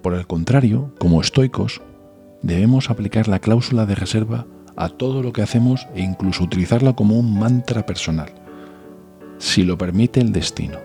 Por 0.00 0.14
el 0.14 0.28
contrario, 0.28 0.94
como 1.00 1.20
estoicos, 1.20 1.82
debemos 2.44 2.90
aplicar 2.90 3.26
la 3.26 3.38
cláusula 3.38 3.86
de 3.86 3.94
reserva 3.94 4.46
a 4.76 4.90
todo 4.90 5.22
lo 5.22 5.32
que 5.32 5.42
hacemos 5.42 5.88
e 5.94 6.02
incluso 6.02 6.44
utilizarla 6.44 6.92
como 6.92 7.18
un 7.18 7.38
mantra 7.38 7.86
personal. 7.86 8.30
Si 9.38 9.62
lo 9.62 9.78
permite 9.78 10.20
el 10.20 10.30
destino. 10.30 10.78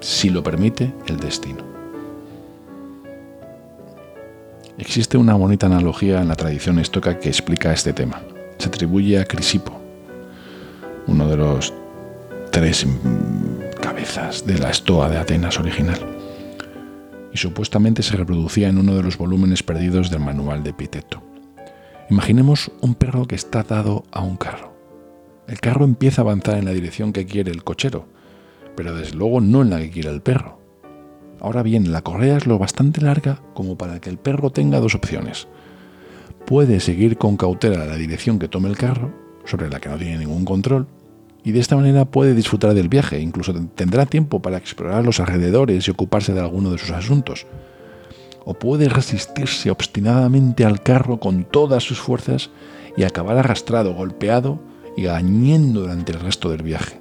Si 0.00 0.30
lo 0.30 0.42
permite 0.42 0.94
el 1.08 1.18
destino. 1.18 1.64
Existe 4.78 5.18
una 5.18 5.34
bonita 5.34 5.66
analogía 5.66 6.22
en 6.22 6.28
la 6.28 6.36
tradición 6.36 6.78
estoica 6.78 7.18
que 7.18 7.28
explica 7.28 7.72
este 7.72 7.92
tema. 7.92 8.22
Se 8.58 8.68
atribuye 8.68 9.18
a 9.18 9.24
Crisipo, 9.24 9.80
uno 11.08 11.26
de 11.28 11.36
los 11.36 11.74
tres 12.52 12.86
cabezas 13.80 14.46
de 14.46 14.58
la 14.58 14.70
estoa 14.70 15.08
de 15.08 15.18
Atenas 15.18 15.58
original 15.58 16.17
y 17.32 17.38
supuestamente 17.38 18.02
se 18.02 18.16
reproducía 18.16 18.68
en 18.68 18.78
uno 18.78 18.94
de 18.94 19.02
los 19.02 19.18
volúmenes 19.18 19.62
perdidos 19.62 20.10
del 20.10 20.20
manual 20.20 20.62
de 20.62 20.70
Epiteto. 20.70 21.22
Imaginemos 22.10 22.70
un 22.80 22.94
perro 22.94 23.26
que 23.26 23.34
está 23.34 23.62
dado 23.62 24.04
a 24.12 24.22
un 24.22 24.36
carro. 24.36 24.74
El 25.46 25.60
carro 25.60 25.84
empieza 25.84 26.22
a 26.22 26.24
avanzar 26.24 26.58
en 26.58 26.64
la 26.64 26.72
dirección 26.72 27.12
que 27.12 27.26
quiere 27.26 27.50
el 27.50 27.64
cochero, 27.64 28.06
pero 28.76 28.94
desde 28.94 29.16
luego 29.16 29.40
no 29.40 29.62
en 29.62 29.70
la 29.70 29.78
que 29.78 29.90
quiere 29.90 30.10
el 30.10 30.22
perro. 30.22 30.58
Ahora 31.40 31.62
bien, 31.62 31.92
la 31.92 32.02
correa 32.02 32.36
es 32.36 32.46
lo 32.46 32.58
bastante 32.58 33.00
larga 33.00 33.42
como 33.54 33.76
para 33.76 34.00
que 34.00 34.10
el 34.10 34.18
perro 34.18 34.50
tenga 34.50 34.80
dos 34.80 34.94
opciones. 34.94 35.48
Puede 36.46 36.80
seguir 36.80 37.18
con 37.18 37.36
cautela 37.36 37.84
la 37.84 37.96
dirección 37.96 38.38
que 38.38 38.48
tome 38.48 38.68
el 38.68 38.76
carro, 38.76 39.12
sobre 39.44 39.68
la 39.70 39.80
que 39.80 39.88
no 39.88 39.96
tiene 39.96 40.18
ningún 40.18 40.44
control, 40.44 40.86
y 41.44 41.52
de 41.52 41.60
esta 41.60 41.76
manera 41.76 42.04
puede 42.04 42.34
disfrutar 42.34 42.74
del 42.74 42.88
viaje, 42.88 43.20
incluso 43.20 43.54
tendrá 43.74 44.06
tiempo 44.06 44.42
para 44.42 44.58
explorar 44.58 45.04
los 45.04 45.20
alrededores 45.20 45.86
y 45.86 45.90
ocuparse 45.90 46.34
de 46.34 46.40
alguno 46.40 46.70
de 46.70 46.78
sus 46.78 46.90
asuntos. 46.90 47.46
O 48.44 48.54
puede 48.54 48.88
resistirse 48.88 49.70
obstinadamente 49.70 50.64
al 50.64 50.82
carro 50.82 51.20
con 51.20 51.44
todas 51.44 51.84
sus 51.84 52.00
fuerzas 52.00 52.50
y 52.96 53.04
acabar 53.04 53.36
arrastrado, 53.36 53.94
golpeado 53.94 54.60
y 54.96 55.02
gañendo 55.02 55.82
durante 55.82 56.12
el 56.12 56.20
resto 56.20 56.50
del 56.50 56.62
viaje, 56.62 57.00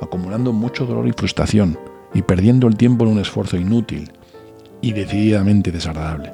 acumulando 0.00 0.52
mucho 0.52 0.86
dolor 0.86 1.06
y 1.06 1.12
frustración 1.12 1.78
y 2.14 2.22
perdiendo 2.22 2.68
el 2.68 2.76
tiempo 2.76 3.04
en 3.04 3.12
un 3.12 3.18
esfuerzo 3.18 3.56
inútil 3.56 4.12
y 4.80 4.92
decididamente 4.92 5.72
desagradable. 5.72 6.32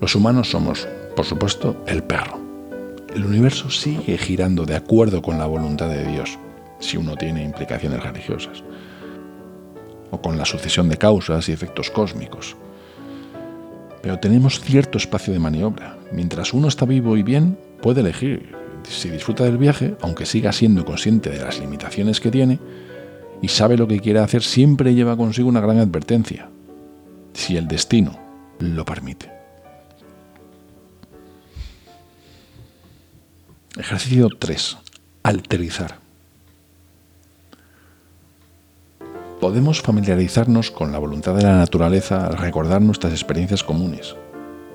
Los 0.00 0.14
humanos 0.14 0.50
somos, 0.50 0.88
por 1.14 1.24
supuesto, 1.24 1.76
el 1.86 2.02
perro 2.02 2.41
el 3.14 3.26
universo 3.26 3.70
sigue 3.70 4.16
girando 4.18 4.64
de 4.64 4.76
acuerdo 4.76 5.22
con 5.22 5.38
la 5.38 5.46
voluntad 5.46 5.88
de 5.88 6.04
Dios, 6.06 6.38
si 6.78 6.96
uno 6.96 7.16
tiene 7.16 7.44
implicaciones 7.44 8.02
religiosas, 8.02 8.62
o 10.10 10.20
con 10.20 10.38
la 10.38 10.44
sucesión 10.44 10.88
de 10.88 10.96
causas 10.96 11.48
y 11.48 11.52
efectos 11.52 11.90
cósmicos. 11.90 12.56
Pero 14.02 14.18
tenemos 14.18 14.60
cierto 14.60 14.98
espacio 14.98 15.32
de 15.32 15.38
maniobra. 15.38 15.96
Mientras 16.10 16.52
uno 16.52 16.68
está 16.68 16.84
vivo 16.84 17.16
y 17.16 17.22
bien, 17.22 17.58
puede 17.80 18.00
elegir 18.00 18.54
si 18.88 19.08
disfruta 19.10 19.44
del 19.44 19.58
viaje, 19.58 19.94
aunque 20.00 20.26
siga 20.26 20.52
siendo 20.52 20.84
consciente 20.84 21.30
de 21.30 21.38
las 21.38 21.60
limitaciones 21.60 22.20
que 22.20 22.30
tiene, 22.30 22.58
y 23.40 23.48
sabe 23.48 23.76
lo 23.76 23.86
que 23.88 24.00
quiere 24.00 24.20
hacer, 24.20 24.42
siempre 24.42 24.94
lleva 24.94 25.16
consigo 25.16 25.48
una 25.48 25.60
gran 25.60 25.78
advertencia, 25.78 26.48
si 27.32 27.56
el 27.56 27.68
destino 27.68 28.18
lo 28.58 28.84
permite. 28.84 29.31
Ejercicio 33.78 34.28
3. 34.38 34.76
Alterizar. 35.22 35.98
Podemos 39.40 39.80
familiarizarnos 39.80 40.70
con 40.70 40.92
la 40.92 40.98
voluntad 40.98 41.34
de 41.34 41.44
la 41.44 41.56
naturaleza 41.56 42.26
al 42.26 42.36
recordar 42.36 42.82
nuestras 42.82 43.14
experiencias 43.14 43.64
comunes. 43.64 44.14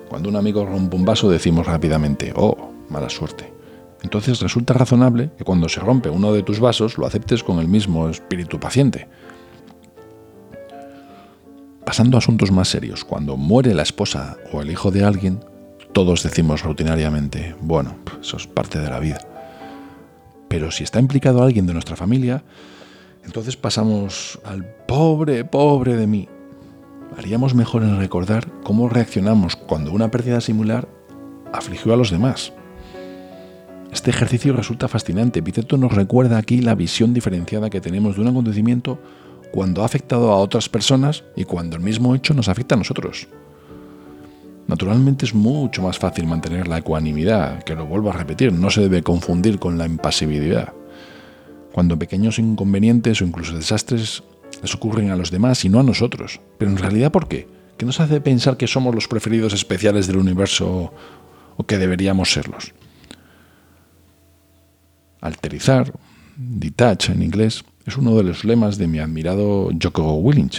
Cuando 0.08 0.28
un 0.28 0.34
amigo 0.34 0.66
rompe 0.66 0.96
un 0.96 1.04
vaso 1.04 1.30
decimos 1.30 1.68
rápidamente, 1.68 2.32
oh, 2.34 2.72
mala 2.88 3.08
suerte. 3.08 3.52
Entonces 4.02 4.40
resulta 4.40 4.74
razonable 4.74 5.30
que 5.38 5.44
cuando 5.44 5.68
se 5.68 5.78
rompe 5.78 6.10
uno 6.10 6.32
de 6.32 6.42
tus 6.42 6.58
vasos 6.58 6.98
lo 6.98 7.06
aceptes 7.06 7.44
con 7.44 7.60
el 7.60 7.68
mismo 7.68 8.08
espíritu 8.08 8.58
paciente. 8.58 9.06
Pasando 11.84 12.16
a 12.16 12.18
asuntos 12.18 12.50
más 12.50 12.66
serios, 12.66 13.04
cuando 13.04 13.36
muere 13.36 13.74
la 13.74 13.82
esposa 13.82 14.38
o 14.52 14.60
el 14.60 14.72
hijo 14.72 14.90
de 14.90 15.04
alguien, 15.04 15.38
todos 15.92 16.22
decimos 16.22 16.62
rutinariamente, 16.62 17.54
bueno, 17.60 17.96
eso 18.20 18.36
es 18.36 18.46
parte 18.46 18.78
de 18.78 18.90
la 18.90 19.00
vida. 19.00 19.20
Pero 20.48 20.70
si 20.70 20.84
está 20.84 21.00
implicado 21.00 21.42
alguien 21.42 21.66
de 21.66 21.74
nuestra 21.74 21.96
familia, 21.96 22.42
entonces 23.24 23.56
pasamos 23.56 24.38
al 24.44 24.64
pobre, 24.64 25.44
pobre 25.44 25.96
de 25.96 26.06
mí. 26.06 26.28
Haríamos 27.16 27.54
mejor 27.54 27.82
en 27.82 27.98
recordar 27.98 28.48
cómo 28.62 28.88
reaccionamos 28.88 29.56
cuando 29.56 29.92
una 29.92 30.10
pérdida 30.10 30.40
similar 30.40 30.88
afligió 31.52 31.92
a 31.92 31.96
los 31.96 32.10
demás. 32.10 32.52
Este 33.92 34.10
ejercicio 34.10 34.52
resulta 34.52 34.88
fascinante. 34.88 35.40
Epiteto 35.40 35.76
nos 35.78 35.92
recuerda 35.92 36.38
aquí 36.38 36.60
la 36.60 36.74
visión 36.74 37.14
diferenciada 37.14 37.70
que 37.70 37.80
tenemos 37.80 38.16
de 38.16 38.22
un 38.22 38.28
acontecimiento 38.28 38.98
cuando 39.50 39.82
ha 39.82 39.86
afectado 39.86 40.30
a 40.30 40.36
otras 40.36 40.68
personas 40.68 41.24
y 41.36 41.44
cuando 41.44 41.76
el 41.76 41.82
mismo 41.82 42.14
hecho 42.14 42.34
nos 42.34 42.48
afecta 42.48 42.74
a 42.74 42.78
nosotros. 42.78 43.28
Naturalmente 44.68 45.24
es 45.24 45.34
mucho 45.34 45.80
más 45.82 45.98
fácil 45.98 46.26
mantener 46.26 46.68
la 46.68 46.78
ecuanimidad, 46.78 47.62
que 47.64 47.74
lo 47.74 47.86
vuelvo 47.86 48.10
a 48.10 48.12
repetir, 48.12 48.52
no 48.52 48.68
se 48.68 48.82
debe 48.82 49.02
confundir 49.02 49.58
con 49.58 49.78
la 49.78 49.86
impasibilidad. 49.86 50.74
Cuando 51.72 51.98
pequeños 51.98 52.38
inconvenientes 52.38 53.20
o 53.20 53.24
incluso 53.24 53.56
desastres 53.56 54.22
les 54.62 54.74
ocurren 54.74 55.10
a 55.10 55.16
los 55.16 55.30
demás 55.30 55.64
y 55.64 55.70
no 55.70 55.80
a 55.80 55.82
nosotros. 55.82 56.40
Pero 56.58 56.70
en 56.70 56.76
realidad, 56.76 57.10
¿por 57.10 57.28
qué? 57.28 57.48
¿Qué 57.78 57.86
nos 57.86 57.98
hace 58.00 58.20
pensar 58.20 58.58
que 58.58 58.66
somos 58.66 58.94
los 58.94 59.08
preferidos 59.08 59.54
especiales 59.54 60.06
del 60.06 60.18
universo 60.18 60.92
o 61.56 61.64
que 61.64 61.78
deberíamos 61.78 62.30
serlos? 62.30 62.74
Alterizar, 65.22 65.94
detach 66.36 67.08
en 67.08 67.22
inglés, 67.22 67.64
es 67.86 67.96
uno 67.96 68.14
de 68.16 68.22
los 68.22 68.44
lemas 68.44 68.76
de 68.76 68.86
mi 68.86 68.98
admirado 68.98 69.70
Joko 69.82 70.12
Willink. 70.16 70.56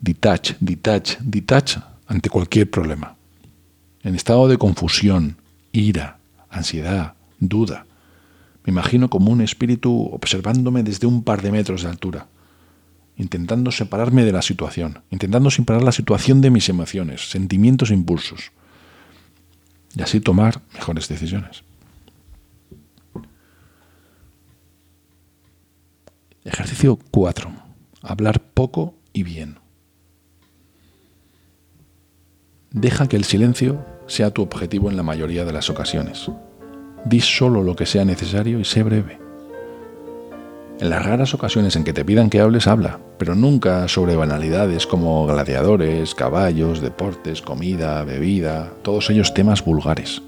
Detach, 0.00 0.52
detach, 0.60 1.18
detach 1.20 1.76
ante 2.06 2.30
cualquier 2.30 2.70
problema. 2.70 3.16
En 4.02 4.14
estado 4.14 4.48
de 4.48 4.58
confusión, 4.58 5.38
ira, 5.72 6.18
ansiedad, 6.48 7.14
duda. 7.38 7.86
Me 8.64 8.72
imagino 8.72 9.10
como 9.10 9.30
un 9.30 9.40
espíritu 9.40 10.08
observándome 10.12 10.82
desde 10.82 11.06
un 11.06 11.22
par 11.22 11.42
de 11.42 11.52
metros 11.52 11.82
de 11.82 11.88
altura, 11.88 12.26
intentando 13.16 13.70
separarme 13.70 14.24
de 14.24 14.32
la 14.32 14.42
situación, 14.42 15.02
intentando 15.10 15.50
separar 15.50 15.82
la 15.82 15.92
situación 15.92 16.40
de 16.40 16.50
mis 16.50 16.68
emociones, 16.68 17.30
sentimientos 17.30 17.90
e 17.90 17.94
impulsos, 17.94 18.52
y 19.96 20.02
así 20.02 20.20
tomar 20.20 20.60
mejores 20.74 21.08
decisiones. 21.08 21.62
Ejercicio 26.44 26.98
4. 27.10 27.50
Hablar 28.02 28.40
poco 28.40 28.94
y 29.12 29.24
bien. 29.24 29.58
Deja 32.76 33.08
que 33.08 33.16
el 33.16 33.24
silencio 33.24 33.82
sea 34.06 34.32
tu 34.32 34.42
objetivo 34.42 34.90
en 34.90 34.98
la 34.98 35.02
mayoría 35.02 35.46
de 35.46 35.52
las 35.54 35.70
ocasiones. 35.70 36.30
Di 37.06 37.22
solo 37.22 37.62
lo 37.62 37.74
que 37.74 37.86
sea 37.86 38.04
necesario 38.04 38.60
y 38.60 38.66
sé 38.66 38.82
breve. 38.82 39.18
En 40.78 40.90
las 40.90 41.02
raras 41.02 41.32
ocasiones 41.32 41.74
en 41.76 41.84
que 41.84 41.94
te 41.94 42.04
pidan 42.04 42.28
que 42.28 42.38
hables, 42.38 42.66
habla, 42.66 43.00
pero 43.16 43.34
nunca 43.34 43.88
sobre 43.88 44.14
banalidades 44.14 44.86
como 44.86 45.26
gladiadores, 45.26 46.14
caballos, 46.14 46.82
deportes, 46.82 47.40
comida, 47.40 48.04
bebida, 48.04 48.74
todos 48.82 49.08
ellos 49.08 49.32
temas 49.32 49.64
vulgares. 49.64 50.20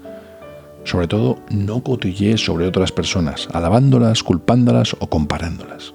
Sobre 0.85 1.07
todo, 1.07 1.37
no 1.51 1.83
cotillees 1.83 2.43
sobre 2.43 2.65
otras 2.65 2.91
personas, 2.91 3.47
alabándolas, 3.53 4.23
culpándolas 4.23 4.95
o 4.97 5.07
comparándolas. 5.07 5.93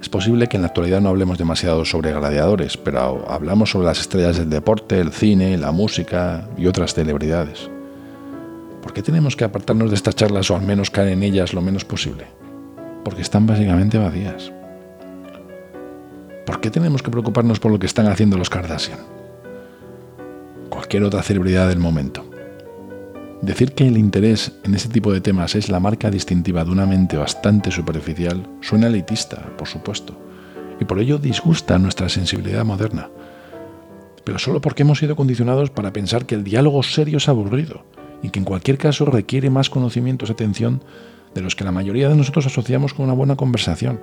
Es 0.00 0.08
posible 0.08 0.46
que 0.46 0.56
en 0.56 0.62
la 0.62 0.68
actualidad 0.68 1.00
no 1.00 1.08
hablemos 1.08 1.38
demasiado 1.38 1.84
sobre 1.84 2.12
gladiadores, 2.12 2.76
pero 2.76 3.24
hablamos 3.28 3.70
sobre 3.70 3.86
las 3.86 4.00
estrellas 4.00 4.38
del 4.38 4.48
deporte, 4.48 5.00
el 5.00 5.12
cine, 5.12 5.58
la 5.58 5.72
música 5.72 6.48
y 6.56 6.66
otras 6.66 6.94
celebridades. 6.94 7.68
¿Por 8.82 8.92
qué 8.92 9.02
tenemos 9.02 9.34
que 9.34 9.44
apartarnos 9.44 9.90
de 9.90 9.96
estas 9.96 10.14
charlas 10.14 10.50
o 10.50 10.56
al 10.56 10.62
menos 10.62 10.90
caer 10.90 11.08
en 11.08 11.22
ellas 11.24 11.52
lo 11.52 11.60
menos 11.60 11.84
posible? 11.84 12.26
Porque 13.04 13.22
están 13.22 13.46
básicamente 13.46 13.98
vacías. 13.98 14.52
¿Por 16.46 16.60
qué 16.60 16.70
tenemos 16.70 17.02
que 17.02 17.10
preocuparnos 17.10 17.58
por 17.58 17.72
lo 17.72 17.78
que 17.78 17.86
están 17.86 18.06
haciendo 18.06 18.38
los 18.38 18.48
Kardashian? 18.48 19.00
Cualquier 20.70 21.02
otra 21.02 21.22
celebridad 21.22 21.68
del 21.68 21.78
momento. 21.78 22.27
Decir 23.42 23.72
que 23.72 23.86
el 23.86 23.96
interés 23.96 24.52
en 24.64 24.74
este 24.74 24.88
tipo 24.88 25.12
de 25.12 25.20
temas 25.20 25.54
es 25.54 25.68
la 25.68 25.78
marca 25.78 26.10
distintiva 26.10 26.64
de 26.64 26.72
una 26.72 26.86
mente 26.86 27.16
bastante 27.16 27.70
superficial 27.70 28.48
suena 28.60 28.88
elitista, 28.88 29.56
por 29.56 29.68
supuesto, 29.68 30.18
y 30.80 30.84
por 30.84 30.98
ello 30.98 31.18
disgusta 31.18 31.78
nuestra 31.78 32.08
sensibilidad 32.08 32.64
moderna. 32.64 33.08
Pero 34.24 34.40
solo 34.40 34.60
porque 34.60 34.82
hemos 34.82 34.98
sido 34.98 35.14
condicionados 35.14 35.70
para 35.70 35.92
pensar 35.92 36.26
que 36.26 36.34
el 36.34 36.42
diálogo 36.42 36.82
serio 36.82 37.18
es 37.18 37.28
aburrido 37.28 37.84
y 38.24 38.30
que 38.30 38.40
en 38.40 38.44
cualquier 38.44 38.76
caso 38.76 39.04
requiere 39.04 39.50
más 39.50 39.70
conocimientos 39.70 40.28
y 40.28 40.32
atención 40.32 40.82
de 41.32 41.40
los 41.40 41.54
que 41.54 41.64
la 41.64 41.72
mayoría 41.72 42.08
de 42.08 42.16
nosotros 42.16 42.46
asociamos 42.46 42.92
con 42.92 43.04
una 43.04 43.14
buena 43.14 43.36
conversación. 43.36 44.00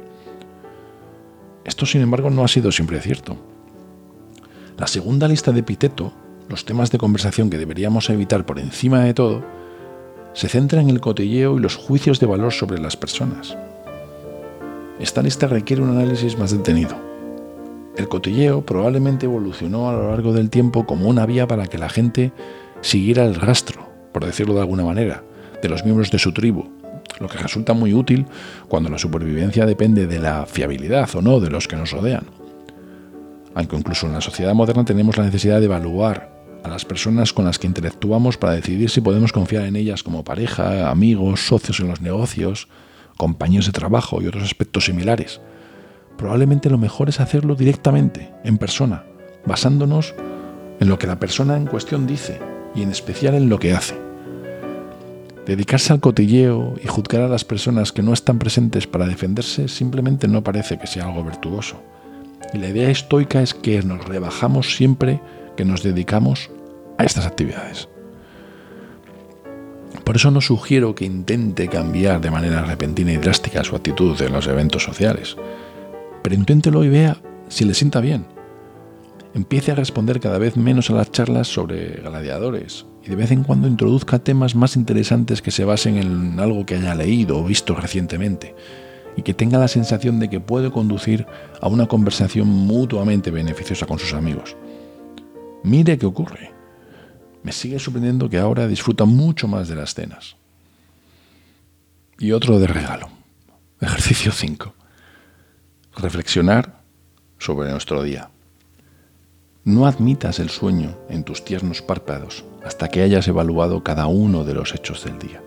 Esto, 1.66 1.86
sin 1.86 2.02
embargo, 2.02 2.30
no 2.30 2.46
ha 2.46 2.48
sido 2.48 2.72
siempre 2.72 3.02
cierto. 3.02 3.36
La 4.78 4.88
segunda 4.88 5.28
lista 5.28 5.52
de 5.52 5.64
Piteto 5.64 6.14
los 6.50 6.66
temas 6.66 6.92
de 6.92 6.98
conversación 6.98 7.50
que 7.50 7.58
deberíamos 7.58 8.10
evitar 8.10 8.46
por 8.46 8.60
encima 8.60 9.02
de 9.02 9.14
todo, 9.14 9.44
se 10.34 10.50
centra 10.50 10.82
en 10.82 10.90
el 10.90 11.00
cotilleo 11.00 11.58
y 11.58 11.62
los 11.62 11.76
juicios 11.76 12.20
de 12.20 12.28
valor 12.28 12.52
sobre 12.52 12.80
las 12.80 12.98
personas. 12.98 13.58
Esta 15.00 15.22
lista 15.22 15.48
requiere 15.48 15.82
un 15.82 15.90
análisis 15.90 16.38
más 16.38 16.52
detenido. 16.52 16.96
El 17.98 18.10
cotilleo 18.10 18.66
probablemente 18.66 19.26
evolucionó 19.26 19.90
a 19.90 19.94
lo 19.94 20.10
largo 20.10 20.34
del 20.34 20.50
tiempo 20.50 20.86
como 20.86 21.08
una 21.08 21.26
vía 21.26 21.48
para 21.48 21.68
que 21.68 21.78
la 21.78 21.90
gente 21.90 22.34
siguiera 22.82 23.26
el 23.26 23.36
rastro, 23.36 23.88
por 24.12 24.26
decirlo 24.26 24.54
de 24.54 24.62
alguna 24.62 24.84
manera, 24.84 25.24
de 25.62 25.70
los 25.70 25.86
miembros 25.86 26.12
de 26.12 26.20
su 26.20 26.34
tribu, 26.34 26.70
lo 27.20 27.30
que 27.30 27.38
resulta 27.38 27.74
muy 27.74 27.94
útil 27.94 28.26
cuando 28.68 28.90
la 28.90 28.98
supervivencia 28.98 29.66
depende 29.66 30.08
de 30.08 30.20
la 30.20 30.46
fiabilidad 30.46 31.10
o 31.16 31.22
no 31.22 31.40
de 31.40 31.50
los 31.50 31.68
que 31.68 31.78
nos 31.78 31.92
rodean. 31.92 32.26
Aunque 33.54 33.78
incluso 33.78 34.08
en 34.08 34.14
la 34.14 34.22
sociedad 34.22 34.54
moderna 34.54 34.84
tenemos 34.84 35.18
la 35.18 35.24
necesidad 35.24 35.60
de 35.60 35.66
evaluar 35.66 36.35
a 36.66 36.68
las 36.68 36.84
personas 36.84 37.32
con 37.32 37.46
las 37.46 37.60
que 37.60 37.68
interactuamos 37.68 38.38
para 38.38 38.54
decidir 38.54 38.90
si 38.90 39.00
podemos 39.00 39.32
confiar 39.32 39.66
en 39.66 39.76
ellas 39.76 40.02
como 40.02 40.24
pareja, 40.24 40.90
amigos, 40.90 41.46
socios 41.46 41.80
en 41.80 41.88
los 41.88 42.02
negocios, 42.02 42.68
compañeros 43.18 43.68
de 43.68 43.72
trabajo 43.72 44.20
y 44.20 44.28
otros 44.28 44.44
aspectos 44.44 44.86
similares. 44.86 45.42
Probablemente 46.18 46.72
lo 46.72 46.80
mejor 46.80 47.10
es 47.10 47.20
hacerlo 47.20 47.56
directamente, 47.56 48.32
en 48.44 48.58
persona, 48.58 49.04
basándonos 49.46 50.16
en 50.80 50.90
lo 50.90 50.98
que 50.98 51.06
la 51.06 51.20
persona 51.20 51.56
en 51.56 51.68
cuestión 51.68 52.08
dice 52.08 52.40
y 52.74 52.82
en 52.82 52.90
especial 52.90 53.36
en 53.36 53.48
lo 53.48 53.60
que 53.60 53.74
hace. 53.74 53.96
Dedicarse 55.46 55.94
al 55.94 56.00
cotilleo 56.00 56.74
y 56.84 56.88
juzgar 56.88 57.22
a 57.22 57.28
las 57.28 57.46
personas 57.46 57.92
que 57.92 58.02
no 58.02 58.12
están 58.12 58.40
presentes 58.40 58.88
para 58.88 59.06
defenderse 59.06 59.68
simplemente 59.68 60.28
no 60.28 60.44
parece 60.44 60.80
que 60.80 60.88
sea 60.88 61.06
algo 61.06 61.24
virtuoso. 61.24 61.80
Y 62.54 62.58
la 62.58 62.70
idea 62.70 62.90
estoica 62.90 63.44
es 63.44 63.54
que 63.54 63.84
nos 63.84 64.04
rebajamos 64.06 64.76
siempre 64.76 65.22
que 65.56 65.66
nos 65.66 65.84
dedicamos 65.84 66.50
a 66.98 67.04
estas 67.04 67.26
actividades. 67.26 67.90
Por 70.04 70.18
eso 70.18 70.30
no 70.30 70.42
sugiero 70.42 70.94
que 70.94 71.06
intente 71.06 71.68
cambiar 71.68 72.22
de 72.22 72.32
manera 72.32 72.62
repentina 72.62 73.12
y 73.12 73.18
drástica 73.18 73.64
su 73.64 73.76
actitud 73.76 74.22
en 74.22 74.34
los 74.34 74.48
eventos 74.48 74.84
sociales, 74.84 75.36
pero 76.22 76.36
inténtelo 76.36 76.84
y 76.84 76.90
vea 76.90 77.18
si 77.48 77.66
le 77.66 77.74
sienta 77.74 78.02
bien. 78.02 78.26
Empiece 79.34 79.72
a 79.72 79.76
responder 79.76 80.20
cada 80.20 80.38
vez 80.38 80.58
menos 80.58 80.90
a 80.90 80.94
las 80.94 81.12
charlas 81.12 81.48
sobre 81.48 82.02
gladiadores 82.02 82.86
y 83.04 83.10
de 83.10 83.16
vez 83.16 83.32
en 83.32 83.44
cuando 83.44 83.68
introduzca 83.68 84.20
temas 84.20 84.56
más 84.56 84.76
interesantes 84.76 85.42
que 85.42 85.52
se 85.52 85.66
basen 85.66 85.98
en 85.98 86.40
algo 86.40 86.66
que 86.66 86.76
haya 86.76 86.96
leído 86.96 87.38
o 87.38 87.44
visto 87.44 87.76
recientemente 87.76 88.56
y 89.18 89.24
que 89.24 89.34
tenga 89.34 89.58
la 89.58 89.68
sensación 89.68 90.20
de 90.20 90.30
que 90.30 90.40
puede 90.40 90.72
conducir 90.72 91.26
a 91.62 91.68
una 91.68 91.88
conversación 91.88 92.48
mutuamente 92.48 93.32
beneficiosa 93.32 93.86
con 93.86 94.00
sus 94.00 94.14
amigos. 94.14 94.56
Mire 95.66 95.98
qué 95.98 96.06
ocurre 96.06 96.56
me 97.46 97.52
sigue 97.52 97.78
sorprendiendo 97.78 98.28
que 98.28 98.40
ahora 98.40 98.68
disfruta 98.68 99.06
mucho 99.06 99.48
más 99.48 99.68
de 99.68 99.76
las 99.76 99.94
cenas. 99.94 100.36
Y 102.18 102.32
otro 102.32 102.58
de 102.58 102.66
regalo. 102.66 103.08
Ejercicio 103.80 104.32
5. 104.32 104.74
Reflexionar 105.98 106.82
sobre 107.38 107.70
nuestro 107.70 108.02
día. 108.02 108.32
No 109.64 109.86
admitas 109.86 110.40
el 110.40 110.50
sueño 110.50 110.98
en 111.08 111.24
tus 111.24 111.46
tiernos 111.46 111.84
párpados 111.84 112.46
hasta 112.66 112.88
que 112.88 113.04
hayas 113.04 113.28
evaluado 113.28 113.84
cada 113.84 114.08
uno 114.08 114.44
de 114.44 114.56
los 114.56 114.74
hechos 114.74 115.06
del 115.06 115.20
día. 115.20 115.44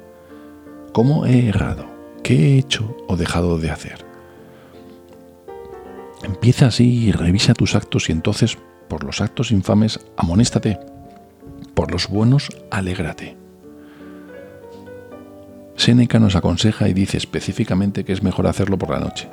¿Cómo 0.93 1.27
he 1.27 1.49
errado? 1.49 1.85
¿Qué 2.23 2.35
he 2.35 2.59
hecho 2.59 2.97
o 3.09 3.17
dejado 3.17 3.59
de 3.59 3.73
hacer? 3.73 4.07
Empieza 6.23 6.67
así 6.67 7.07
y 7.07 7.11
revisa 7.11 7.55
tus 7.55 7.75
actos 7.75 8.09
y 8.09 8.13
entonces, 8.13 8.57
por 8.89 9.05
los 9.05 9.21
actos 9.21 9.51
infames, 9.51 10.01
amonéstate 10.17 10.79
por 11.79 11.93
los 11.93 12.09
buenos, 12.09 12.49
alégrate. 12.73 13.37
Séneca 15.77 16.19
nos 16.19 16.35
aconseja 16.35 16.89
y 16.89 16.93
dice 16.93 17.17
específicamente 17.17 18.05
que 18.05 18.13
es 18.13 18.21
mejor 18.21 18.49
hacerlo 18.49 18.77
por 18.79 18.91
la 18.91 18.99
noche, 18.99 19.29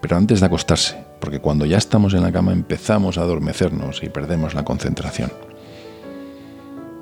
pero 0.00 0.16
antes 0.16 0.38
de 0.38 0.46
acostarse, 0.46 0.96
porque 1.20 1.40
cuando 1.40 1.66
ya 1.66 1.76
estamos 1.76 2.14
en 2.14 2.22
la 2.22 2.30
cama 2.30 2.52
empezamos 2.52 3.18
a 3.18 3.22
adormecernos 3.22 4.04
y 4.04 4.08
perdemos 4.08 4.54
la 4.54 4.64
concentración. 4.64 5.32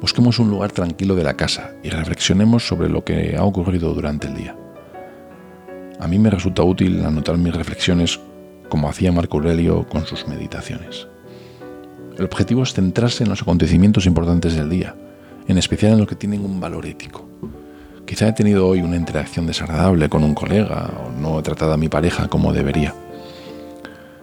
Busquemos 0.00 0.38
un 0.38 0.48
lugar 0.48 0.72
tranquilo 0.72 1.14
de 1.14 1.24
la 1.24 1.36
casa 1.36 1.72
y 1.82 1.90
reflexionemos 1.90 2.66
sobre 2.66 2.88
lo 2.88 3.04
que 3.04 3.36
ha 3.36 3.44
ocurrido 3.44 3.92
durante 3.92 4.28
el 4.28 4.36
día. 4.36 4.56
A 6.00 6.08
mí 6.08 6.18
me 6.18 6.30
resulta 6.30 6.62
útil 6.62 7.04
anotar 7.04 7.36
mis 7.36 7.54
reflexiones 7.54 8.18
como 8.70 8.88
hacía 8.88 9.12
Marco 9.12 9.36
Aurelio 9.36 9.86
con 9.86 10.06
sus 10.06 10.26
meditaciones. 10.26 11.08
El 12.18 12.24
objetivo 12.24 12.62
es 12.62 12.72
centrarse 12.72 13.24
en 13.24 13.30
los 13.30 13.42
acontecimientos 13.42 14.06
importantes 14.06 14.54
del 14.54 14.70
día, 14.70 14.94
en 15.48 15.58
especial 15.58 15.92
en 15.92 15.98
los 15.98 16.08
que 16.08 16.14
tienen 16.14 16.44
un 16.44 16.58
valor 16.58 16.86
ético. 16.86 17.28
Quizá 18.06 18.28
he 18.28 18.32
tenido 18.32 18.66
hoy 18.66 18.80
una 18.80 18.96
interacción 18.96 19.46
desagradable 19.46 20.08
con 20.08 20.24
un 20.24 20.34
colega 20.34 20.90
o 21.04 21.10
no 21.20 21.38
he 21.38 21.42
tratado 21.42 21.74
a 21.74 21.76
mi 21.76 21.90
pareja 21.90 22.28
como 22.28 22.54
debería. 22.54 22.94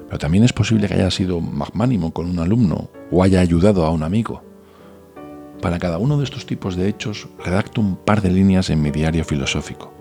Pero 0.07 0.17
también 0.17 0.43
es 0.43 0.53
posible 0.53 0.87
que 0.87 0.95
haya 0.95 1.11
sido 1.11 1.39
magnánimo 1.39 2.11
con 2.13 2.27
un 2.27 2.39
alumno 2.39 2.89
o 3.11 3.21
haya 3.21 3.41
ayudado 3.41 3.85
a 3.85 3.91
un 3.91 4.01
amigo. 4.01 4.41
Para 5.61 5.77
cada 5.77 5.99
uno 5.99 6.17
de 6.17 6.23
estos 6.23 6.47
tipos 6.47 6.75
de 6.75 6.87
hechos 6.89 7.27
redacto 7.43 7.79
un 7.79 7.95
par 7.95 8.21
de 8.21 8.31
líneas 8.31 8.71
en 8.71 8.81
mi 8.81 8.89
diario 8.89 9.23
filosófico. 9.23 9.93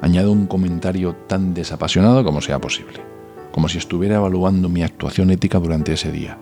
Añado 0.00 0.32
un 0.32 0.46
comentario 0.46 1.14
tan 1.28 1.54
desapasionado 1.54 2.24
como 2.24 2.40
sea 2.40 2.60
posible. 2.60 3.00
como 3.52 3.68
si 3.68 3.78
estuviera 3.78 4.16
evaluando 4.16 4.68
mi 4.68 4.82
actuación 4.82 5.30
ética 5.30 5.60
durante 5.60 5.92
ese 5.92 6.10
día, 6.10 6.36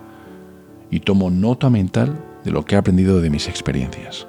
y 0.93 0.99
tomo 0.99 1.31
nota 1.31 1.71
mental 1.71 2.15
de 2.43 2.51
lo 2.51 2.65
que 2.65 2.75
he 2.75 2.77
aprendido 2.77 3.19
de 3.19 3.31
mis 3.31 3.47
experiencias. 3.47 4.27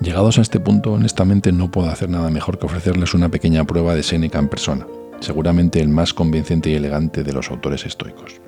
Llegados 0.00 0.38
a 0.38 0.40
este 0.40 0.60
punto, 0.60 0.94
honestamente 0.94 1.52
no 1.52 1.70
puedo 1.70 1.90
hacer 1.90 2.08
nada 2.08 2.30
mejor 2.30 2.58
que 2.58 2.64
ofrecerles 2.64 3.12
una 3.12 3.28
pequeña 3.28 3.64
prueba 3.64 3.94
de 3.94 4.02
Séneca 4.02 4.38
en 4.38 4.48
persona, 4.48 4.86
seguramente 5.20 5.78
el 5.78 5.90
más 5.90 6.14
convincente 6.14 6.70
y 6.70 6.74
elegante 6.74 7.22
de 7.22 7.34
los 7.34 7.50
autores 7.50 7.84
estoicos. 7.84 8.40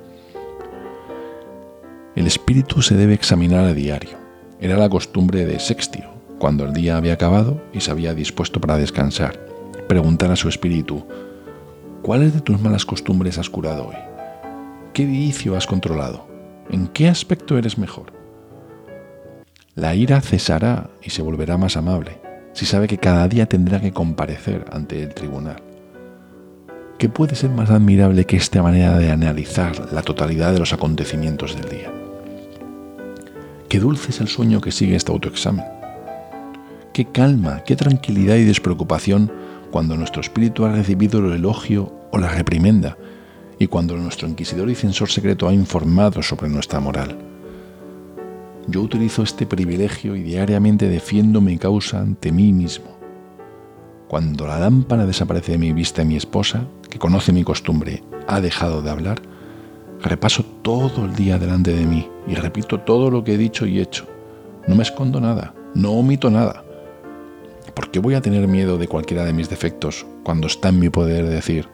El 2.16 2.26
espíritu 2.26 2.80
se 2.80 2.96
debe 2.96 3.12
examinar 3.12 3.66
a 3.66 3.74
diario. 3.74 4.16
Era 4.58 4.78
la 4.78 4.88
costumbre 4.88 5.44
de 5.44 5.60
Sextio, 5.60 6.08
cuando 6.38 6.64
el 6.64 6.72
día 6.72 6.96
había 6.96 7.12
acabado 7.12 7.60
y 7.74 7.80
se 7.80 7.90
había 7.90 8.14
dispuesto 8.14 8.62
para 8.62 8.78
descansar, 8.78 9.38
preguntar 9.88 10.30
a 10.30 10.36
su 10.36 10.48
espíritu, 10.48 11.06
¿cuáles 12.00 12.32
de 12.32 12.40
tus 12.40 12.58
malas 12.62 12.86
costumbres 12.86 13.36
has 13.36 13.50
curado 13.50 13.88
hoy? 13.88 13.96
¿Qué 14.94 15.04
vicio 15.04 15.54
has 15.54 15.66
controlado? 15.66 16.31
¿En 16.70 16.88
qué 16.88 17.08
aspecto 17.08 17.58
eres 17.58 17.78
mejor? 17.78 18.12
La 19.74 19.94
ira 19.94 20.20
cesará 20.20 20.90
y 21.02 21.10
se 21.10 21.22
volverá 21.22 21.56
más 21.56 21.76
amable 21.76 22.20
si 22.52 22.66
sabe 22.66 22.86
que 22.86 22.98
cada 22.98 23.28
día 23.28 23.46
tendrá 23.46 23.80
que 23.80 23.92
comparecer 23.92 24.66
ante 24.70 25.02
el 25.02 25.14
tribunal. 25.14 25.56
¿Qué 26.98 27.08
puede 27.08 27.34
ser 27.34 27.50
más 27.50 27.70
admirable 27.70 28.26
que 28.26 28.36
esta 28.36 28.62
manera 28.62 28.98
de 28.98 29.10
analizar 29.10 29.92
la 29.92 30.02
totalidad 30.02 30.52
de 30.52 30.58
los 30.58 30.72
acontecimientos 30.72 31.56
del 31.56 31.68
día? 31.68 31.92
Qué 33.68 33.80
dulce 33.80 34.10
es 34.10 34.20
el 34.20 34.28
sueño 34.28 34.60
que 34.60 34.70
sigue 34.70 34.94
este 34.94 35.10
autoexamen. 35.10 35.64
Qué 36.92 37.06
calma, 37.06 37.64
qué 37.64 37.74
tranquilidad 37.74 38.36
y 38.36 38.44
despreocupación 38.44 39.32
cuando 39.70 39.96
nuestro 39.96 40.20
espíritu 40.20 40.66
ha 40.66 40.72
recibido 40.72 41.20
el 41.20 41.32
elogio 41.32 41.92
o 42.10 42.18
la 42.18 42.28
reprimenda 42.28 42.98
y 43.62 43.68
cuando 43.68 43.96
nuestro 43.96 44.28
inquisidor 44.28 44.70
y 44.70 44.74
censor 44.74 45.10
secreto 45.10 45.48
ha 45.48 45.54
informado 45.54 46.22
sobre 46.22 46.48
nuestra 46.48 46.80
moral. 46.80 47.16
Yo 48.66 48.80
utilizo 48.82 49.22
este 49.22 49.46
privilegio 49.46 50.16
y 50.16 50.22
diariamente 50.22 50.88
defiendo 50.88 51.40
mi 51.40 51.58
causa 51.58 52.00
ante 52.00 52.32
mí 52.32 52.52
mismo. 52.52 52.96
Cuando 54.08 54.46
la 54.46 54.58
lámpara 54.58 55.06
desaparece 55.06 55.52
de 55.52 55.58
mi 55.58 55.72
vista 55.72 56.02
y 56.02 56.06
mi 56.06 56.16
esposa, 56.16 56.66
que 56.90 56.98
conoce 56.98 57.32
mi 57.32 57.44
costumbre, 57.44 58.02
ha 58.26 58.40
dejado 58.40 58.82
de 58.82 58.90
hablar, 58.90 59.22
Repaso 60.02 60.44
todo 60.62 61.04
el 61.04 61.14
día 61.14 61.38
delante 61.38 61.72
de 61.72 61.86
mí 61.86 62.08
y 62.26 62.34
repito 62.34 62.80
todo 62.80 63.08
lo 63.08 63.22
que 63.22 63.34
he 63.34 63.38
dicho 63.38 63.66
y 63.66 63.78
hecho. 63.78 64.04
No 64.66 64.74
me 64.74 64.82
escondo 64.82 65.20
nada, 65.20 65.54
no 65.76 65.92
omito 65.92 66.28
nada. 66.28 66.64
¿Por 67.72 67.92
qué 67.92 68.00
voy 68.00 68.14
a 68.14 68.20
tener 68.20 68.48
miedo 68.48 68.78
de 68.78 68.88
cualquiera 68.88 69.24
de 69.24 69.32
mis 69.32 69.48
defectos 69.48 70.04
cuando 70.24 70.48
está 70.48 70.70
en 70.70 70.80
mi 70.80 70.90
poder 70.90 71.28
decir, 71.28 71.68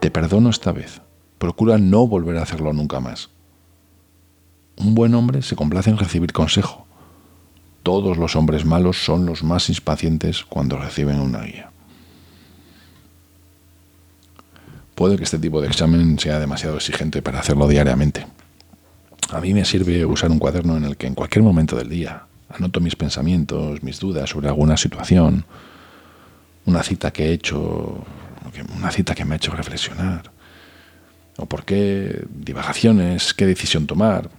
te 0.00 0.10
perdono 0.10 0.50
esta 0.50 0.72
vez, 0.72 1.00
procura 1.38 1.78
no 1.78 2.06
volver 2.06 2.38
a 2.38 2.42
hacerlo 2.42 2.72
nunca 2.72 3.00
más? 3.00 3.30
Un 4.76 4.94
buen 4.94 5.14
hombre 5.14 5.42
se 5.42 5.56
complace 5.56 5.90
en 5.90 5.98
recibir 5.98 6.32
consejo. 6.32 6.86
Todos 7.82 8.16
los 8.16 8.36
hombres 8.36 8.64
malos 8.64 9.04
son 9.04 9.26
los 9.26 9.42
más 9.42 9.68
impacientes 9.70 10.44
cuando 10.44 10.78
reciben 10.78 11.20
una 11.20 11.42
guía. 11.42 11.70
puede 14.98 15.16
que 15.16 15.22
este 15.22 15.38
tipo 15.38 15.60
de 15.60 15.68
examen 15.68 16.18
sea 16.18 16.40
demasiado 16.40 16.74
exigente 16.74 17.22
para 17.22 17.38
hacerlo 17.38 17.68
diariamente. 17.68 18.26
A 19.30 19.40
mí 19.40 19.54
me 19.54 19.64
sirve 19.64 20.04
usar 20.04 20.28
un 20.28 20.40
cuaderno 20.40 20.76
en 20.76 20.82
el 20.82 20.96
que 20.96 21.06
en 21.06 21.14
cualquier 21.14 21.44
momento 21.44 21.76
del 21.76 21.88
día 21.88 22.24
anoto 22.48 22.80
mis 22.80 22.96
pensamientos, 22.96 23.80
mis 23.84 24.00
dudas 24.00 24.28
sobre 24.28 24.48
alguna 24.48 24.76
situación, 24.76 25.44
una 26.66 26.82
cita 26.82 27.12
que 27.12 27.26
he 27.26 27.32
hecho, 27.32 28.04
una 28.76 28.90
cita 28.90 29.14
que 29.14 29.24
me 29.24 29.34
ha 29.34 29.36
hecho 29.36 29.52
reflexionar, 29.52 30.30
o 31.36 31.46
por 31.46 31.64
qué 31.64 32.24
divagaciones, 32.30 33.34
qué 33.34 33.46
decisión 33.46 33.86
tomar. 33.86 34.30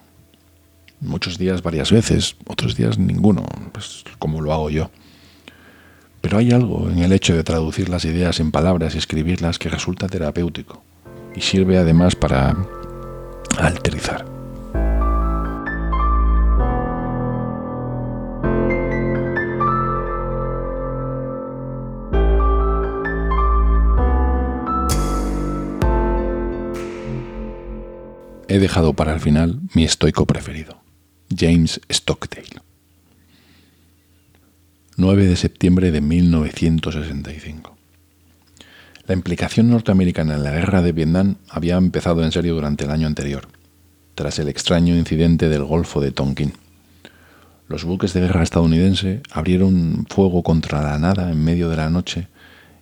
Muchos 1.01 1.37
días 1.37 1.61
varias 1.63 1.91
veces, 1.91 2.35
otros 2.45 2.75
días 2.75 2.97
ninguno, 2.97 3.45
pues 3.71 4.03
como 4.19 4.41
lo 4.41 4.51
hago 4.51 4.69
yo. 4.69 4.91
Pero 6.21 6.37
hay 6.37 6.51
algo 6.51 6.89
en 6.89 6.99
el 6.99 7.13
hecho 7.13 7.35
de 7.35 7.43
traducir 7.43 7.87
las 7.87 8.03
ideas 8.03 8.39
en 8.41 8.51
palabras 8.51 8.95
y 8.95 8.97
escribirlas 8.97 9.57
que 9.57 9.69
resulta 9.69 10.07
terapéutico 10.07 10.83
y 11.35 11.41
sirve 11.41 11.77
además 11.77 12.15
para 12.15 12.55
alterizar. 13.57 14.38
He 28.51 28.57
dejado 28.57 28.93
para 28.93 29.13
el 29.13 29.19
final 29.19 29.59
mi 29.75 29.83
estoico 29.83 30.25
preferido, 30.25 30.81
James 31.29 31.79
Stockdale. 31.87 32.63
9 34.97 35.27
de 35.27 35.35
septiembre 35.35 35.91
de 35.91 36.01
1965. 36.01 37.77
La 39.05 39.13
implicación 39.13 39.69
norteamericana 39.69 40.33
en 40.33 40.41
la 40.41 40.49
guerra 40.49 40.81
de 40.81 40.93
Vietnam 40.93 41.35
había 41.47 41.77
empezado 41.77 42.23
en 42.23 42.31
serio 42.31 42.55
durante 42.55 42.85
el 42.85 42.89
año 42.89 43.05
anterior, 43.05 43.47
tras 44.15 44.39
el 44.39 44.47
extraño 44.47 44.97
incidente 44.97 45.47
del 45.47 45.63
Golfo 45.63 46.01
de 46.01 46.11
Tonkin. 46.11 46.53
Los 47.67 47.83
buques 47.83 48.13
de 48.13 48.21
guerra 48.21 48.41
estadounidense 48.41 49.21
abrieron 49.29 50.07
fuego 50.09 50.41
contra 50.41 50.81
la 50.81 50.97
nada 50.97 51.29
en 51.29 51.43
medio 51.43 51.69
de 51.69 51.77
la 51.77 51.91
noche 51.91 52.29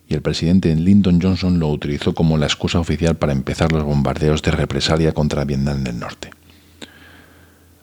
y 0.08 0.14
el 0.14 0.22
presidente 0.22 0.74
Lyndon 0.74 1.20
Johnson 1.20 1.58
lo 1.58 1.68
utilizó 1.68 2.14
como 2.14 2.38
la 2.38 2.46
excusa 2.46 2.80
oficial 2.80 3.16
para 3.16 3.32
empezar 3.32 3.72
los 3.72 3.84
bombardeos 3.84 4.40
de 4.42 4.50
represalia 4.50 5.12
contra 5.12 5.44
Vietnam 5.44 5.84
del 5.84 5.98
Norte. 5.98 6.30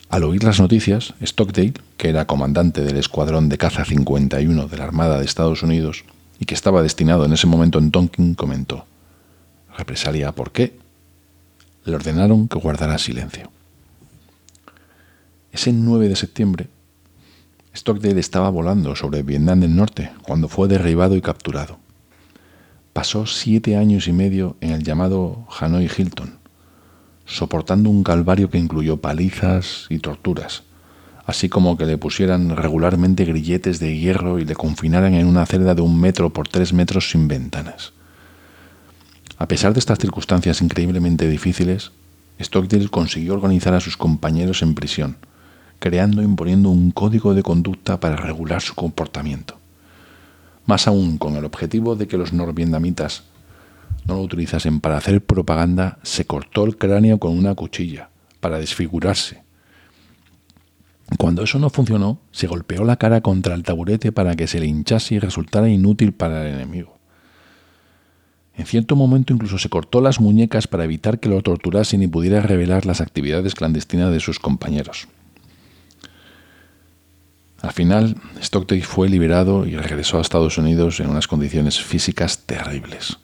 Al 0.10 0.24
oír 0.24 0.44
las 0.44 0.60
noticias, 0.60 1.14
Stockdale, 1.22 1.74
que 1.98 2.10
era 2.10 2.26
comandante 2.26 2.82
del 2.82 2.98
Escuadrón 2.98 3.48
de 3.48 3.58
Caza 3.58 3.86
51 3.86 4.68
de 4.68 4.78
la 4.78 4.84
Armada 4.84 5.20
de 5.20 5.26
Estados 5.26 5.62
Unidos 5.62 6.04
y 6.40 6.46
que 6.46 6.56
estaba 6.56 6.82
destinado 6.82 7.26
en 7.26 7.34
ese 7.34 7.48
momento 7.48 7.78
en 7.78 7.92
Tonkin, 7.92 8.34
comentó, 8.34 8.86
¿Represalia 9.78 10.32
por 10.32 10.52
qué? 10.52 10.78
Le 11.86 11.96
ordenaron 11.96 12.48
que 12.48 12.58
guardara 12.58 12.98
silencio. 12.98 13.52
Ese 15.52 15.72
9 15.74 16.10
de 16.10 16.16
septiembre, 16.16 16.68
Stockdale 17.76 18.20
estaba 18.20 18.50
volando 18.50 18.96
sobre 18.96 19.22
Vietnam 19.22 19.60
del 19.60 19.76
Norte 19.76 20.12
cuando 20.24 20.48
fue 20.48 20.68
derribado 20.68 21.16
y 21.16 21.22
capturado. 21.22 21.85
Pasó 22.96 23.26
siete 23.26 23.76
años 23.76 24.08
y 24.08 24.14
medio 24.14 24.56
en 24.62 24.72
el 24.72 24.82
llamado 24.82 25.46
Hanoi 25.60 25.92
Hilton, 25.98 26.40
soportando 27.26 27.90
un 27.90 28.06
calvario 28.06 28.50
que 28.50 28.58
incluyó 28.58 29.02
palizas 29.02 29.86
y 29.90 30.00
torturas, 30.00 30.64
así 31.26 31.50
como 31.50 31.76
que 31.76 31.86
le 31.86 31.98
pusieran 31.98 32.56
regularmente 32.56 33.26
grilletes 33.26 33.80
de 33.80 33.98
hierro 33.98 34.40
y 34.40 34.46
le 34.46 34.56
confinaran 34.56 35.14
en 35.14 35.28
una 35.28 35.46
celda 35.46 35.76
de 35.76 35.82
un 35.82 36.00
metro 36.00 36.32
por 36.32 36.48
tres 36.48 36.72
metros 36.72 37.10
sin 37.10 37.28
ventanas. 37.28 37.92
A 39.38 39.50
pesar 39.50 39.74
de 39.74 39.80
estas 39.80 40.00
circunstancias 40.00 40.62
increíblemente 40.62 41.28
difíciles, 41.28 41.92
Stockdale 42.40 42.88
consiguió 42.88 43.34
organizar 43.34 43.74
a 43.74 43.82
sus 43.82 43.98
compañeros 43.98 44.62
en 44.62 44.74
prisión, 44.74 45.18
creando 45.80 46.22
e 46.22 46.24
imponiendo 46.24 46.70
un 46.70 46.92
código 46.92 47.34
de 47.34 47.44
conducta 47.44 48.00
para 48.00 48.16
regular 48.16 48.62
su 48.62 48.74
comportamiento. 48.74 49.65
Más 50.66 50.88
aún 50.88 51.18
con 51.18 51.36
el 51.36 51.46
objetivo 51.46 51.96
de 51.96 52.08
que 52.08 52.18
los 52.18 52.34
norvietnamitas 52.34 53.24
no 54.06 54.16
lo 54.16 54.22
utilizasen 54.22 54.80
para 54.80 54.98
hacer 54.98 55.24
propaganda, 55.24 56.00
se 56.04 56.26
cortó 56.26 56.66
el 56.66 56.78
cráneo 56.78 57.20
con 57.20 57.38
una 57.38 57.56
cuchilla 57.56 58.10
para 58.40 58.60
desfigurarse. 58.60 59.44
Cuando 61.18 61.44
eso 61.44 61.60
no 61.60 61.70
funcionó, 61.70 62.20
se 62.32 62.48
golpeó 62.48 62.84
la 62.84 62.98
cara 62.98 63.22
contra 63.22 63.54
el 63.54 63.64
taburete 63.64 64.12
para 64.12 64.36
que 64.36 64.48
se 64.48 64.60
le 64.60 64.66
hinchase 64.66 65.16
y 65.16 65.20
resultara 65.20 65.70
inútil 65.70 66.14
para 66.14 66.48
el 66.48 66.56
enemigo. 66.56 66.98
En 68.58 68.66
cierto 68.66 68.96
momento 68.96 69.34
incluso 69.34 69.58
se 69.58 69.70
cortó 69.70 70.02
las 70.02 70.20
muñecas 70.20 70.68
para 70.68 70.86
evitar 70.86 71.20
que 71.20 71.30
lo 71.30 71.42
torturasen 71.42 72.02
y 72.02 72.08
pudiera 72.08 72.42
revelar 72.42 72.86
las 72.86 73.02
actividades 73.02 73.54
clandestinas 73.54 74.12
de 74.12 74.20
sus 74.20 74.40
compañeros. 74.40 75.08
Al 77.66 77.74
final, 77.74 78.16
Stockton 78.40 78.80
fue 78.82 79.10
liberado 79.10 79.66
y 79.66 79.76
regresó 79.76 80.20
a 80.20 80.22
Estados 80.22 80.60
Unidos 80.60 81.00
en 81.00 81.10
unas 81.10 81.28
condiciones 81.28 81.82
físicas 81.82 82.46
terribles. 82.46 83.18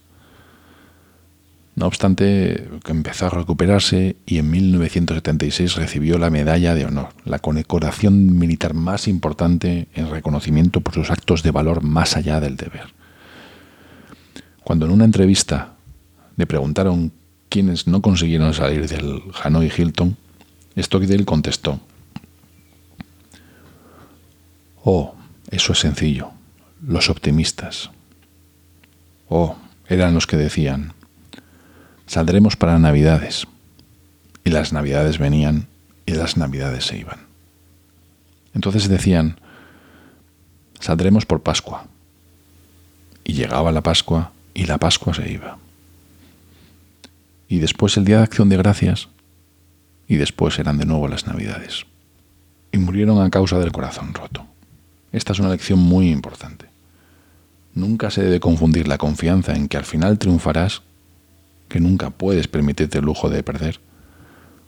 No 1.75 1.85
obstante, 1.85 2.67
empezó 2.87 3.27
a 3.27 3.29
recuperarse 3.29 4.15
y 4.25 4.39
en 4.39 4.49
1976 4.49 5.75
recibió 5.75 6.17
la 6.17 6.31
Medalla 6.31 6.73
de 6.73 6.85
Honor, 6.85 7.09
la 7.23 7.37
condecoración 7.37 8.39
militar 8.39 8.73
más 8.73 9.07
importante 9.07 9.87
en 9.93 10.09
reconocimiento 10.09 10.81
por 10.81 10.95
sus 10.95 11.11
actos 11.11 11.43
de 11.43 11.51
valor 11.51 11.83
más 11.83 12.17
allá 12.17 12.39
del 12.39 12.57
deber. 12.57 12.95
Cuando 14.63 14.87
en 14.87 14.91
una 14.91 15.05
entrevista 15.05 15.75
le 16.35 16.47
preguntaron 16.47 17.11
quiénes 17.47 17.85
no 17.85 18.01
consiguieron 18.01 18.55
salir 18.55 18.87
del 18.87 19.21
Hanoi 19.43 19.71
Hilton, 19.77 20.17
Stockdale 20.75 21.25
contestó, 21.25 21.79
Oh, 24.83 25.15
eso 25.49 25.73
es 25.73 25.79
sencillo, 25.79 26.31
los 26.85 27.09
optimistas. 27.09 27.91
Oh, 29.29 29.55
eran 29.87 30.13
los 30.13 30.27
que 30.27 30.37
decían, 30.37 30.93
Saldremos 32.11 32.57
para 32.57 32.77
Navidades. 32.77 33.47
Y 34.43 34.49
las 34.49 34.73
Navidades 34.73 35.17
venían 35.17 35.67
y 36.05 36.11
las 36.11 36.35
Navidades 36.35 36.83
se 36.87 36.97
iban. 36.97 37.19
Entonces 38.53 38.89
decían, 38.89 39.39
saldremos 40.81 41.25
por 41.25 41.41
Pascua. 41.41 41.85
Y 43.23 43.31
llegaba 43.31 43.71
la 43.71 43.79
Pascua 43.79 44.33
y 44.53 44.65
la 44.65 44.77
Pascua 44.77 45.13
se 45.13 45.31
iba. 45.31 45.57
Y 47.47 47.59
después 47.59 47.95
el 47.95 48.03
Día 48.03 48.17
de 48.17 48.23
Acción 48.23 48.49
de 48.49 48.57
Gracias 48.57 49.07
y 50.05 50.17
después 50.17 50.59
eran 50.59 50.79
de 50.79 50.85
nuevo 50.85 51.07
las 51.07 51.27
Navidades. 51.27 51.85
Y 52.73 52.77
murieron 52.77 53.21
a 53.21 53.29
causa 53.29 53.57
del 53.57 53.71
corazón 53.71 54.13
roto. 54.13 54.45
Esta 55.11 55.33
es 55.33 55.39
una 55.39 55.49
lección 55.49 55.79
muy 55.79 56.09
importante. 56.09 56.67
Nunca 57.73 58.11
se 58.11 58.23
debe 58.23 58.39
confundir 58.39 58.87
la 58.87 58.97
confianza 58.97 59.53
en 59.55 59.67
que 59.67 59.77
al 59.77 59.85
final 59.85 60.19
triunfarás, 60.19 60.81
que 61.69 61.79
nunca 61.79 62.09
puedes 62.09 62.47
permitirte 62.47 62.99
el 62.99 63.05
lujo 63.05 63.29
de 63.29 63.43
perder, 63.43 63.79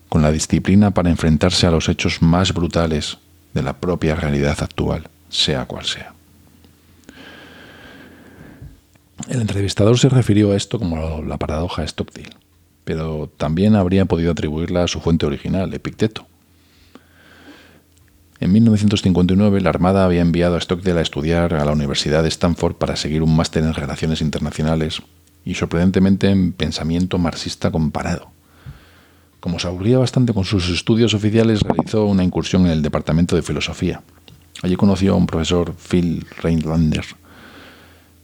con 0.10 0.22
la 0.22 0.32
disciplina 0.32 0.92
para 0.92 1.10
enfrentarse 1.10 1.68
a 1.68 1.72
los 1.72 1.90
hechos 1.90 2.22
más 2.22 2.54
brutales 2.54 3.18
de 3.54 3.64
la 3.64 3.74
propia 3.74 4.16
realidad 4.16 4.58
actual, 4.62 5.10
sea 5.30 5.66
cual 5.66 5.86
sea. 5.86 6.14
El 9.28 9.42
entrevistador 9.42 9.98
se 9.98 10.10
refirió 10.10 10.52
a 10.52 10.56
esto 10.56 10.80
como 10.80 11.22
la 11.22 11.38
paradoja 11.38 11.88
Stockdale, 11.88 12.36
pero 12.84 13.30
también 13.38 13.76
habría 13.76 14.06
podido 14.06 14.32
atribuirla 14.32 14.84
a 14.84 14.88
su 14.88 15.00
fuente 15.00 15.26
original, 15.26 15.74
Epicteto. 15.74 16.26
En 18.44 18.52
1959 18.52 19.62
la 19.62 19.70
Armada 19.70 20.04
había 20.04 20.20
enviado 20.20 20.58
a 20.58 20.60
Stockdale 20.60 21.00
a 21.00 21.02
estudiar 21.02 21.54
a 21.54 21.64
la 21.64 21.72
Universidad 21.72 22.24
de 22.24 22.28
Stanford 22.28 22.76
para 22.76 22.98
seguir 22.98 23.24
un 23.24 23.34
máster 23.34 23.64
en 23.64 23.74
Relaciones 23.74 24.20
Internacionales 24.20 25.02
y 25.46 25.54
sorprendentemente 25.54 26.28
en 26.28 26.52
pensamiento 26.52 27.18
marxista 27.18 27.72
comparado. 27.72 28.32
Como 29.40 29.60
se 29.60 29.68
aburría 29.68 29.98
bastante 29.98 30.34
con 30.34 30.44
sus 30.44 30.70
estudios 30.70 31.14
oficiales, 31.14 31.62
realizó 31.62 32.06
una 32.06 32.26
incursión 32.26 32.66
en 32.66 32.74
el 32.74 32.82
Departamento 32.82 33.38
de 33.38 33.44
Filosofía. 33.44 34.02
Allí 34.62 34.76
conoció 34.76 35.14
a 35.14 35.16
un 35.16 35.26
profesor, 35.26 35.74
Phil 35.78 36.28
Reinlander, 36.42 37.06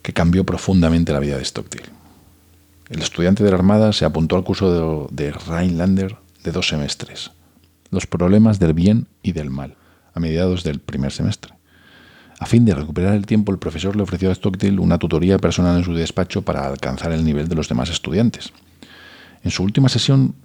que 0.01 0.11
cambió 0.11 0.43
profundamente 0.43 1.13
la 1.13 1.20
vida 1.20 1.38
de 1.38 1.45
Stockdale. 1.45 1.88
El 2.89 3.01
estudiante 3.01 3.45
de 3.45 3.51
la 3.51 3.55
Armada 3.55 3.93
se 3.93 4.03
apuntó 4.03 4.36
al 4.36 4.43
curso 4.43 5.07
de, 5.13 5.32
de 5.32 6.15
de 6.43 6.51
dos 6.51 6.67
semestres, 6.67 7.32
los 7.89 8.05
problemas 8.05 8.59
del 8.59 8.74
bien 8.74 9.07
y 9.24 9.32
del 9.32 9.49
mal, 9.49 9.78
a 10.14 10.20
mediados 10.20 10.64
del 10.64 10.80
primer 10.80 11.12
semestre. 11.12 11.53
A 12.39 12.45
fin 12.45 12.64
de 12.64 12.74
recuperar 12.74 13.16
el 13.16 13.26
tiempo, 13.26 13.51
el 13.51 13.60
profesor 13.60 13.97
le 13.97 14.03
ofreció 14.03 14.32
a 14.32 14.36
Stockdale 14.36 14.80
una 14.80 14.97
tutoría 14.97 15.38
personal 15.38 15.78
en 15.78 15.84
su 15.84 15.93
despacho 15.93 16.41
para 16.41 16.66
alcanzar 16.66 17.12
el 17.12 17.26
nivel 17.26 17.49
de 17.49 17.55
los 17.55 17.68
demás 17.68 17.89
estudiantes. 17.89 18.53
En 19.43 19.51
su 19.51 19.62
última 19.62 19.89
sesión, 19.89 20.36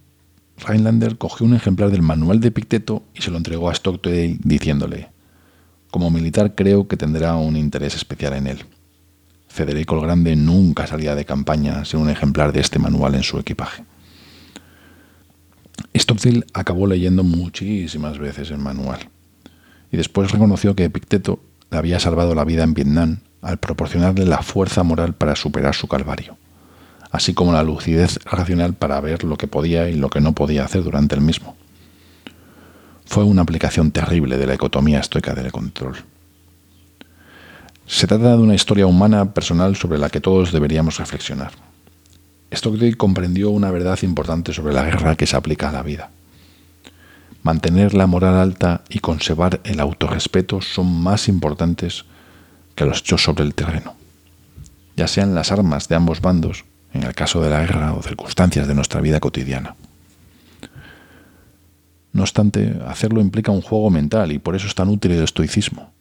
Rhinelander 0.58 1.16
cogió 1.18 1.46
un 1.46 1.54
ejemplar 1.54 1.92
del 1.92 2.02
manual 2.02 2.40
de 2.40 2.50
Picteto 2.50 3.04
y 3.14 3.22
se 3.22 3.30
lo 3.30 3.36
entregó 3.36 3.70
a 3.70 3.74
Stockdale 3.74 4.38
diciéndole, 4.42 5.08
como 5.92 6.10
militar 6.10 6.56
creo 6.56 6.88
que 6.88 6.96
tendrá 6.96 7.36
un 7.36 7.56
interés 7.56 7.94
especial 7.94 8.34
en 8.34 8.48
él. 8.48 8.64
Federico 9.46 9.94
el 9.94 10.02
Grande 10.02 10.34
nunca 10.34 10.88
salía 10.88 11.14
de 11.14 11.24
campaña 11.24 11.84
sin 11.84 12.00
un 12.00 12.10
ejemplar 12.10 12.52
de 12.52 12.60
este 12.60 12.80
manual 12.80 13.14
en 13.14 13.22
su 13.22 13.38
equipaje. 13.38 13.84
Stockdale 15.94 16.44
acabó 16.52 16.88
leyendo 16.88 17.22
muchísimas 17.22 18.18
veces 18.18 18.50
el 18.50 18.58
manual 18.58 19.13
y 19.94 19.96
después 19.96 20.32
reconoció 20.32 20.74
que 20.74 20.82
Epicteto 20.82 21.38
le 21.70 21.78
había 21.78 22.00
salvado 22.00 22.34
la 22.34 22.44
vida 22.44 22.64
en 22.64 22.74
Vietnam 22.74 23.18
al 23.42 23.58
proporcionarle 23.58 24.26
la 24.26 24.42
fuerza 24.42 24.82
moral 24.82 25.14
para 25.14 25.36
superar 25.36 25.76
su 25.76 25.86
calvario, 25.86 26.36
así 27.12 27.32
como 27.32 27.52
la 27.52 27.62
lucidez 27.62 28.18
racional 28.24 28.74
para 28.74 29.00
ver 29.00 29.22
lo 29.22 29.36
que 29.36 29.46
podía 29.46 29.88
y 29.88 29.94
lo 29.94 30.10
que 30.10 30.20
no 30.20 30.32
podía 30.32 30.64
hacer 30.64 30.82
durante 30.82 31.14
el 31.14 31.20
mismo. 31.20 31.54
Fue 33.04 33.22
una 33.22 33.42
aplicación 33.42 33.92
terrible 33.92 34.36
de 34.36 34.48
la 34.48 34.54
ecotomía 34.54 34.98
estoica 34.98 35.32
del 35.32 35.52
control. 35.52 35.94
Se 37.86 38.08
trata 38.08 38.36
de 38.36 38.42
una 38.42 38.56
historia 38.56 38.88
humana 38.88 39.32
personal 39.32 39.76
sobre 39.76 39.98
la 39.98 40.10
que 40.10 40.20
todos 40.20 40.50
deberíamos 40.50 40.98
reflexionar. 40.98 41.52
Stockdale 42.52 42.96
comprendió 42.96 43.50
una 43.50 43.70
verdad 43.70 44.00
importante 44.02 44.52
sobre 44.52 44.74
la 44.74 44.82
guerra 44.82 45.14
que 45.14 45.28
se 45.28 45.36
aplica 45.36 45.68
a 45.68 45.72
la 45.72 45.84
vida. 45.84 46.10
Mantener 47.44 47.92
la 47.92 48.06
moral 48.06 48.36
alta 48.36 48.80
y 48.88 49.00
conservar 49.00 49.60
el 49.64 49.78
autorrespeto 49.78 50.62
son 50.62 51.02
más 51.02 51.28
importantes 51.28 52.06
que 52.74 52.86
los 52.86 53.00
hechos 53.00 53.22
sobre 53.22 53.44
el 53.44 53.54
terreno, 53.54 53.94
ya 54.96 55.06
sean 55.08 55.34
las 55.34 55.52
armas 55.52 55.86
de 55.88 55.94
ambos 55.94 56.22
bandos, 56.22 56.64
en 56.94 57.02
el 57.02 57.14
caso 57.14 57.42
de 57.42 57.50
la 57.50 57.60
guerra 57.60 57.92
o 57.92 58.02
circunstancias 58.02 58.66
de 58.66 58.74
nuestra 58.74 59.02
vida 59.02 59.20
cotidiana. 59.20 59.76
No 62.14 62.22
obstante, 62.22 62.78
hacerlo 62.86 63.20
implica 63.20 63.52
un 63.52 63.60
juego 63.60 63.90
mental 63.90 64.32
y 64.32 64.38
por 64.38 64.56
eso 64.56 64.66
es 64.66 64.74
tan 64.74 64.88
útil 64.88 65.10
el 65.12 65.22
estoicismo. 65.22 65.92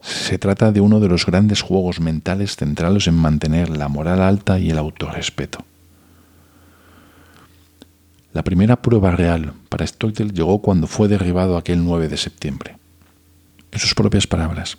Se 0.00 0.36
trata 0.36 0.72
de 0.72 0.80
uno 0.80 0.98
de 0.98 1.08
los 1.08 1.26
grandes 1.26 1.62
juegos 1.62 2.00
mentales 2.00 2.56
centrales 2.56 3.06
en 3.06 3.14
mantener 3.14 3.70
la 3.70 3.86
moral 3.86 4.20
alta 4.20 4.58
y 4.58 4.70
el 4.70 4.78
autorrespeto. 4.78 5.64
La 8.36 8.44
primera 8.44 8.82
prueba 8.82 9.12
real 9.12 9.54
para 9.70 9.86
Stockdale 9.86 10.30
llegó 10.30 10.60
cuando 10.60 10.86
fue 10.86 11.08
derribado 11.08 11.56
aquel 11.56 11.82
9 11.82 12.06
de 12.08 12.18
septiembre. 12.18 12.76
En 13.72 13.78
sus 13.78 13.94
propias 13.94 14.26
palabras. 14.26 14.76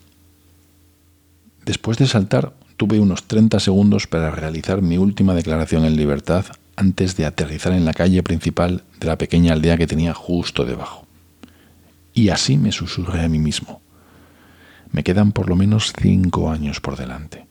Después 1.65 1.97
de 1.97 2.05
saltar, 2.05 2.53
tuve 2.77 2.99
unos 2.99 3.23
30 3.23 3.59
segundos 3.59 4.05
para 4.05 4.29
realizar 4.29 4.83
mi 4.83 4.99
última 4.99 5.33
declaración 5.33 5.85
en 5.85 5.95
libertad 5.95 6.45
antes 6.75 7.17
de 7.17 7.25
aterrizar 7.25 7.73
en 7.73 7.83
la 7.83 7.95
calle 7.95 8.21
principal 8.21 8.83
de 8.99 9.07
la 9.07 9.17
pequeña 9.17 9.53
aldea 9.53 9.75
que 9.75 9.87
tenía 9.87 10.13
justo 10.13 10.63
debajo. 10.63 11.07
Y 12.13 12.29
así 12.29 12.59
me 12.59 12.71
susurré 12.71 13.21
a 13.21 13.27
mí 13.27 13.39
mismo. 13.39 13.81
Me 14.91 15.03
quedan 15.03 15.31
por 15.31 15.49
lo 15.49 15.55
menos 15.55 15.93
cinco 15.99 16.51
años 16.51 16.79
por 16.79 16.95
delante. 16.95 17.47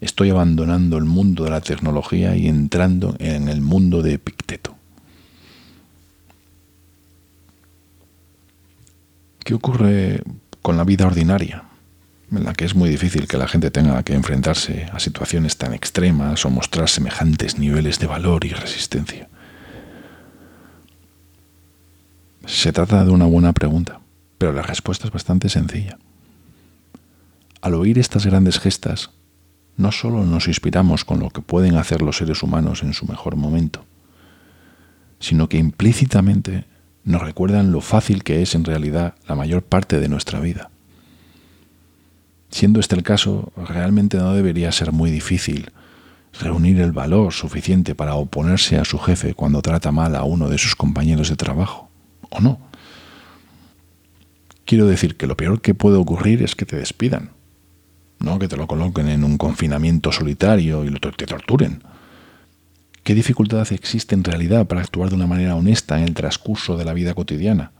Estoy 0.00 0.30
abandonando 0.30 0.98
el 0.98 1.04
mundo 1.04 1.44
de 1.44 1.50
la 1.50 1.60
tecnología 1.60 2.34
y 2.34 2.48
entrando 2.48 3.14
en 3.20 3.48
el 3.48 3.60
mundo 3.60 4.02
de 4.02 4.14
Epicteto. 4.14 4.77
¿Qué 9.48 9.54
ocurre 9.54 10.22
con 10.60 10.76
la 10.76 10.84
vida 10.84 11.06
ordinaria? 11.06 11.64
En 12.30 12.44
la 12.44 12.52
que 12.52 12.66
es 12.66 12.74
muy 12.74 12.90
difícil 12.90 13.26
que 13.26 13.38
la 13.38 13.48
gente 13.48 13.70
tenga 13.70 14.02
que 14.02 14.12
enfrentarse 14.12 14.90
a 14.92 15.00
situaciones 15.00 15.56
tan 15.56 15.72
extremas 15.72 16.44
o 16.44 16.50
mostrar 16.50 16.90
semejantes 16.90 17.58
niveles 17.58 17.98
de 17.98 18.06
valor 18.06 18.44
y 18.44 18.50
resistencia. 18.50 19.26
Se 22.44 22.72
trata 22.74 23.06
de 23.06 23.10
una 23.10 23.24
buena 23.24 23.54
pregunta, 23.54 24.00
pero 24.36 24.52
la 24.52 24.60
respuesta 24.60 25.06
es 25.06 25.14
bastante 25.14 25.48
sencilla. 25.48 25.96
Al 27.62 27.72
oír 27.72 27.98
estas 27.98 28.26
grandes 28.26 28.60
gestas, 28.60 29.12
no 29.78 29.92
solo 29.92 30.26
nos 30.26 30.46
inspiramos 30.46 31.06
con 31.06 31.20
lo 31.20 31.30
que 31.30 31.40
pueden 31.40 31.78
hacer 31.78 32.02
los 32.02 32.18
seres 32.18 32.42
humanos 32.42 32.82
en 32.82 32.92
su 32.92 33.06
mejor 33.06 33.36
momento, 33.36 33.86
sino 35.20 35.48
que 35.48 35.56
implícitamente 35.56 36.66
nos 37.08 37.22
recuerdan 37.22 37.72
lo 37.72 37.80
fácil 37.80 38.22
que 38.22 38.42
es 38.42 38.54
en 38.54 38.64
realidad 38.64 39.14
la 39.26 39.34
mayor 39.34 39.62
parte 39.62 39.98
de 39.98 40.10
nuestra 40.10 40.40
vida. 40.40 40.70
Siendo 42.50 42.80
este 42.80 42.96
el 42.96 43.02
caso, 43.02 43.50
realmente 43.56 44.18
no 44.18 44.34
debería 44.34 44.70
ser 44.72 44.92
muy 44.92 45.10
difícil 45.10 45.72
reunir 46.38 46.80
el 46.80 46.92
valor 46.92 47.32
suficiente 47.32 47.94
para 47.94 48.14
oponerse 48.14 48.76
a 48.76 48.84
su 48.84 48.98
jefe 48.98 49.32
cuando 49.32 49.62
trata 49.62 49.90
mal 49.90 50.14
a 50.16 50.24
uno 50.24 50.50
de 50.50 50.58
sus 50.58 50.76
compañeros 50.76 51.30
de 51.30 51.36
trabajo, 51.36 51.88
¿o 52.28 52.40
no? 52.40 52.58
Quiero 54.66 54.86
decir 54.86 55.16
que 55.16 55.26
lo 55.26 55.36
peor 55.36 55.62
que 55.62 55.72
puede 55.72 55.96
ocurrir 55.96 56.42
es 56.42 56.54
que 56.54 56.66
te 56.66 56.76
despidan, 56.76 57.30
no 58.18 58.38
que 58.38 58.48
te 58.48 58.58
lo 58.58 58.66
coloquen 58.66 59.08
en 59.08 59.24
un 59.24 59.38
confinamiento 59.38 60.12
solitario 60.12 60.84
y 60.84 60.90
te 60.92 61.26
torturen. 61.26 61.82
¿Qué 63.08 63.14
dificultad 63.14 63.66
existe 63.72 64.14
en 64.14 64.22
realidad 64.22 64.66
para 64.66 64.82
actuar 64.82 65.08
de 65.08 65.14
una 65.14 65.26
manera 65.26 65.56
honesta 65.56 65.96
en 65.96 66.04
el 66.04 66.12
transcurso 66.12 66.76
de 66.76 66.84
la 66.84 66.92
vida 66.92 67.14
cotidiana, 67.14 67.72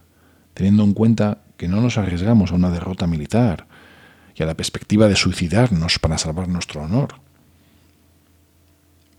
teniendo 0.55 0.83
en 0.85 0.95
cuenta 0.95 1.43
que 1.59 1.69
no 1.69 1.83
nos 1.83 1.99
arriesgamos 1.99 2.51
a 2.51 2.55
una 2.55 2.71
derrota 2.71 3.07
militar 3.07 3.67
y 4.35 4.43
a 4.43 4.47
la 4.47 4.55
perspectiva 4.55 5.07
de 5.07 5.17
suicidarnos 5.17 5.99
para 5.99 6.17
salvar 6.17 6.49
nuestro 6.49 6.81
honor? 6.81 7.17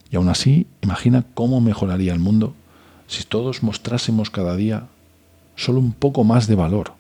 Y 0.10 0.16
aún 0.16 0.30
así, 0.30 0.66
imagina 0.82 1.26
cómo 1.36 1.62
mejoraría 1.62 2.12
el 2.12 2.20
mundo 2.20 2.56
si 3.06 3.24
todos 3.24 3.62
mostrásemos 3.62 4.32
cada 4.32 4.56
día 4.56 4.88
solo 5.56 5.78
un 5.78 5.94
poco 5.94 6.24
más 6.24 6.48
de 6.48 6.56
valor, 6.56 6.94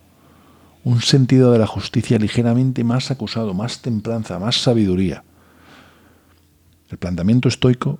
un 0.83 1.01
sentido 1.01 1.51
de 1.51 1.57
la 1.57 1.65
justicia 1.65 2.19
ligeramente 2.19 2.83
más 2.83 3.09
acusado, 3.09 3.55
más 3.55 3.81
templanza, 3.81 4.37
más 4.37 4.61
sabiduría. 4.61 5.23
El 6.91 6.99
planteamiento 6.99 7.49
estoico 7.49 7.97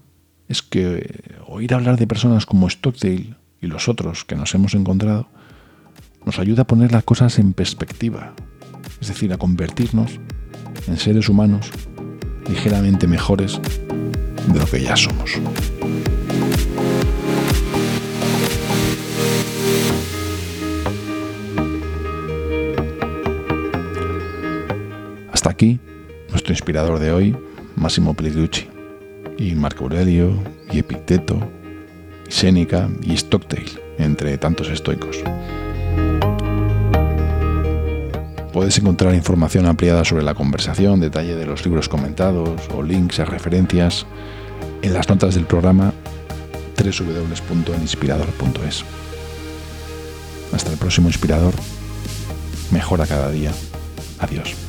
es 0.49 0.63
que 0.63 1.37
oír 1.47 1.73
hablar 1.73 1.97
de 1.97 2.07
personas 2.07 2.45
como 2.45 2.69
Stockdale 2.69 3.35
y 3.61 3.67
los 3.67 3.87
otros 3.87 4.25
que 4.25 4.35
nos 4.35 4.53
hemos 4.55 4.73
encontrado 4.73 5.29
nos 6.25 6.39
ayuda 6.39 6.63
a 6.63 6.67
poner 6.67 6.91
las 6.91 7.03
cosas 7.03 7.37
en 7.39 7.53
perspectiva, 7.53 8.33
es 8.99 9.07
decir, 9.07 9.31
a 9.31 9.37
convertirnos 9.37 10.19
en 10.87 10.97
seres 10.97 11.29
humanos 11.29 11.69
ligeramente 12.49 13.07
mejores 13.07 13.61
de 14.47 14.59
lo 14.59 14.65
que 14.65 14.81
ya 14.81 14.97
somos. 14.97 15.31
Hasta 25.31 25.51
aquí, 25.51 25.79
nuestro 26.31 26.53
inspirador 26.53 26.97
de 26.97 27.11
hoy, 27.11 27.37
Massimo 27.75 28.15
Pliducci 28.15 28.78
y 29.39 29.55
Marco 29.55 29.85
Aurelio, 29.85 30.33
y 30.71 30.79
Epicteto, 30.79 31.39
y 32.27 32.31
Séneca, 32.31 32.89
y 33.01 33.15
Stockdale, 33.15 33.71
entre 33.97 34.37
tantos 34.37 34.69
estoicos. 34.69 35.23
Puedes 38.51 38.77
encontrar 38.77 39.15
información 39.15 39.65
ampliada 39.65 40.03
sobre 40.03 40.23
la 40.23 40.33
conversación, 40.33 40.99
detalle 40.99 41.35
de 41.35 41.45
los 41.45 41.63
libros 41.65 41.87
comentados 41.87 42.59
o 42.75 42.83
links 42.83 43.19
a 43.19 43.25
referencias 43.25 44.05
en 44.81 44.93
las 44.93 45.07
notas 45.07 45.35
del 45.35 45.45
programa 45.45 45.93
www.inspirador.es. 46.77 48.83
Hasta 50.53 50.71
el 50.71 50.77
próximo 50.77 51.07
inspirador. 51.07 51.53
Mejora 52.71 53.05
cada 53.05 53.29
día. 53.31 53.51
Adiós. 54.19 54.68